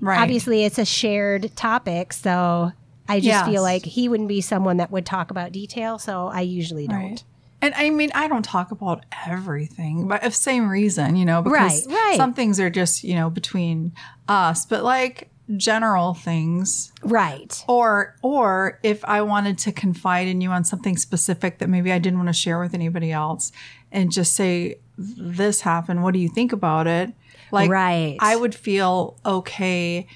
right. 0.00 0.20
Obviously, 0.20 0.64
it's 0.64 0.78
a 0.78 0.84
shared 0.84 1.56
topic, 1.56 2.12
so 2.12 2.72
I 3.08 3.16
just 3.18 3.26
Yes. 3.26 3.46
feel 3.48 3.62
like 3.62 3.84
he 3.84 4.08
wouldn't 4.08 4.28
be 4.28 4.40
someone 4.40 4.78
that 4.78 4.90
would 4.90 5.06
talk 5.06 5.30
about 5.30 5.52
detail. 5.52 5.98
So 5.98 6.28
I 6.28 6.40
usually 6.42 6.86
don't. 6.86 7.02
Right. 7.02 7.24
And 7.62 7.72
I 7.74 7.88
mean, 7.90 8.10
I 8.14 8.28
don't 8.28 8.44
talk 8.44 8.70
about 8.70 9.04
everything, 9.26 10.06
but 10.08 10.22
of 10.24 10.34
same 10.34 10.68
reason, 10.68 11.16
you 11.16 11.24
know, 11.24 11.40
because 11.42 11.86
Right, 11.86 11.94
right. 11.94 12.14
some 12.16 12.34
things 12.34 12.60
are 12.60 12.68
just, 12.70 13.02
you 13.02 13.14
know, 13.14 13.30
between 13.30 13.92
us, 14.28 14.66
but 14.66 14.84
like 14.84 15.30
general 15.56 16.12
things 16.12 16.92
Right. 17.02 17.64
or 17.68 18.16
or 18.20 18.80
if 18.82 19.04
I 19.04 19.22
wanted 19.22 19.58
to 19.58 19.72
confide 19.72 20.26
in 20.26 20.40
you 20.40 20.50
on 20.50 20.64
something 20.64 20.96
specific 20.96 21.58
that 21.58 21.68
maybe 21.68 21.92
I 21.92 21.98
didn't 21.98 22.18
want 22.18 22.28
to 22.28 22.32
share 22.34 22.58
with 22.58 22.74
anybody 22.74 23.12
else 23.12 23.52
and 23.92 24.10
just 24.12 24.34
say 24.34 24.78
this 24.98 25.60
happened, 25.60 26.02
what 26.02 26.14
do 26.14 26.20
you 26.20 26.28
think 26.28 26.52
about 26.52 26.86
it? 26.88 27.12
Like 27.52 27.70
Right. 27.70 28.16
I 28.20 28.34
would 28.36 28.54
feel 28.56 29.16
okay 29.24 30.08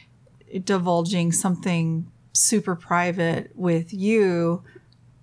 divulging 0.65 1.33
something 1.33 2.11
super 2.41 2.75
private 2.77 3.53
with 3.55 3.93
you, 3.93 4.63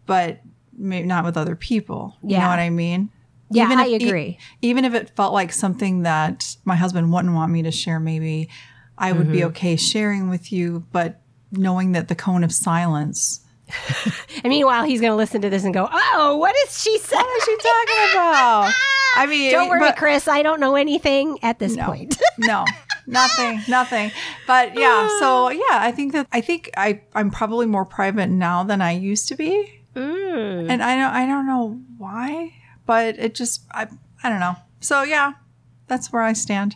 but 0.06 0.42
maybe 0.78 1.08
not 1.08 1.26
with 1.26 1.38
other 1.38 1.56
people. 1.56 2.18
You 2.24 2.32
Yeah. 2.32 2.44
know 2.44 2.50
what 2.50 2.60
I 2.60 2.70
mean? 2.70 3.10
Yeah, 3.50 3.64
Even 3.66 3.80
I 3.80 3.86
if- 3.88 4.02
e- 4.02 4.08
agree. 4.08 4.38
even 4.62 4.86
if 4.86 4.94
it 4.94 5.12
felt 5.16 5.34
like 5.34 5.52
something 5.54 6.04
that 6.04 6.56
my 6.66 6.76
husband 6.76 7.12
wouldn't 7.14 7.34
want 7.34 7.52
me 7.52 7.64
to 7.64 7.72
share, 7.72 8.00
maybe 8.00 8.50
I 8.98 9.12
would 9.12 9.24
Mm-hmm. 9.28 9.32
be 9.32 9.44
okay 9.46 9.76
sharing 9.76 10.30
with 10.30 10.52
you, 10.52 10.86
but 10.92 11.22
knowing 11.52 11.94
that 11.94 12.08
the 12.10 12.16
cone 12.16 12.44
of 12.44 12.52
silence. 12.52 13.42
And 14.44 14.52
meanwhile, 14.52 14.84
he's 14.86 15.02
going 15.02 15.12
to 15.12 15.16
listen 15.16 15.42
to 15.42 15.50
this 15.50 15.64
and 15.64 15.74
go, 15.74 15.90
"Oh, 15.92 16.38
what 16.38 16.56
is 16.68 16.80
she 16.82 16.98
saying?" 17.00 17.22
What 17.24 17.38
is 17.38 17.44
she 17.46 17.58
talking 17.58 18.14
about? 18.14 18.74
I 19.16 19.26
mean, 19.26 19.52
Don't 19.52 19.68
worry, 19.68 19.80
but- 19.80 19.98
Chris. 19.98 20.28
I 20.28 20.44
don't 20.44 20.60
know 20.60 20.76
anything 20.76 21.40
at 21.42 21.58
this 21.60 21.76
No. 21.76 21.86
point. 21.88 22.18
no 22.38 22.64
nothing 23.08 23.62
nothing 23.68 24.12
but 24.46 24.76
yeah 24.76 25.08
so 25.20 25.46
ah. 25.46 25.50
yeah 25.50 25.80
i 25.82 25.92
think 25.92 26.12
that 26.14 26.28
i 26.32 26.42
think 26.42 26.70
i 26.78 27.02
i'm 27.16 27.32
probably 27.32 27.66
more 27.66 27.86
private 27.86 28.28
now 28.28 28.64
than 28.64 28.82
i 28.82 28.92
used 28.92 29.28
to 29.28 29.36
be 29.36 29.74
Mm. 29.96 30.70
and 30.70 30.84
i 30.84 30.96
don't 30.96 31.12
i 31.12 31.26
don't 31.26 31.48
know 31.48 31.82
why 31.98 32.54
but 32.86 33.18
it 33.18 33.34
just 33.34 33.64
i 33.72 33.88
i 34.22 34.30
don't 34.30 34.40
know 34.40 34.56
so 34.80 35.02
yeah 35.02 35.34
that's 35.88 36.14
where 36.14 36.22
i 36.22 36.34
stand 36.34 36.76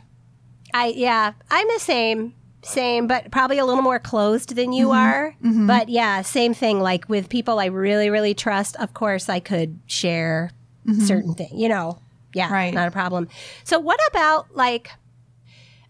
I 0.74 0.88
yeah, 0.88 1.34
I'm 1.50 1.68
the 1.68 1.80
same, 1.80 2.34
same, 2.64 3.08
but 3.08 3.32
probably 3.32 3.58
a 3.58 3.66
little 3.66 3.82
more 3.84 4.00
closed 4.00 4.56
than 4.56 4.74
you 4.74 4.88
mm-hmm, 4.88 4.98
are. 4.98 5.36
Mm-hmm. 5.44 5.68
But 5.68 5.90
yeah, 5.90 6.22
same 6.22 6.54
thing. 6.54 6.80
Like 6.80 7.10
with 7.10 7.30
people 7.30 7.60
I 7.60 7.66
really, 7.66 8.10
really 8.10 8.34
trust, 8.34 8.76
of 8.78 8.94
course 8.94 9.30
I 9.30 9.40
could 9.40 9.80
share 9.86 10.52
mm-hmm. 10.88 11.02
certain 11.02 11.34
things. 11.34 11.52
You 11.54 11.70
know, 11.70 12.00
yeah, 12.34 12.52
Right. 12.52 12.74
not 12.74 12.88
a 12.88 12.92
problem. 12.92 13.28
So 13.64 13.80
what 13.80 14.00
about 14.10 14.56
like, 14.56 14.92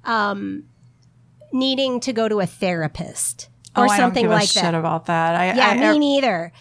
um, 0.03 0.63
needing 1.51 1.99
to 2.01 2.13
go 2.13 2.27
to 2.27 2.39
a 2.39 2.45
therapist 2.45 3.49
or 3.75 3.85
oh, 3.85 3.89
I 3.89 3.97
don't 3.97 3.97
something 3.97 4.23
give 4.23 4.31
a 4.31 4.35
like 4.35 4.49
shit 4.49 4.63
that? 4.63 4.75
about 4.75 5.05
that 5.05 5.35
i 5.35 5.53
yeah, 5.53 5.67
I, 5.69 5.93
me 5.93 5.99
neither. 5.99 6.51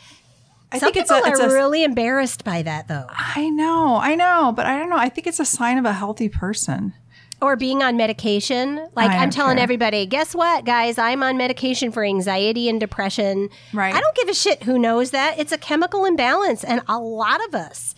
I 0.73 0.79
Some 0.79 0.93
think 0.93 1.03
it's 1.03 1.13
people 1.13 1.27
a, 1.27 1.31
it's 1.31 1.41
are 1.41 1.49
a 1.51 1.53
really 1.53 1.83
embarrassed 1.83 2.45
by 2.45 2.63
that 2.63 2.87
though, 2.87 3.07
I 3.11 3.49
know 3.51 3.97
i 3.97 4.15
know 4.15 4.53
but 4.55 4.67
i 4.67 4.79
don't 4.79 4.89
know 4.91 4.97
i 4.97 5.09
think 5.09 5.27
it's 5.27 5.41
a 5.41 5.45
sign 5.45 5.79
of 5.79 5.85
a 5.85 5.93
healthy 5.93 6.29
person 6.29 6.95
or 7.43 7.57
being 7.57 7.83
on 7.83 7.97
medication. 7.97 8.89
Like 8.95 9.11
I 9.11 9.19
I'm 9.19 9.31
telling 9.31 9.57
care. 9.57 9.63
everybody, 9.63 10.07
guess 10.07 10.35
what, 10.35 10.65
guys? 10.65 10.99
I'm 10.99 11.23
on 11.23 11.37
medication 11.37 11.91
for 11.91 12.05
anxiety 12.05 12.69
and 12.69 12.79
depression. 12.79 13.49
Right. 13.73 13.95
I 13.95 14.01
don't 14.01 14.17
give 14.17 14.29
a 14.29 14.35
shit 14.35 14.65
who 14.65 14.79
knows 14.79 15.11
that. 15.13 15.39
It's 15.39 15.53
a 15.53 15.59
chemical 15.59 16.05
imbalance, 16.05 16.65
and 16.65 16.83
a 16.89 16.99
lot 16.99 17.45
of 17.47 17.55
us 17.55 17.95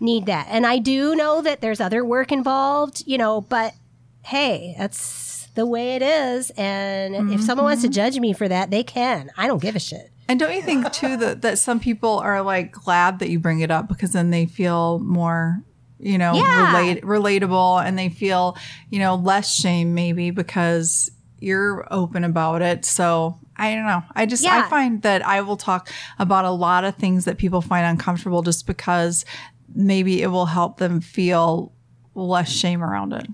need 0.00 0.26
that. 0.26 0.46
And 0.50 0.66
I 0.66 0.78
do 0.78 1.14
know 1.14 1.40
that 1.42 1.60
there's 1.60 1.80
other 1.80 2.04
work 2.04 2.32
involved, 2.32 3.04
you 3.06 3.18
know, 3.18 3.42
but 3.42 3.74
hey, 4.22 4.74
that's 4.78 5.48
the 5.54 5.66
way 5.66 5.96
it 5.96 6.02
is. 6.02 6.50
And 6.56 7.32
if 7.32 7.40
someone 7.42 7.64
wants 7.64 7.82
to 7.82 7.88
Mm-hmm. 7.88 7.92
judge 7.94 8.18
me 8.20 8.32
for 8.32 8.48
that, 8.48 8.70
they 8.70 8.82
can. 8.82 9.30
I 9.36 9.46
don't 9.46 9.60
give 9.62 9.76
a 9.76 9.80
shit. 9.80 10.10
And 10.28 10.38
don't 10.38 10.54
you 10.54 10.62
think 10.62 10.92
too 10.92 11.16
that 11.16 11.42
that 11.42 11.58
some 11.58 11.80
people 11.80 12.18
are 12.20 12.40
like 12.42 12.70
glad 12.72 13.18
that 13.18 13.30
you 13.30 13.40
bring 13.40 13.60
it 13.60 13.70
up 13.70 13.88
because 13.88 14.12
then 14.12 14.30
they 14.30 14.46
feel 14.46 15.00
more, 15.00 15.60
you 15.98 16.18
know, 16.18 16.34
Yeah. 16.34 16.76
relate, 16.78 17.02
relatable 17.02 17.84
and 17.84 17.98
they 17.98 18.08
feel, 18.10 18.56
you 18.90 19.00
know, 19.00 19.16
less 19.16 19.52
shame 19.52 19.92
maybe 19.94 20.30
because 20.30 21.10
you're 21.40 21.84
open 21.90 22.22
about 22.22 22.62
it. 22.62 22.84
So 22.84 23.38
I 23.56 23.74
don't 23.74 23.86
know. 23.86 24.02
I 24.14 24.24
just 24.26 24.44
Yeah. 24.44 24.62
I 24.64 24.70
find 24.70 25.02
that 25.02 25.26
I 25.26 25.40
will 25.40 25.56
talk 25.56 25.90
about 26.18 26.44
a 26.44 26.50
lot 26.52 26.84
of 26.84 26.94
things 26.94 27.24
that 27.24 27.36
people 27.36 27.60
find 27.60 27.84
uncomfortable 27.84 28.42
just 28.42 28.68
because 28.68 29.24
maybe 29.74 30.22
it 30.22 30.28
will 30.28 30.46
help 30.46 30.76
them 30.78 31.00
feel 31.00 31.72
less 32.14 32.50
shame 32.50 32.84
around 32.84 33.12
it. 33.14 33.26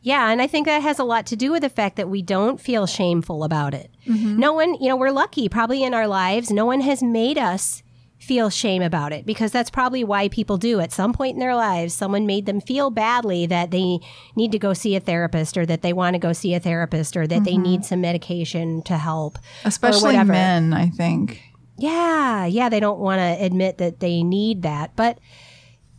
Yeah, 0.00 0.30
and 0.30 0.40
I 0.40 0.46
think 0.46 0.66
that 0.66 0.82
has 0.82 0.98
a 0.98 1.04
lot 1.04 1.26
to 1.26 1.36
do 1.36 1.50
with 1.50 1.62
the 1.62 1.68
fact 1.68 1.96
that 1.96 2.08
we 2.08 2.22
don't 2.22 2.60
feel 2.60 2.86
shameful 2.86 3.42
about 3.44 3.74
it. 3.74 3.90
Mm-hmm. 4.06 4.38
No 4.38 4.52
one, 4.52 4.74
you 4.74 4.88
know, 4.88 4.96
we're 4.96 5.10
lucky 5.10 5.48
probably 5.48 5.82
in 5.82 5.92
our 5.92 6.06
lives, 6.06 6.50
no 6.50 6.64
one 6.66 6.80
has 6.82 7.02
made 7.02 7.36
us 7.36 7.82
feel 8.18 8.50
shame 8.50 8.82
about 8.82 9.12
it 9.12 9.24
because 9.24 9.52
that's 9.52 9.70
probably 9.70 10.02
why 10.02 10.28
people 10.28 10.56
do. 10.56 10.80
At 10.80 10.92
some 10.92 11.12
point 11.12 11.34
in 11.34 11.40
their 11.40 11.54
lives, 11.54 11.94
someone 11.94 12.26
made 12.26 12.46
them 12.46 12.60
feel 12.60 12.90
badly 12.90 13.46
that 13.46 13.70
they 13.70 14.00
need 14.36 14.50
to 14.52 14.58
go 14.58 14.72
see 14.72 14.96
a 14.96 15.00
therapist 15.00 15.56
or 15.56 15.64
that 15.66 15.82
they 15.82 15.92
want 15.92 16.14
to 16.14 16.18
go 16.18 16.32
see 16.32 16.52
a 16.54 16.60
therapist 16.60 17.16
or 17.16 17.26
that 17.26 17.44
they 17.44 17.52
Mm-hmm. 17.52 17.62
need 17.62 17.84
some 17.84 18.00
medication 18.00 18.82
to 18.82 18.96
help. 18.98 19.38
Especially 19.64 20.16
men, 20.24 20.72
I 20.72 20.88
think. 20.90 21.42
Yeah, 21.76 22.44
yeah, 22.44 22.68
they 22.68 22.80
don't 22.80 22.98
want 22.98 23.20
to 23.20 23.44
admit 23.44 23.78
that 23.78 24.00
they 24.00 24.24
need 24.24 24.62
that. 24.62 24.96
But, 24.96 25.18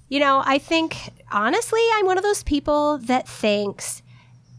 you 0.09 0.19
know, 0.19 0.43
I 0.45 0.57
think 0.57 0.97
honestly, 1.31 1.81
I'm 1.95 2.05
one 2.05 2.17
of 2.17 2.23
those 2.23 2.43
people 2.43 2.97
that 2.99 3.27
thinks 3.27 4.01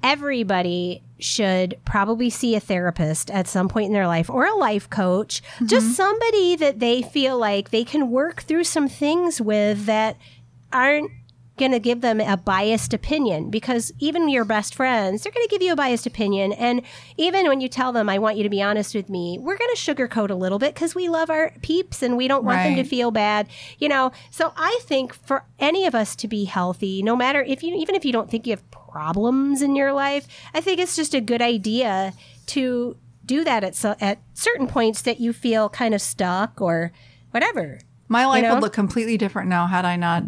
everybody 0.03 1.03
should 1.19 1.79
probably 1.85 2.31
see 2.31 2.55
a 2.55 2.61
therapist 2.61 3.31
at 3.31 3.47
some 3.47 3.69
point 3.69 3.87
in 3.87 3.93
their 3.93 4.07
life 4.07 4.31
or 4.31 4.47
a 4.47 4.55
life 4.55 4.89
coach, 4.89 5.43
just 5.67 5.87
mm-hmm. 5.87 5.95
somebody 5.95 6.57
that 6.57 6.81
they 6.81 7.03
feel 7.03 7.39
like 7.39 7.71
they 7.71 7.85
can 7.85 8.11
work 8.11 8.43
through 8.43 8.65
some 8.65 8.89
things 8.89 9.41
with 9.41 9.85
that 9.85 10.17
aren't 10.73 11.11
going 11.61 11.71
to 11.71 11.79
give 11.79 12.01
them 12.01 12.21
a 12.21 12.37
biased 12.37 12.93
opinion 12.93 13.51
because 13.51 13.93
even 14.01 14.29
your 14.29 14.45
best 14.45 14.75
friends, 14.75 15.23
they're 15.23 15.31
going 15.31 15.47
to 15.47 15.51
give 15.51 15.63
you 15.63 15.73
a 15.73 15.77
biased 15.77 16.07
opinion. 16.07 16.53
And 16.55 16.83
even 17.17 17.47
when 17.47 17.61
you 17.61 17.69
tell 17.69 17.93
them, 17.93 18.09
I 18.09 18.19
want 18.19 18.37
you 18.37 18.43
to 18.43 18.49
be 18.49 18.61
honest 18.61 18.95
with 18.95 19.09
me, 19.09 19.39
we're 19.39 19.59
going 19.59 19.71
to 19.73 19.77
sugarcoat 19.77 20.31
a 20.31 20.35
little 20.35 20.59
bit 20.59 20.75
because 20.75 20.95
we 20.95 21.09
love 21.09 21.31
our 21.31 21.53
peeps 21.63 22.03
and 22.03 22.17
we 22.17 22.27
don't 22.27 22.45
want 22.45 22.59
them 22.65 22.75
to 22.77 22.85
feel 22.85 23.11
bad, 23.13 23.49
you 23.79 23.89
know? 23.89 24.11
So 24.31 24.53
I 24.57 24.81
think 24.83 25.15
for 25.15 25.45
any 25.61 25.87
of 25.87 25.95
us 25.95 26.17
to 26.17 26.27
be 26.27 26.47
healthy, 26.47 27.03
no 27.03 27.15
matter 27.15 27.43
if 27.43 27.63
you, 27.63 27.77
even 27.77 27.95
if 27.95 28.05
you 28.05 28.13
don't 28.13 28.31
think 28.31 28.47
you 28.47 28.53
have 28.53 28.69
problems 28.71 29.63
in 29.63 29.77
your 29.77 29.93
life, 29.93 30.27
I 30.55 30.61
think 30.61 30.81
it's 30.81 30.97
just 30.97 31.15
a 31.15 31.21
good 31.21 31.43
idea 31.43 32.15
to 32.47 32.97
do 33.27 33.45
that 33.45 33.63
at, 33.63 33.77
so, 33.77 33.95
at 34.01 34.19
certain 34.35 34.67
points 34.67 35.03
that 35.03 35.21
you 35.21 35.33
feel 35.33 35.69
kind 35.69 35.95
of 35.95 36.01
stuck 36.01 36.61
or 36.61 36.91
whatever. 37.31 37.79
My 38.09 38.27
life 38.27 38.43
know? 38.43 38.55
would 38.55 38.63
look 38.63 38.73
completely 38.73 39.17
different 39.17 39.49
now 39.49 39.69
had 39.69 39.85
I 39.85 39.95
not 39.95 40.25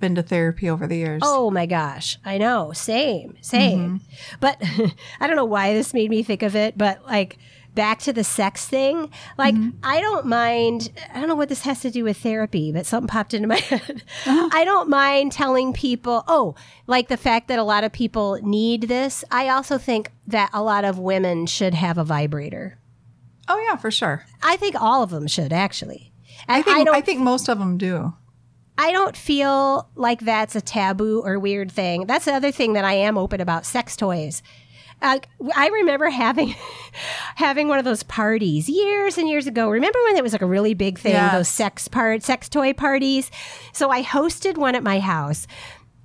been 0.00 0.14
to 0.16 0.22
therapy 0.22 0.68
over 0.68 0.86
the 0.86 0.96
years. 0.96 1.22
Oh 1.24 1.50
my 1.50 1.66
gosh. 1.66 2.18
I 2.24 2.38
know. 2.38 2.72
Same, 2.72 3.36
same. 3.40 4.00
Mm-hmm. 4.00 4.36
But 4.40 4.58
I 5.20 5.26
don't 5.26 5.36
know 5.36 5.44
why 5.44 5.72
this 5.74 5.94
made 5.94 6.10
me 6.10 6.22
think 6.22 6.42
of 6.42 6.56
it, 6.56 6.76
but 6.76 7.04
like 7.06 7.38
back 7.74 8.00
to 8.00 8.12
the 8.12 8.24
sex 8.24 8.66
thing, 8.66 9.10
like 9.38 9.54
mm-hmm. 9.54 9.78
I 9.82 10.00
don't 10.00 10.26
mind, 10.26 10.90
I 11.14 11.20
don't 11.20 11.28
know 11.28 11.36
what 11.36 11.48
this 11.48 11.62
has 11.62 11.80
to 11.80 11.90
do 11.90 12.04
with 12.04 12.16
therapy, 12.16 12.72
but 12.72 12.86
something 12.86 13.08
popped 13.08 13.34
into 13.34 13.48
my 13.48 13.56
head. 13.58 14.02
Uh-huh. 14.26 14.48
I 14.52 14.64
don't 14.64 14.88
mind 14.88 15.32
telling 15.32 15.72
people, 15.72 16.24
oh, 16.26 16.54
like 16.86 17.08
the 17.08 17.16
fact 17.16 17.48
that 17.48 17.58
a 17.58 17.64
lot 17.64 17.84
of 17.84 17.92
people 17.92 18.38
need 18.42 18.82
this. 18.82 19.24
I 19.30 19.48
also 19.48 19.78
think 19.78 20.10
that 20.26 20.50
a 20.52 20.62
lot 20.62 20.84
of 20.84 20.98
women 20.98 21.46
should 21.46 21.74
have 21.74 21.98
a 21.98 22.04
vibrator. 22.04 22.78
Oh 23.48 23.58
yeah, 23.68 23.76
for 23.76 23.90
sure. 23.90 24.24
I 24.42 24.56
think 24.56 24.80
all 24.80 25.02
of 25.02 25.10
them 25.10 25.26
should 25.26 25.52
actually. 25.52 26.12
I 26.48 26.62
think 26.62 26.76
I, 26.78 26.84
don't 26.84 27.04
think 27.04 27.20
most 27.20 27.48
of 27.48 27.58
them 27.58 27.76
do. 27.76 28.14
I 28.82 28.92
don't 28.92 29.16
feel 29.16 29.88
like 29.94 30.20
that's 30.20 30.56
a 30.56 30.60
taboo 30.62 31.20
or 31.24 31.38
weird 31.38 31.70
thing. 31.70 32.06
That's 32.06 32.24
the 32.24 32.32
other 32.32 32.50
thing 32.50 32.72
that 32.72 32.84
I 32.84 32.94
am 32.94 33.18
open 33.18 33.40
about 33.40 33.66
sex 33.66 33.94
toys. 33.94 34.42
Uh, 35.02 35.18
I 35.56 35.68
remember 35.68 36.08
having 36.10 36.54
having 37.36 37.68
one 37.68 37.78
of 37.78 37.84
those 37.84 38.02
parties 38.02 38.68
years 38.68 39.18
and 39.18 39.28
years 39.28 39.46
ago. 39.46 39.68
Remember 39.68 39.98
when 40.04 40.16
it 40.16 40.22
was 40.22 40.32
like 40.32 40.42
a 40.42 40.46
really 40.46 40.74
big 40.74 40.98
thing, 40.98 41.12
Yes. 41.12 41.32
those 41.32 41.48
sex 41.48 41.88
part 41.88 42.22
sex 42.22 42.48
toy 42.48 42.72
parties? 42.72 43.30
So 43.72 43.90
I 43.90 44.02
hosted 44.02 44.56
one 44.56 44.74
at 44.74 44.82
my 44.82 44.98
house. 44.98 45.46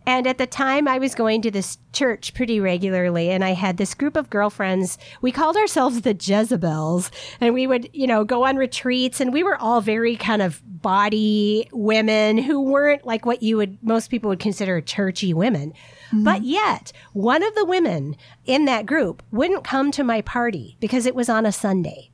And 0.07 0.27
at 0.27 0.37
the 0.37 0.45
time, 0.45 0.87
I 0.87 0.99
was 0.99 1.15
going 1.15 1.41
to 1.41 1.51
this 1.51 1.79
church 1.91 2.33
pretty 2.35 2.59
regularly, 2.59 3.31
and 3.31 3.43
I 3.43 3.53
had 3.53 3.77
this 3.77 3.95
group 3.95 4.15
of 4.15 4.29
girlfriends. 4.29 4.99
We 5.21 5.31
called 5.31 5.57
ourselves 5.57 6.01
the 6.01 6.13
Jezebels, 6.13 7.09
and 7.41 7.53
we 7.53 7.65
would, 7.65 7.89
you 7.91 8.05
know, 8.05 8.23
go 8.23 8.45
on 8.45 8.55
retreats, 8.55 9.19
and 9.19 9.33
we 9.33 9.41
were 9.41 9.57
all 9.57 9.81
very 9.81 10.15
kind 10.15 10.41
of 10.43 10.61
body 10.65 11.67
women 11.71 12.37
who 12.37 12.61
weren't 12.61 13.05
like 13.05 13.25
what 13.25 13.41
you 13.41 13.57
would, 13.57 13.79
most 13.81 14.09
people 14.09 14.29
would 14.29 14.39
consider 14.39 14.79
churchy 14.79 15.33
women. 15.33 15.71
Mm-hmm. 16.09 16.23
But 16.23 16.43
yet, 16.43 16.91
one 17.13 17.41
of 17.41 17.55
the 17.55 17.65
women 17.65 18.15
in 18.45 18.65
that 18.65 18.85
group 18.85 19.23
wouldn't 19.31 19.63
come 19.63 19.89
to 19.91 20.03
my 20.03 20.21
party 20.21 20.77
because 20.79 21.07
it 21.07 21.15
was 21.15 21.29
on 21.29 21.47
a 21.47 21.51
Sunday, 21.51 22.11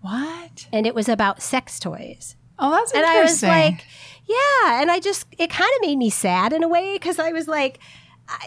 What? 0.00 0.66
and 0.72 0.86
it 0.86 0.94
was 0.94 1.08
about 1.08 1.42
sex 1.42 1.78
toys. 1.78 2.36
Oh, 2.58 2.70
that's 2.70 2.92
And. 2.92 3.04
I 3.04 3.20
was 3.22 3.42
like, 3.42 3.84
yeah. 4.30 4.80
And 4.80 4.90
I 4.90 5.00
just, 5.00 5.26
it 5.38 5.50
kind 5.50 5.70
of 5.76 5.86
made 5.86 5.96
me 5.96 6.10
sad 6.10 6.52
in 6.52 6.62
a 6.62 6.68
way 6.68 6.94
because 6.94 7.18
I 7.18 7.32
was 7.32 7.48
like, 7.48 7.80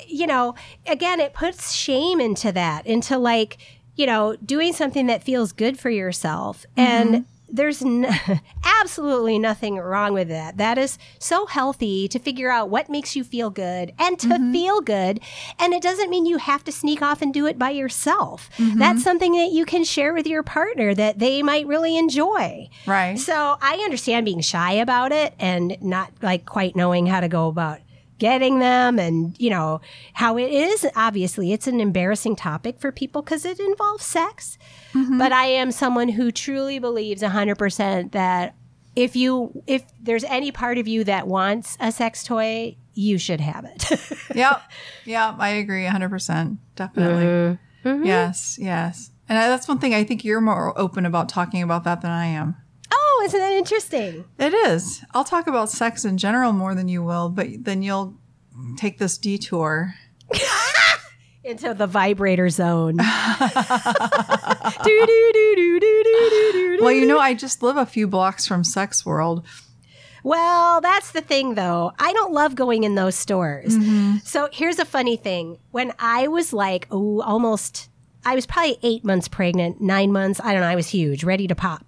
you 0.08 0.26
know, 0.26 0.56
again, 0.88 1.20
it 1.20 1.34
puts 1.34 1.74
shame 1.74 2.22
into 2.22 2.52
that, 2.52 2.86
into 2.88 3.18
like, 3.18 3.58
you 3.96 4.06
know, 4.06 4.36
doing 4.46 4.74
something 4.74 5.08
that 5.08 5.24
feels 5.24 5.52
good 5.52 5.78
for 5.78 5.90
yourself. 5.90 6.66
And 6.78 7.10
mm-hmm. 7.10 7.33
There's 7.54 7.84
n- 7.84 8.08
absolutely 8.82 9.38
nothing 9.38 9.78
wrong 9.78 10.14
with 10.14 10.28
that. 10.28 10.58
That 10.58 10.78
is 10.80 10.98
so 11.20 11.46
healthy 11.46 12.08
to 12.08 12.20
figure 12.20 12.50
out 12.50 12.70
what 12.70 12.90
makes 12.90 13.16
you 13.16 13.24
feel 13.24 13.52
good 13.52 13.94
and 14.00 14.20
to 14.20 14.28
mm-hmm. 14.28 14.52
feel 14.52 14.82
good. 14.82 15.20
And 15.60 15.74
it 15.74 15.84
doesn't 15.84 16.10
mean 16.10 16.26
you 16.26 16.40
have 16.40 16.64
to 16.66 16.72
sneak 16.72 17.02
off 17.02 17.22
and 17.22 17.34
do 17.34 17.46
it 17.46 17.60
by 17.60 17.70
yourself. 17.70 18.50
Mm-hmm. 18.58 18.80
That's 18.80 19.04
something 19.04 19.34
that 19.34 19.52
you 19.52 19.66
can 19.66 19.84
share 19.84 20.14
with 20.14 20.26
your 20.26 20.42
partner 20.42 20.96
that 20.96 21.20
they 21.20 21.44
might 21.44 21.68
really 21.68 21.96
enjoy. 21.96 22.70
right. 22.88 23.18
So 23.20 23.58
I 23.62 23.76
understand 23.76 24.26
being 24.26 24.42
shy 24.42 24.74
about 24.74 25.12
it 25.12 25.36
and 25.40 25.78
not 25.80 26.12
like 26.22 26.46
quite 26.46 26.76
knowing 26.76 27.06
how 27.06 27.20
to 27.20 27.28
go 27.28 27.48
about 27.48 27.80
getting 28.18 28.60
them 28.60 29.00
and 29.00 29.36
you 29.38 29.50
know 29.50 29.82
how 30.14 30.38
it 30.38 30.50
is 30.50 30.86
obviously 30.96 31.52
it's 31.52 31.68
an 31.68 31.82
embarrassing 31.82 32.36
topic 32.36 32.80
for 32.80 32.92
people 32.92 33.22
because 33.22 33.44
it 33.44 33.60
involves 33.60 34.06
sex 34.06 34.58
but 34.94 35.32
i 35.32 35.46
am 35.46 35.72
someone 35.72 36.10
who 36.10 36.32
truly 36.32 36.80
believes 36.80 37.22
100% 37.22 38.12
that 38.12 38.56
if 38.96 39.16
you 39.16 39.64
if 39.68 39.84
there's 40.00 40.24
any 40.26 40.52
part 40.52 40.78
of 40.78 40.88
you 40.88 41.04
that 41.04 41.28
wants 41.28 41.78
a 41.80 41.92
sex 41.92 42.24
toy, 42.24 42.76
you 42.94 43.18
should 43.18 43.42
have 43.42 43.66
it. 43.66 43.90
yep. 44.36 44.62
Yep. 45.06 45.36
I 45.40 45.50
agree 45.50 45.84
100%. 45.86 46.58
Definitely. 46.76 47.58
Mm-hmm. 47.84 48.06
Yes. 48.06 48.58
Yes. 48.60 49.10
And 49.28 49.38
that's 49.38 49.68
one 49.68 49.80
thing 49.80 49.96
I 49.96 50.04
think 50.04 50.24
you're 50.24 50.42
more 50.42 50.78
open 50.78 51.06
about 51.06 51.28
talking 51.28 51.64
about 51.64 51.86
that 51.86 52.02
than 52.02 52.12
I 52.12 52.28
am. 52.28 52.56
oh, 52.92 53.24
isn't 53.26 53.40
that 53.40 53.54
interesting? 53.54 54.26
It 54.38 54.54
is. 54.54 55.04
I'll 55.14 55.24
talk 55.24 55.48
about 55.48 55.72
sex 55.72 56.06
in 56.06 56.18
general 56.20 56.54
more 56.54 56.76
than 56.76 56.88
you 56.88 57.02
will, 57.02 57.30
but 57.30 57.48
then 57.64 57.82
you'll 57.82 58.16
take 58.78 59.00
this 59.00 59.18
detour. 59.18 59.96
into 61.44 61.74
the 61.74 61.88
vibrator 61.88 62.50
zone. 62.50 62.98
well, 66.82 66.92
you 66.92 67.06
know, 67.06 67.20
I 67.20 67.34
just 67.38 67.62
live 67.62 67.78
a 67.78 67.86
few 67.86 68.08
blocks 68.08 68.48
from 68.48 68.64
Sex 68.64 69.06
World. 69.06 69.46
Well, 70.24 70.80
that's 70.80 71.12
the 71.12 71.22
thing 71.22 71.56
though. 71.56 71.92
I 72.00 72.14
don't 72.14 72.32
love 72.32 72.56
going 72.56 72.86
in 72.86 72.96
those 72.96 73.16
stores. 73.16 73.78
Mm-hmm. 73.78 74.18
So 74.24 74.48
here's 74.52 74.80
a 74.80 74.86
funny 74.86 75.18
thing. 75.18 75.60
When 75.72 75.92
I 76.00 76.28
was 76.30 76.54
like, 76.54 76.88
oh, 76.92 77.22
almost, 77.22 77.90
I 78.26 78.36
was 78.36 78.46
probably 78.46 78.78
eight 78.84 79.04
months 79.04 79.28
pregnant, 79.28 79.82
nine 79.82 80.14
months, 80.14 80.40
I 80.42 80.54
don't 80.54 80.62
know, 80.62 80.68
I 80.68 80.76
was 80.76 80.88
huge, 80.88 81.26
ready 81.26 81.48
to 81.48 81.56
pop. 81.56 81.86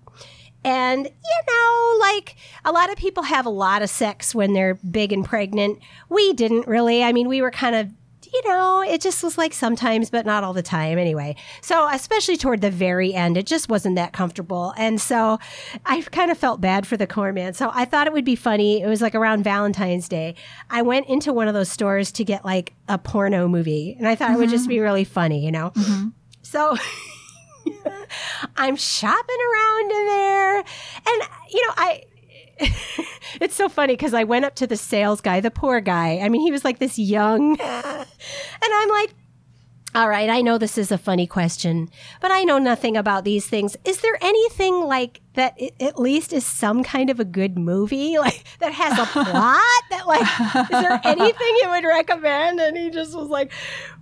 And, 0.66 1.06
you 1.06 1.42
know, 1.48 1.98
like 2.02 2.36
a 2.66 2.72
lot 2.72 2.90
of 2.90 2.98
people 2.98 3.24
have 3.24 3.46
a 3.46 3.52
lot 3.52 3.84
of 3.84 3.90
sex 3.90 4.36
when 4.36 4.54
they're 4.54 4.74
big 4.76 5.14
and 5.14 5.24
pregnant. 5.24 5.80
We 6.10 6.34
didn't 6.34 6.68
really. 6.68 7.04
I 7.04 7.14
mean, 7.14 7.30
we 7.30 7.42
were 7.42 7.52
kind 7.52 7.76
of 7.76 7.90
you 8.34 8.42
know, 8.48 8.82
it 8.82 9.02
just 9.02 9.24
was 9.24 9.38
like 9.38 9.54
sometimes, 9.54 10.10
but 10.10 10.26
not 10.26 10.44
all 10.44 10.54
the 10.54 10.62
time 10.62 10.98
anyway. 10.98 11.36
So, 11.62 11.88
especially 11.90 12.38
toward 12.38 12.62
the 12.62 12.72
very 12.72 13.14
end, 13.14 13.38
it 13.38 13.46
just 13.46 13.70
wasn't 13.70 13.96
that 13.96 14.14
comfortable. 14.14 14.74
And 14.78 15.00
so 15.00 15.40
I 15.86 16.02
kind 16.02 16.32
of 16.32 16.38
felt 16.38 16.62
bad 16.62 16.86
for 16.88 16.98
the 16.98 17.08
corn 17.08 17.36
man. 17.36 17.54
So 17.54 17.72
I 17.74 17.86
thought 17.86 18.08
it 18.08 18.14
would 18.14 18.26
be 18.26 18.36
funny. 18.36 18.82
It 18.82 18.88
was 18.88 19.02
like 19.02 19.16
around 19.16 19.44
Valentine's 19.44 20.08
Day. 20.08 20.36
I 20.70 20.82
went 20.82 21.08
into 21.08 21.34
one 21.34 21.48
of 21.48 21.54
those 21.54 21.70
stores 21.70 22.12
to 22.14 22.24
get 22.24 22.46
like 22.46 22.74
a 22.88 22.98
porno 22.98 23.48
movie. 23.48 23.96
And 23.98 24.08
I 24.08 24.16
thought 24.16 24.32
it 24.32 24.38
would 24.38 24.50
just 24.50 24.64
mm-hmm. 24.64 24.70
be 24.70 24.80
really 24.80 25.04
funny, 25.04 25.46
you 25.46 25.52
know? 25.52 25.72
Mm-hmm. 25.72 26.10
So. 26.42 26.78
I'm 28.58 28.76
shopping 28.76 29.38
around 29.54 29.92
in 29.92 30.06
there. 30.06 30.58
And, 30.58 31.24
you 31.52 31.68
know, 31.68 31.74
I. 31.78 32.04
it's 33.42 33.56
so 33.56 33.70
funny 33.70 33.94
because 33.94 34.14
I 34.14 34.24
went 34.24 34.46
up 34.46 34.56
to 34.56 34.68
the 34.68 34.78
sales 34.78 35.22
guy, 35.22 35.40
the 35.40 35.52
poor 35.52 35.82
guy. 35.82 36.20
I 36.20 36.30
mean, 36.30 36.42
he 36.42 36.52
was 36.52 36.64
like 36.64 36.80
this 36.80 36.98
young. 36.98 37.60
and 37.62 38.08
I'm 38.62 38.90
like, 38.90 39.14
all 39.96 40.10
right, 40.10 40.30
I 40.30 40.42
know 40.42 40.58
this 40.58 40.78
is 40.78 40.92
a 40.92 40.98
funny 40.98 41.26
question, 41.26 41.90
but 42.20 42.30
I 42.30 42.44
know 42.44 42.58
nothing 42.58 42.98
about 42.98 43.24
these 43.24 43.48
things. 43.48 43.78
Is 43.86 44.02
there 44.02 44.18
anything 44.22 44.82
like 44.82 45.22
that 45.36 45.58
at 45.80 45.98
least 45.98 46.34
is 46.34 46.46
some 46.46 46.84
kind 46.84 47.10
of 47.10 47.22
a 47.22 47.26
good 47.26 47.58
movie? 47.58 48.18
Like 48.26 48.44
that 48.60 48.74
has 48.74 49.00
a 49.00 49.06
plot? 49.06 49.62
that 49.92 50.06
like 50.06 50.22
is 50.64 50.82
there 50.82 51.00
anything 51.04 51.58
you 51.62 51.70
would 51.70 51.86
recommend? 51.86 52.60
And 52.60 52.76
he 52.76 52.90
just 52.90 53.16
was 53.16 53.30
like 53.30 53.54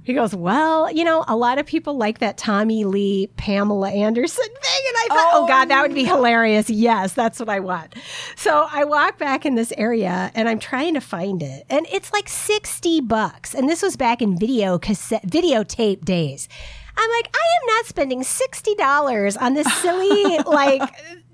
he 0.04 0.14
goes, 0.14 0.36
Well, 0.36 0.92
you 0.92 1.04
know, 1.04 1.24
a 1.28 1.36
lot 1.36 1.58
of 1.58 1.66
people 1.66 1.98
like 1.98 2.20
that 2.20 2.38
Tommy 2.38 2.84
Lee, 2.86 3.28
Pamela 3.38 3.90
Anderson 3.90 4.44
thing. 4.46 4.84
And 4.88 4.96
I 4.98 5.08
thought, 5.10 5.32
Oh, 5.34 5.44
Oh, 5.44 5.48
God, 5.48 5.66
that 5.70 5.82
would 5.82 5.96
be 5.96 6.04
oh, 6.10 6.16
hilarious. 6.16 6.70
Yes, 6.70 7.14
that's 7.14 7.40
what 7.40 7.50
I 7.50 7.60
want. 7.60 7.96
So 8.36 8.68
I 8.70 8.84
walk 8.84 9.18
back 9.18 9.46
in 9.46 9.56
this 9.56 9.74
area 9.78 10.32
and 10.36 10.48
I'm 10.48 10.60
trying 10.60 10.94
to 10.94 11.02
find 11.02 11.42
it. 11.42 11.66
And 11.70 11.86
it's 11.92 12.12
like 12.14 12.30
60 12.30 13.02
bucks. 13.02 13.54
And 13.54 13.70
this 13.70 13.82
was 13.82 13.96
back 13.96 14.22
in 14.22 14.38
video 14.38 14.78
cassette 14.78 15.26
videotape 15.28 16.06
days. 16.06 16.48
I'm 16.96 17.10
like, 17.10 17.36
I 17.36 17.46
am 17.62 17.76
not 17.78 17.86
spending 17.86 18.22
$60 18.22 19.42
on 19.42 19.54
this 19.56 19.74
silly, 19.82 20.38
like, 20.46 20.82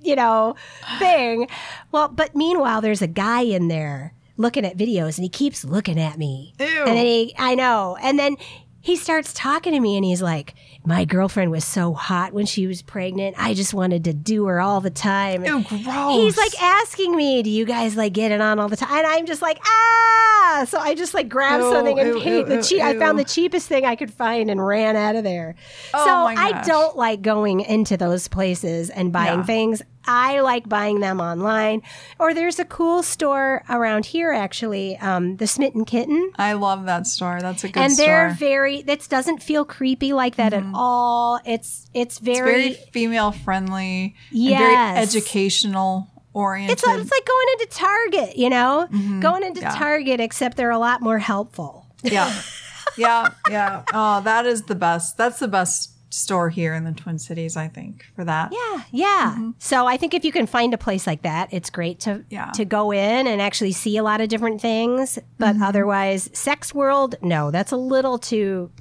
you 0.02 0.16
know, 0.16 0.56
thing. 1.00 1.48
Well, 1.92 2.08
but 2.08 2.34
meanwhile, 2.34 2.80
there's 2.82 3.02
a 3.02 3.08
guy 3.08 3.42
in 3.42 3.68
there 3.68 4.14
looking 4.40 4.66
at 4.66 4.76
videos 4.78 5.18
and 5.18 5.24
he 5.24 5.30
keeps 5.30 5.64
looking 5.64 6.00
at 6.00 6.18
me. 6.18 6.56
Ew. 6.60 6.66
And 6.66 6.98
then 6.98 7.06
he, 7.06 7.36
I 7.38 7.54
know. 7.56 7.98
And 8.02 8.18
then 8.18 8.38
he 8.82 8.96
starts 8.96 9.34
talking 9.34 9.74
to 9.74 9.80
me 9.80 9.98
and 9.98 10.06
he's 10.06 10.22
like, 10.22 10.56
My 10.86 11.04
girlfriend 11.04 11.52
was 11.52 11.66
so 11.66 11.94
hot 11.94 12.32
when 12.34 12.46
she 12.46 12.66
was 12.66 12.82
pregnant. 12.82 13.36
I 13.38 13.54
just 13.54 13.74
wanted 13.74 14.06
to 14.06 14.14
do 14.14 14.46
her 14.46 14.62
all 14.62 14.80
the 14.80 14.90
time. 14.90 15.44
Ew, 15.44 15.62
gross. 15.64 16.14
He's 16.16 16.38
like 16.38 16.60
asking 16.62 17.16
me, 17.16 17.44
Do 17.44 17.50
you 17.50 17.66
guys 17.66 17.98
like 17.98 18.14
get 18.14 18.32
it 18.32 18.40
on 18.42 18.58
all 18.60 18.70
the 18.70 18.78
time? 18.78 18.98
And 18.98 19.06
I'm 19.06 19.26
just 19.26 19.42
like, 19.42 19.60
Ah. 19.64 20.66
So 20.68 20.80
I 20.80 20.96
just 20.96 21.14
like 21.14 21.30
grabbed 21.30 21.64
Ew, 21.64 21.72
something 21.72 22.00
and 22.00 22.08
ew, 22.10 22.22
paid 22.22 22.48
the 22.48 22.64
cheap. 22.64 22.82
I 22.82 22.98
found 22.98 23.20
the 23.20 23.24
cheapest 23.24 23.68
thing 23.68 23.86
I 23.86 23.96
could 23.96 24.12
find 24.12 24.50
and 24.50 24.66
ran 24.66 24.96
out 24.96 25.16
of 25.16 25.24
there. 25.24 25.56
Oh 25.94 26.04
so 26.06 26.12
I 26.12 26.64
don't 26.66 26.96
like 26.98 27.22
going 27.22 27.60
into 27.60 27.98
those 27.98 28.28
places 28.28 28.90
and 28.90 29.12
buying 29.14 29.40
Yeah. 29.40 29.46
things. 29.46 29.82
I 30.12 30.40
like 30.42 30.68
buying 30.68 31.00
them 31.02 31.20
online. 31.22 31.84
Or 32.18 32.34
there's 32.34 32.58
a 32.60 32.66
cool 32.66 33.04
store 33.04 33.64
around 33.70 34.08
here, 34.08 34.32
actually, 34.32 34.98
um, 34.98 35.38
the 35.38 35.46
Smitten 35.46 35.86
Kitten. 35.86 36.32
I 36.38 36.54
love 36.54 36.86
that 36.86 37.06
store. 37.06 37.40
That's 37.42 37.64
a 37.64 37.68
good 37.68 37.74
store. 37.74 37.84
and 37.84 37.98
they're 37.98 38.30
store. 38.36 38.38
very. 38.48 38.82
That 38.82 39.08
doesn't 39.08 39.44
feel 39.44 39.66
creepy 39.66 40.14
like 40.14 40.36
that 40.38 40.54
at 40.54 40.64
all. 40.74 41.40
It's 41.46 41.88
it's 41.94 42.20
Mm-hmm. 42.20 42.28
It's 42.30 42.40
very. 42.40 42.62
very 42.62 42.74
female 42.92 43.32
friendly. 43.32 44.16
Yes. 44.32 44.62
And 44.62 44.74
very 44.74 44.98
educational 45.04 46.08
oriented. 46.34 46.74
it's, 46.74 46.84
it's 46.88 47.12
like 47.12 47.26
going 47.26 47.48
into 47.54 47.68
Target, 47.72 48.38
you 48.38 48.50
know, 48.50 48.88
going 49.22 49.44
into 49.44 49.62
Mm-hmm. 49.62 49.70
Yeah. 49.70 49.76
Target, 49.78 50.20
except 50.20 50.58
they're 50.58 50.72
a 50.72 50.80
lot 50.80 51.02
more 51.02 51.20
helpful. 51.20 51.86
yeah. 52.04 52.34
Yeah. 52.98 53.30
Yeah. 53.50 53.84
Oh, 53.94 54.20
that 54.22 54.46
is 54.46 54.64
the 54.64 54.76
best. 54.76 55.16
That's 55.16 55.40
the 55.40 55.48
best 55.48 55.92
store 56.10 56.50
here 56.50 56.74
in 56.74 56.84
the 56.84 56.92
Twin 56.92 57.20
Cities, 57.20 57.56
I 57.56 57.68
think, 57.68 58.06
for 58.16 58.24
that. 58.26 58.52
Yeah, 58.52 58.84
yeah. 58.92 59.52
So 59.60 59.86
I 59.86 59.96
think 59.98 60.14
if 60.14 60.26
you 60.26 60.32
can 60.32 60.48
find 60.48 60.74
a 60.74 60.78
place 60.78 61.06
like 61.06 61.22
that, 61.22 61.50
it's 61.52 61.70
great 61.70 62.00
to 62.02 62.24
Yeah. 62.30 62.52
to 62.52 62.66
go 62.66 62.92
in 62.92 63.28
and 63.28 63.42
actually 63.42 63.72
see 63.74 63.98
a 63.98 64.04
lot 64.04 64.20
of 64.22 64.30
different 64.30 64.60
things. 64.62 65.20
But 65.38 65.54
Mm-hmm. 65.56 65.64
otherwise, 65.64 66.30
Sex 66.34 66.74
World, 66.74 67.16
no, 67.22 67.52
that's 67.52 67.72
a 67.72 67.78
little 67.78 68.18
too 68.18 68.72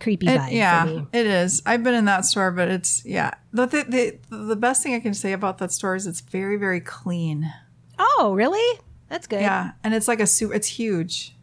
creepy 0.00 0.26
It- 0.28 0.40
vibe 0.40 0.48
for 0.48 0.54
yeah, 0.54 0.84
me. 0.86 1.06
it 1.12 1.26
is. 1.26 1.62
I've 1.66 1.82
been 1.82 1.94
in 1.94 2.06
that 2.06 2.24
store, 2.24 2.50
but 2.50 2.68
it's 2.68 3.04
yeah. 3.04 3.32
The, 3.52 3.66
the 3.66 3.84
the 4.30 4.36
the 4.36 4.56
best 4.56 4.82
thing 4.82 4.94
I 4.94 5.00
can 5.00 5.12
say 5.14 5.32
about 5.32 5.58
that 5.58 5.72
store 5.72 5.94
is 5.94 6.06
it's 6.06 6.20
very 6.22 6.56
very 6.56 6.80
clean. 6.80 7.52
Oh, 7.98 8.32
really? 8.34 8.80
That's 9.10 9.26
good. 9.26 9.42
Yeah, 9.42 9.72
and 9.84 9.92
it's 9.92 10.08
like 10.08 10.20
a 10.20 10.26
super. 10.26 10.54
It's 10.54 10.68
huge, 10.68 11.34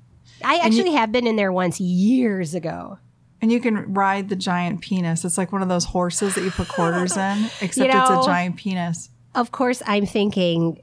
I 0.43 0.57
actually 0.63 0.93
have 0.93 1.11
been 1.11 1.27
in 1.27 1.35
there 1.35 1.51
once 1.51 1.79
years 1.79 2.55
ago. 2.55 2.97
And 3.41 3.51
you 3.51 3.59
can 3.59 3.93
ride 3.93 4.29
the 4.29 4.35
giant 4.35 4.81
penis. 4.81 5.23
It's 5.25 5.37
like 5.37 5.51
one 5.51 5.61
of 5.61 5.69
those 5.69 5.85
horses 5.85 6.35
that 6.35 6.43
you 6.43 6.51
put 6.51 6.67
quarters 6.67 7.15
in, 7.17 7.45
except 7.61 7.89
it's 7.93 8.09
know- 8.09 8.21
a 8.21 8.25
giant 8.25 8.57
penis. 8.57 9.09
Of 9.35 9.51
course, 9.51 9.83
I'm 9.85 10.05
thinking 10.07 10.81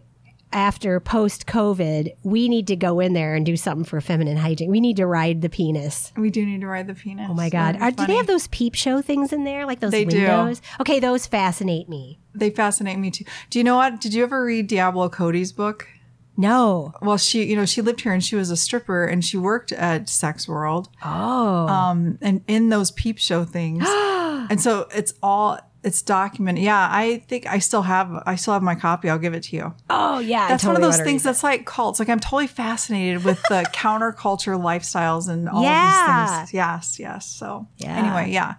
after 0.53 1.01
post 1.01 1.47
COVID, 1.47 2.15
we 2.23 2.49
need 2.49 2.69
to 2.69 2.77
go 2.77 3.01
in 3.01 3.13
there 3.13 3.35
and 3.35 3.45
do 3.45 3.57
something 3.57 3.85
for 3.85 4.01
feminine 4.01 4.37
hygiene. 4.37 4.71
We 4.71 4.79
need 4.79 4.97
to 4.99 5.07
ride 5.07 5.43
the 5.43 5.49
penis. 5.49 6.13
We 6.17 6.31
do 6.31 6.47
need 6.47 6.61
to 6.61 6.69
ride 6.69 6.87
the 6.87 6.95
penis. 6.95 7.27
Oh 7.29 7.35
my 7.35 7.51
God. 7.51 7.77
Are, 7.81 7.91
do 7.91 8.07
they 8.07 8.15
have 8.15 8.29
those 8.29 8.47
peep 8.49 8.77
show 8.77 9.03
things 9.03 9.33
in 9.33 9.43
there? 9.43 9.67
Like 9.67 9.81
those 9.81 9.91
They 9.91 10.05
do. 10.05 10.19
windows? 10.19 10.63
Okay, 10.81 11.01
those 11.01 11.27
fascinate 11.27 11.89
me. 11.89 12.21
They 12.37 12.51
fascinate 12.51 13.01
me 13.01 13.11
too. 13.11 13.25
Do 13.51 13.59
you 13.59 13.65
know 13.65 13.75
what? 13.75 14.01
Did 14.01 14.15
you 14.15 14.23
ever 14.23 14.45
read 14.45 14.69
Diablo 14.69 15.09
Cody's 15.09 15.51
book? 15.53 15.89
No. 16.37 16.93
Well, 17.01 17.17
she, 17.17 17.45
you 17.45 17.57
know, 17.57 17.65
she 17.65 17.81
lived 17.83 18.01
here 18.01 18.13
and 18.13 18.23
she 18.25 18.35
was 18.37 18.51
a 18.51 18.57
stripper 18.57 19.05
and 19.07 19.25
she 19.25 19.37
worked 19.37 19.71
at 19.73 20.09
Sex 20.09 20.49
World. 20.49 20.89
Oh. 21.05 21.69
um, 21.69 22.19
and 22.21 22.43
in 22.49 22.71
those 22.71 22.91
peep 22.91 23.19
show 23.19 23.45
things. 23.45 23.85
and 23.89 24.61
so 24.61 24.89
it's 24.95 25.15
all 25.23 25.59
it's 25.85 26.01
documented. 26.01 26.65
Yeah, 26.65 26.89
I 26.91 27.19
think 27.29 27.47
I 27.47 27.59
still 27.59 27.83
have 27.83 28.11
I 28.27 28.37
still 28.37 28.55
have 28.55 28.63
my 28.63 28.75
copy. 28.75 29.11
I'll 29.11 29.19
give 29.19 29.35
it 29.35 29.43
to 29.45 29.57
you. 29.57 29.75
oh, 29.91 30.19
yeah. 30.19 30.49
That's 30.49 30.65
one 30.65 30.75
of 30.77 30.83
those 30.83 30.99
things 31.01 31.23
that's 31.23 31.45
like 31.45 31.67
cults. 31.67 31.99
Like 32.01 32.09
I'm 32.09 32.21
totally 32.21 32.47
fascinated 32.47 33.23
with 33.25 33.41
the 33.51 33.65
counterculture 33.75 34.59
lifestyles 34.61 35.29
and 35.29 35.49
all 35.49 35.63
Yeah. 35.63 36.25
of 36.25 36.29
these 36.31 36.39
things. 36.39 36.55
Yes, 36.55 36.99
yes. 36.99 37.27
So 37.27 37.69
Yeah. 37.77 37.97
anyway, 37.97 38.33
yeah. 38.33 38.55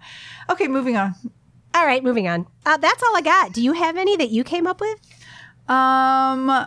Okay, 0.48 0.68
moving 0.68 0.96
on. 0.96 1.14
All 1.74 1.84
right, 1.84 2.02
moving 2.02 2.26
on. 2.28 2.46
Uh, 2.64 2.76
that's 2.78 3.02
all 3.02 3.14
I 3.16 3.20
got. 3.22 3.52
Do 3.52 3.60
you 3.60 3.72
have 3.72 3.96
any 3.96 4.16
that 4.16 4.30
you 4.30 4.44
came 4.44 4.66
up 4.66 4.80
with? 4.80 4.98
Um 5.68 6.66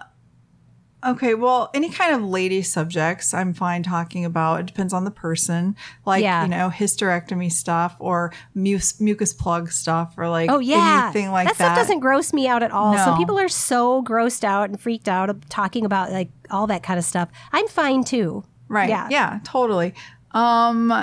Okay, 1.06 1.34
well, 1.34 1.70
any 1.74 1.90
kind 1.90 2.14
of 2.14 2.24
lady 2.24 2.62
subjects 2.62 3.34
I'm 3.34 3.54
fine 3.54 3.84
talking 3.84 4.26
about. 4.26 4.60
It 4.60 4.66
depends 4.66 4.92
on 4.92 5.06
the 5.06 5.12
person. 5.12 5.78
Like, 6.06 6.22
Yeah. 6.24 6.44
you 6.44 6.50
know, 6.50 6.70
hysterectomy 6.70 7.50
stuff 7.52 7.96
or 8.00 8.34
mucus 8.54 9.34
plug 9.34 9.72
stuff 9.72 10.16
or 10.18 10.28
like 10.28 10.50
Oh 10.52 10.60
yeah, 10.60 11.04
anything 11.06 11.32
like 11.32 11.48
that 11.48 11.58
that. 11.58 11.66
stuff 11.74 11.78
doesn't 11.78 12.00
gross 12.02 12.34
me 12.34 12.48
out 12.48 12.64
at 12.64 12.72
all. 12.72 12.98
Some 12.98 13.18
people 13.18 13.40
are 13.40 13.48
so 13.48 14.04
grossed 14.04 14.44
out 14.44 14.70
and 14.70 14.80
freaked 14.80 15.08
out 15.08 15.30
of 15.30 15.48
talking 15.48 15.86
about 15.86 16.12
like 16.12 16.30
all 16.52 16.68
that 16.68 16.84
kind 16.84 17.00
of 17.00 17.06
stuff. 17.06 17.30
I'm 17.54 17.68
fine 17.70 18.04
too. 18.04 18.44
Right. 18.68 18.90
Yeah. 18.90 19.08
Yeah. 19.10 19.40
totally. 19.46 19.94
Um, 20.32 20.94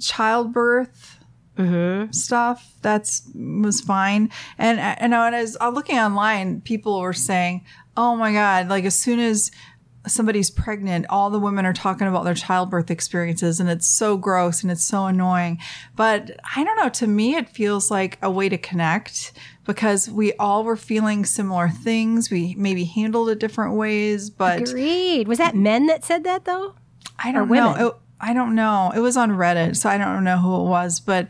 childbirth 0.00 1.18
stuff 2.10 2.72
that's 2.82 3.22
was 3.36 3.80
fine. 3.80 4.30
And 4.58 4.80
I 4.80 5.06
know, 5.06 5.22
and 5.24 5.36
I 5.36 5.40
was 5.42 5.56
uh, 5.60 5.68
looking 5.68 5.98
online, 5.98 6.60
people 6.62 7.00
were 7.00 7.12
saying, 7.12 7.64
"Oh 7.96 8.16
my 8.16 8.32
god!" 8.32 8.68
Like 8.68 8.84
as 8.84 8.94
soon 8.94 9.18
as 9.18 9.50
somebody's 10.06 10.50
pregnant, 10.50 11.06
all 11.08 11.30
the 11.30 11.38
women 11.38 11.64
are 11.64 11.72
talking 11.72 12.06
about 12.06 12.24
their 12.24 12.34
childbirth 12.34 12.90
experiences 12.90 13.60
and 13.60 13.70
it's 13.70 13.86
so 13.86 14.16
gross 14.16 14.62
and 14.62 14.70
it's 14.70 14.84
so 14.84 15.06
annoying. 15.06 15.58
But 15.96 16.32
I 16.56 16.64
don't 16.64 16.76
know, 16.76 16.88
to 16.88 17.06
me, 17.06 17.36
it 17.36 17.48
feels 17.48 17.90
like 17.90 18.18
a 18.22 18.30
way 18.30 18.48
to 18.48 18.58
connect 18.58 19.32
because 19.64 20.10
we 20.10 20.32
all 20.34 20.64
were 20.64 20.76
feeling 20.76 21.24
similar 21.24 21.68
things. 21.68 22.30
We 22.30 22.54
maybe 22.58 22.84
handled 22.84 23.28
it 23.30 23.38
different 23.38 23.74
ways, 23.74 24.30
but 24.30 24.68
Agreed. 24.68 25.28
Was 25.28 25.38
that 25.38 25.54
men 25.54 25.86
that 25.86 26.04
said 26.04 26.24
that 26.24 26.44
though? 26.44 26.74
I 27.22 27.30
don't 27.30 27.48
know. 27.48 27.74
It, 27.88 27.94
I 28.20 28.34
don't 28.34 28.54
know. 28.54 28.92
It 28.94 29.00
was 29.00 29.16
on 29.16 29.32
Reddit, 29.32 29.76
so 29.76 29.88
I 29.88 29.98
don't 29.98 30.22
know 30.22 30.38
who 30.38 30.54
it 30.60 30.68
was, 30.68 31.00
but 31.00 31.28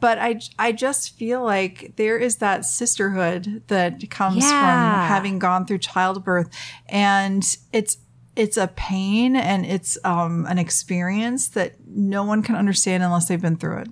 but 0.00 0.18
I 0.18 0.40
I 0.58 0.72
just 0.72 1.16
feel 1.16 1.42
like 1.42 1.92
there 1.96 2.18
is 2.18 2.36
that 2.36 2.64
sisterhood 2.64 3.62
that 3.68 4.08
comes 4.10 4.44
Yeah. 4.44 4.50
from 4.50 5.08
having 5.08 5.38
gone 5.38 5.66
through 5.66 5.78
childbirth, 5.78 6.48
and 6.88 7.44
it's 7.72 7.98
it's 8.36 8.56
a 8.56 8.68
pain 8.68 9.34
and 9.34 9.66
it's 9.66 9.98
um, 10.04 10.46
an 10.46 10.58
experience 10.58 11.48
that 11.48 11.74
no 11.88 12.22
one 12.22 12.42
can 12.42 12.54
understand 12.54 13.02
unless 13.02 13.26
they've 13.26 13.42
been 13.42 13.56
through 13.56 13.78
it. 13.78 13.88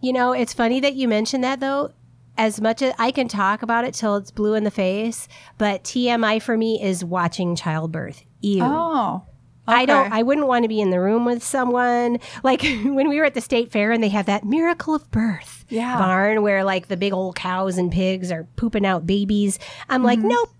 You 0.00 0.12
know, 0.12 0.32
it's 0.32 0.52
funny 0.52 0.80
that 0.80 0.94
you 0.94 1.06
mentioned 1.08 1.44
that 1.44 1.60
though. 1.60 1.92
As 2.36 2.60
much 2.60 2.82
as 2.82 2.92
I 2.98 3.12
can 3.12 3.28
talk 3.28 3.62
about 3.62 3.84
it 3.84 3.94
till 3.94 4.16
it's 4.16 4.32
blue 4.32 4.54
in 4.54 4.64
the 4.64 4.70
face, 4.72 5.28
but 5.56 5.84
TMI 5.84 6.42
for 6.42 6.56
me 6.56 6.82
is 6.82 7.04
watching 7.04 7.54
childbirth. 7.54 8.24
Ew. 8.40 8.58
Oh, 8.64 9.22
I 9.66 9.84
don't. 9.86 10.12
I 10.12 10.22
wouldn't 10.22 10.46
want 10.46 10.64
to 10.64 10.68
be 10.68 10.80
in 10.80 10.90
the 10.90 11.00
room 11.00 11.24
with 11.24 11.42
someone 11.42 12.18
like 12.42 12.62
when 12.84 13.08
we 13.08 13.18
were 13.18 13.24
at 13.24 13.34
the 13.34 13.40
state 13.40 13.70
fair 13.72 13.92
and 13.92 14.02
they 14.02 14.08
have 14.10 14.26
that 14.26 14.44
miracle 14.44 14.94
of 14.94 15.10
birth 15.10 15.64
Yeah. 15.68 15.96
barn 15.98 16.42
where 16.42 16.64
like 16.64 16.88
the 16.88 16.96
big 16.96 17.12
old 17.12 17.34
cows 17.36 17.78
and 17.78 17.90
pigs 17.90 18.30
are 18.30 18.46
pooping 18.56 18.84
out 18.84 19.06
babies. 19.06 19.58
I'm 19.88 20.02
like, 20.02 20.18
Mm-hmm. 20.18 20.28
nope. 20.28 20.50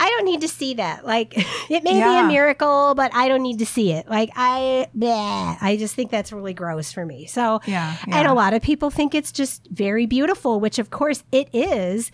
I 0.00 0.08
don't 0.10 0.24
need 0.26 0.42
to 0.42 0.48
see 0.48 0.74
that. 0.74 1.04
Like, 1.04 1.32
it 1.70 1.82
may 1.82 1.94
be 1.94 2.00
a 2.18 2.24
miracle, 2.28 2.94
but 2.94 3.12
I 3.14 3.26
don't 3.28 3.42
need 3.42 3.58
to 3.58 3.66
see 3.66 3.90
it. 3.92 4.08
Like, 4.08 4.30
I, 4.36 4.86
bleh, 4.96 5.56
I 5.60 5.76
just 5.76 5.96
think 5.96 6.10
that's 6.12 6.32
really 6.32 6.54
gross 6.54 6.92
for 6.92 7.04
me. 7.04 7.26
So, 7.26 7.60
Yeah, 7.66 7.96
and 8.06 8.28
a 8.28 8.34
lot 8.34 8.52
of 8.54 8.62
people 8.62 8.90
think 8.90 9.14
it's 9.14 9.32
just 9.32 9.66
very 9.70 10.06
beautiful, 10.06 10.60
which 10.60 10.78
of 10.78 10.90
course 10.90 11.24
it 11.32 11.48
is. 11.52 12.12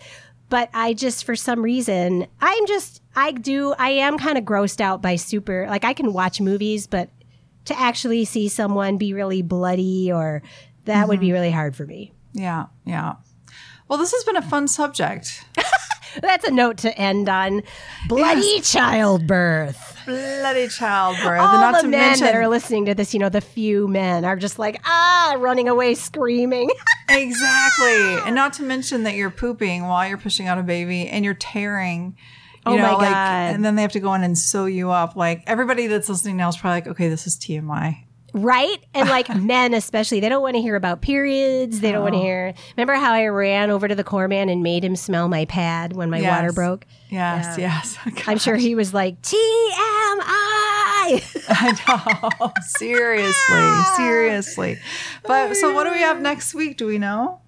But 0.49 0.69
I 0.73 0.93
just, 0.93 1.25
for 1.25 1.35
some 1.35 1.61
reason, 1.61 2.27
I'm 2.39 2.67
just, 2.67 3.01
I 3.15 3.31
do, 3.31 3.73
I 3.79 3.89
am 3.89 4.17
kind 4.17 4.37
of 4.37 4.43
grossed 4.45 4.79
out 4.79 5.01
by 5.01 5.15
super, 5.15 5.65
like 5.67 5.83
I 5.83 5.93
can 5.93 6.13
watch 6.13 6.39
movies, 6.39 6.85
but 6.87 7.09
to 7.65 7.79
actually 7.79 8.25
see 8.25 8.47
someone 8.47 8.97
be 8.97 9.13
really 9.13 9.41
bloody 9.41 10.11
or 10.11 10.43
that 10.85 11.07
would 11.07 11.19
be 11.19 11.27
Mm-hmm. 11.27 11.33
really 11.33 11.51
hard 11.51 11.75
for 11.75 11.85
me. 11.87 12.11
yeah, 12.33 12.65
yeah. 12.85 13.15
Well, 13.87 13.97
this 13.99 14.11
has 14.13 14.23
been 14.23 14.35
a 14.35 14.41
fun 14.41 14.67
subject. 14.67 15.43
That's 16.21 16.45
a 16.47 16.51
note 16.51 16.77
to 16.79 16.97
end 16.97 17.27
on. 17.29 17.61
Bloody 18.07 18.61
childbirth. 18.61 19.97
Bloody 20.05 20.67
childbirth, 20.67 21.39
All 21.41 21.51
and 21.53 21.61
not 21.61 21.75
the 21.75 21.81
to 21.81 21.87
men 21.87 21.99
mention 21.99 22.25
that 22.25 22.35
are 22.35 22.47
listening 22.47 22.85
to 22.85 22.93
this, 22.95 23.13
you 23.13 23.19
know, 23.19 23.29
the 23.29 23.41
few 23.41 23.87
men 23.87 24.25
are 24.25 24.35
just 24.35 24.57
like, 24.59 24.79
ah, 24.85 25.35
running 25.39 25.67
away 25.69 25.93
screaming. 25.95 26.69
Exactly. 27.09 28.17
and 28.25 28.35
not 28.35 28.53
to 28.53 28.63
mention 28.63 29.03
that 29.03 29.15
you're 29.15 29.29
pooping 29.29 29.83
while 29.85 30.07
you're 30.07 30.17
pushing 30.17 30.47
out 30.47 30.57
a 30.57 30.63
baby 30.63 31.07
and 31.07 31.23
you're 31.25 31.33
tearing. 31.33 32.15
You 32.65 32.73
Oh 32.73 32.75
know, 32.77 32.81
my 32.83 32.93
like, 32.93 33.09
God. 33.11 33.53
and 33.55 33.63
then 33.63 33.75
they 33.75 33.83
have 33.83 33.91
to 33.91 33.99
go 33.99 34.13
in 34.15 34.23
and 34.23 34.35
sew 34.37 34.65
you 34.65 34.89
up. 34.89 35.15
Like 35.15 35.43
everybody 35.45 35.85
that's 35.87 36.09
listening 36.09 36.37
now 36.37 36.49
is 36.49 36.57
probably 36.57 36.77
like, 36.77 36.87
okay, 36.87 37.09
this 37.09 37.27
is 37.27 37.35
TMI. 37.37 38.04
Right? 38.37 38.83
And 38.93 39.07
like 39.07 39.33
men, 39.35 39.73
especially, 39.73 40.19
they 40.19 40.27
don't 40.27 40.41
want 40.41 40.55
to 40.57 40.61
hear 40.61 40.75
about 40.75 41.01
periods. 41.01 41.79
They 41.79 41.93
don't 41.93 42.01
want 42.01 42.15
to 42.15 42.19
hear. 42.19 42.53
Remember 42.75 42.95
how 42.95 43.13
I 43.13 43.27
ran 43.27 43.69
over 43.71 43.87
to 43.87 43.95
the 43.95 44.03
core 44.03 44.27
man 44.27 44.49
and 44.49 44.61
made 44.61 44.83
him 44.83 44.97
smell 44.97 45.29
my 45.29 45.45
pad 45.45 45.93
when 45.95 46.09
my 46.09 46.21
water 46.21 46.47
Yes. 46.47 46.55
broke? 46.55 46.85
Yes, 47.09 47.57
yes. 47.57 47.97
Oh, 48.05 48.11
I'm 48.27 48.37
sure 48.37 48.57
he 48.57 48.75
was 48.75 48.93
like, 48.93 49.21
TMI. 49.21 49.31
I 51.49 52.29
know. 52.41 52.51
seriously, 52.77 53.33
ah. 53.49 53.93
seriously. 53.95 54.79
But 55.23 55.55
so, 55.55 55.73
what 55.73 55.85
do 55.85 55.91
we 55.91 55.99
have 55.99 56.19
next 56.19 56.53
week? 56.53 56.75
Do 56.77 56.87
we 56.87 56.97
know? 56.97 57.39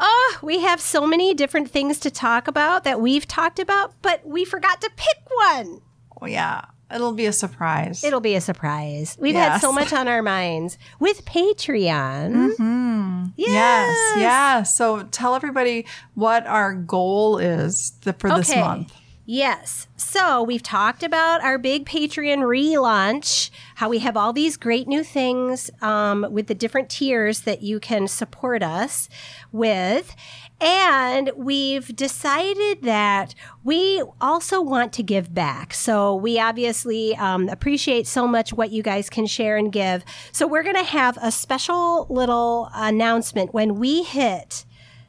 oh, 0.00 0.38
we 0.42 0.60
have 0.60 0.80
so 0.80 1.06
many 1.06 1.34
different 1.34 1.70
things 1.70 1.98
to 2.00 2.10
talk 2.10 2.48
about 2.48 2.82
that 2.84 3.00
we've 3.00 3.26
talked 3.28 3.58
about, 3.58 3.94
but 4.02 4.26
we 4.26 4.44
forgot 4.44 4.80
to 4.80 4.90
pick 4.96 5.18
one. 5.30 5.80
Oh, 6.20 6.26
yeah, 6.26 6.62
it'll 6.94 7.12
be 7.12 7.26
a 7.26 7.32
surprise. 7.32 8.04
It'll 8.04 8.20
be 8.20 8.34
a 8.34 8.40
surprise. 8.40 9.16
We've 9.20 9.34
had 9.34 9.58
so 9.58 9.72
much 9.72 9.92
on 9.92 10.08
our 10.08 10.22
minds 10.22 10.78
with 11.00 11.24
Patreon. 11.24 12.54
Mm-hmm. 12.56 13.24
yes, 13.36 13.96
yes. 14.18 14.76
So, 14.76 15.02
tell 15.04 15.34
everybody 15.34 15.86
what 16.14 16.46
our 16.46 16.74
goal 16.74 17.38
is 17.38 17.90
th- 18.02 18.16
for 18.18 18.30
this 18.30 18.54
month. 18.54 18.92
Yes. 19.26 19.88
So 19.96 20.42
we've 20.42 20.62
talked 20.62 21.02
about 21.02 21.42
our 21.42 21.56
big 21.56 21.86
Patreon 21.86 22.40
relaunch, 22.40 23.48
how 23.76 23.88
we 23.88 24.00
have 24.00 24.18
all 24.18 24.34
these 24.34 24.58
great 24.58 24.86
new 24.86 25.02
things 25.02 25.70
um, 25.80 26.26
with 26.30 26.46
the 26.46 26.54
different 26.54 26.90
tiers 26.90 27.40
that 27.42 27.62
you 27.62 27.80
can 27.80 28.06
support 28.06 28.62
us 28.62 29.08
with. 29.50 30.14
And 30.60 31.30
we've 31.36 31.96
decided 31.96 32.82
that 32.82 33.34
we 33.64 34.02
also 34.20 34.60
want 34.60 34.92
to 34.94 35.02
give 35.02 35.32
back. 35.32 35.72
So 35.72 36.14
we 36.14 36.38
obviously 36.38 37.16
um, 37.16 37.48
appreciate 37.48 38.06
so 38.06 38.28
much 38.28 38.52
what 38.52 38.72
you 38.72 38.82
guys 38.82 39.08
can 39.08 39.24
share 39.24 39.56
and 39.56 39.72
give. 39.72 40.04
So 40.32 40.46
we're 40.46 40.62
going 40.62 40.76
to 40.76 40.84
have 40.84 41.18
a 41.22 41.32
special 41.32 42.06
little 42.10 42.68
announcement 42.74 43.54
when 43.54 43.76
we 43.76 44.02
hit 44.02 44.66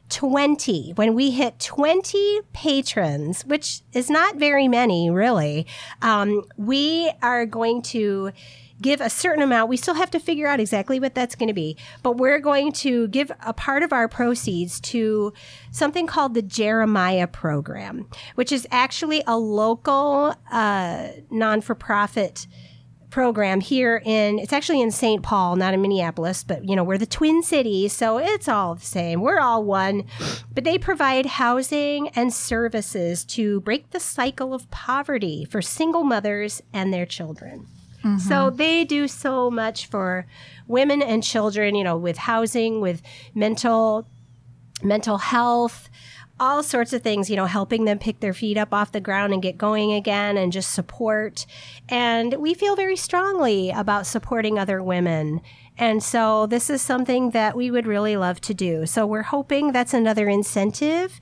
20 0.08 0.92
when 0.92 1.14
we 1.14 1.30
hit 1.30 1.58
20 1.58 2.40
patrons 2.52 3.44
which 3.44 3.80
is 3.92 4.08
not 4.08 4.36
very 4.36 4.68
many 4.68 5.10
really 5.10 5.66
um, 6.02 6.44
we 6.56 7.10
are 7.22 7.44
going 7.44 7.82
to 7.82 8.30
give 8.80 9.00
a 9.00 9.10
certain 9.10 9.42
amount. 9.42 9.68
We 9.68 9.76
still 9.76 9.94
have 9.94 10.10
to 10.10 10.20
figure 10.20 10.46
out 10.46 10.60
exactly 10.60 11.00
what 11.00 11.14
that's 11.14 11.34
going 11.34 11.48
to 11.48 11.54
be 11.54 11.76
but 12.02 12.16
we're 12.16 12.38
going 12.38 12.72
to 12.72 13.08
give 13.08 13.30
a 13.44 13.52
part 13.52 13.82
of 13.82 13.92
our 13.92 14.08
proceeds 14.08 14.80
to 14.80 15.32
something 15.70 16.06
called 16.06 16.34
the 16.34 16.42
jeremiah 16.42 17.26
program 17.26 18.08
which 18.34 18.52
is 18.52 18.66
actually 18.70 19.22
a 19.26 19.36
local 19.36 20.34
uh, 20.50 21.08
non-for-profit 21.30 22.46
program 23.10 23.60
here 23.60 24.02
in 24.04 24.38
it's 24.38 24.52
actually 24.52 24.80
in 24.80 24.90
St. 24.90 25.22
Paul, 25.22 25.56
not 25.56 25.74
in 25.74 25.82
Minneapolis, 25.82 26.44
but 26.44 26.64
you 26.64 26.76
know, 26.76 26.84
we're 26.84 26.98
the 26.98 27.06
Twin 27.06 27.42
Cities, 27.42 27.92
so 27.92 28.18
it's 28.18 28.48
all 28.48 28.74
the 28.74 28.84
same. 28.84 29.20
We're 29.20 29.40
all 29.40 29.64
one. 29.64 30.04
But 30.54 30.64
they 30.64 30.78
provide 30.78 31.26
housing 31.26 32.08
and 32.10 32.32
services 32.32 33.24
to 33.26 33.60
break 33.60 33.90
the 33.90 34.00
cycle 34.00 34.54
of 34.54 34.70
poverty 34.70 35.44
for 35.44 35.62
single 35.62 36.04
mothers 36.04 36.62
and 36.72 36.92
their 36.92 37.06
children. 37.06 37.66
So 38.18 38.34
mm-hmm. 38.34 38.56
they 38.56 38.84
do 38.84 39.08
so 39.08 39.50
much 39.50 39.86
for 39.86 40.26
women 40.68 41.02
and 41.02 41.24
children, 41.24 41.74
you 41.74 41.82
know, 41.82 41.96
with 41.96 42.18
housing, 42.18 42.80
with 42.80 43.02
mental 43.34 44.06
mental 44.82 45.18
health, 45.18 45.88
all 46.38 46.62
sorts 46.62 46.92
of 46.92 47.02
things, 47.02 47.30
you 47.30 47.36
know, 47.36 47.46
helping 47.46 47.84
them 47.84 47.98
pick 47.98 48.20
their 48.20 48.34
feet 48.34 48.58
up 48.58 48.74
off 48.74 48.92
the 48.92 49.00
ground 49.00 49.32
and 49.32 49.42
get 49.42 49.56
going 49.56 49.92
again 49.92 50.36
and 50.36 50.52
just 50.52 50.72
support. 50.72 51.46
And 51.88 52.34
we 52.34 52.54
feel 52.54 52.76
very 52.76 52.96
strongly 52.96 53.70
about 53.70 54.06
supporting 54.06 54.58
other 54.58 54.82
women. 54.82 55.40
And 55.78 56.02
so 56.02 56.46
this 56.46 56.68
is 56.68 56.82
something 56.82 57.30
that 57.30 57.56
we 57.56 57.70
would 57.70 57.86
really 57.86 58.16
love 58.16 58.40
to 58.42 58.54
do. 58.54 58.86
So 58.86 59.06
we're 59.06 59.22
hoping 59.22 59.72
that's 59.72 59.94
another 59.94 60.28
incentive 60.28 61.18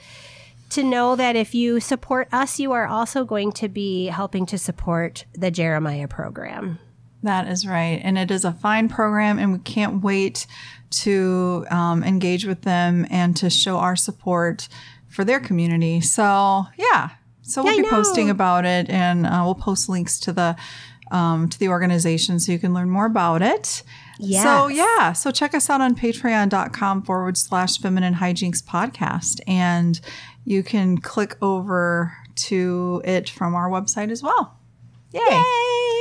to 0.70 0.82
know 0.82 1.14
that 1.14 1.36
if 1.36 1.54
you 1.54 1.78
support 1.78 2.28
us, 2.32 2.58
you 2.58 2.72
are 2.72 2.86
also 2.86 3.24
going 3.24 3.52
to 3.52 3.68
be 3.68 4.06
helping 4.06 4.46
to 4.46 4.58
support 4.58 5.24
the 5.32 5.50
Jeremiah 5.50 6.08
program. 6.08 6.78
That 7.22 7.48
is 7.48 7.66
right. 7.66 8.00
And 8.02 8.18
it 8.18 8.30
is 8.30 8.44
a 8.44 8.52
fine 8.52 8.88
program, 8.88 9.38
and 9.38 9.52
we 9.52 9.58
can't 9.60 10.02
wait 10.02 10.46
to 10.90 11.64
um, 11.70 12.04
engage 12.04 12.44
with 12.44 12.62
them 12.62 13.06
and 13.10 13.36
to 13.38 13.48
show 13.48 13.78
our 13.78 13.96
support 13.96 14.68
for 15.14 15.24
their 15.24 15.40
community. 15.40 16.00
So, 16.00 16.64
yeah. 16.76 17.10
So 17.42 17.62
we'll 17.62 17.74
Yeah, 17.76 17.82
be 17.82 17.88
posting 17.88 18.30
about 18.30 18.64
it, 18.64 18.88
and 18.88 19.26
uh, 19.26 19.42
we'll 19.44 19.54
post 19.54 19.88
links 19.88 20.18
to 20.20 20.32
the 20.32 20.56
um, 21.10 21.48
to 21.50 21.58
the 21.58 21.68
organization 21.68 22.40
so 22.40 22.50
you 22.52 22.58
can 22.58 22.72
learn 22.74 22.88
more 22.90 23.06
about 23.06 23.42
it. 23.42 23.82
So 24.42 24.68
yeah, 24.68 25.12
so 25.12 25.30
check 25.30 25.54
us 25.54 25.68
out 25.68 25.80
on 25.80 25.94
patreon.com 25.94 27.02
forward 27.02 27.36
slash 27.36 27.78
feminine 27.78 28.14
hijinks 28.14 28.62
podcast. 28.62 29.40
And 29.46 30.00
you 30.44 30.62
can 30.62 30.98
click 30.98 31.36
over 31.42 32.16
to 32.36 33.02
it 33.04 33.28
from 33.28 33.54
our 33.54 33.68
website 33.68 34.10
as 34.10 34.22
well. 34.22 34.56
Yay. 35.12 35.20
Yay! 35.20 35.93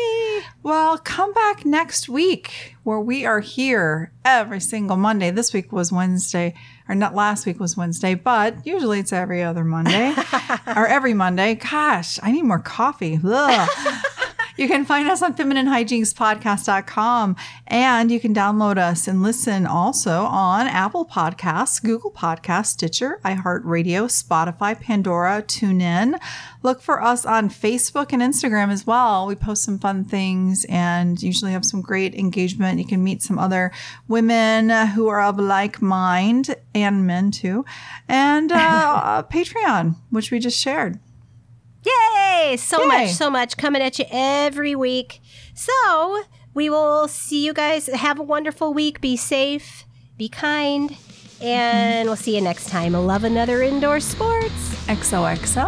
Well, 0.64 0.97
come 0.97 1.34
back 1.34 1.66
next 1.66 2.07
week 2.07 2.78
where 2.84 2.99
we 3.01 3.26
are 3.26 3.41
here 3.41 4.14
every 4.24 4.61
single 4.61 4.95
Monday. 4.95 5.30
This 5.30 5.51
week 5.51 5.74
was 5.74 5.91
Wednesday, 5.91 6.53
or 6.88 6.95
not 6.95 7.14
last 7.14 7.45
week 7.45 7.59
was 7.59 7.76
Wednesday, 7.76 8.16
but 8.16 8.66
usually 8.66 8.99
it's 8.99 9.11
every 9.11 9.43
other 9.43 9.66
Monday 9.66 10.16
or 10.68 10.88
every 10.88 11.14
Monday. 11.14 11.55
Gosh, 11.55 12.18
I 12.24 12.32
need 12.32 12.43
more 12.43 12.59
coffee. 12.59 13.20
You 14.56 14.68
can 14.68 14.86
find 14.86 15.10
us 15.10 15.24
on 15.24 15.34
femininehijinkspodcast.com 15.34 17.36
and 17.66 18.12
you 18.12 18.20
can 18.20 18.36
download 18.36 18.78
us 18.78 19.08
and 19.08 19.24
listen 19.24 19.66
also 19.66 20.26
on 20.26 20.68
Apple 20.68 21.08
Podcasts, 21.08 21.82
Google 21.82 22.12
Podcasts, 22.12 22.68
Stitcher, 22.68 23.20
iHeartRadio, 23.26 24.06
Spotify, 24.06 24.80
Pandora, 24.80 25.41
TuneIn. 25.41 26.20
Look 26.62 26.84
for 26.84 27.01
us 27.01 27.26
on 27.26 27.49
Facebook 27.49 28.14
and 28.14 28.22
Instagram 28.22 28.72
as 28.72 28.86
well. 28.86 29.26
We 29.26 29.34
post 29.34 29.64
some 29.64 29.80
fun 29.80 30.06
things 30.06 30.68
and 30.70 31.20
usually 31.24 31.51
have 31.51 31.66
some 31.66 31.82
great 31.82 32.14
engagement. 32.14 32.78
You 32.78 32.86
can 32.86 33.04
meet 33.04 33.24
some 33.24 33.39
other 33.39 33.72
women 34.08 34.70
who 34.89 35.08
are 35.08 35.24
of 35.24 35.39
like 35.39 35.82
mind 35.82 36.56
and 36.76 37.08
men 37.08 37.32
too. 37.32 37.66
And 38.08 38.51
uh, 38.51 39.24
Patreon, 39.32 39.95
which 40.12 40.30
we 40.30 40.38
just 40.38 40.60
shared. 40.60 40.99
Yay! 42.24 42.57
So 42.57 42.82
Yay. 42.82 42.88
much, 42.88 43.09
so 43.11 43.30
much 43.30 43.57
coming 43.57 43.82
at 43.82 43.99
you 43.99 44.05
every 44.11 44.76
week. 44.76 45.21
So 45.53 46.24
we 46.53 46.69
will 46.69 47.07
see 47.07 47.45
you 47.45 47.53
guys. 47.53 47.88
Have 47.88 48.19
a 48.19 48.24
wonderful 48.24 48.74
week. 48.74 49.01
Be 49.01 49.17
safe, 49.17 49.86
be 50.17 50.30
kind, 50.30 50.95
and 51.41 52.07
we'll 52.07 52.15
see 52.15 52.36
you 52.36 52.41
next 52.41 52.69
time. 52.69 52.93
Love 52.93 53.24
another 53.24 53.61
indoor 53.63 53.99
sports. 53.99 54.76
XOXO. 54.88 55.65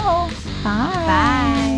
Bye. 0.64 0.92
Bye. 0.94 1.75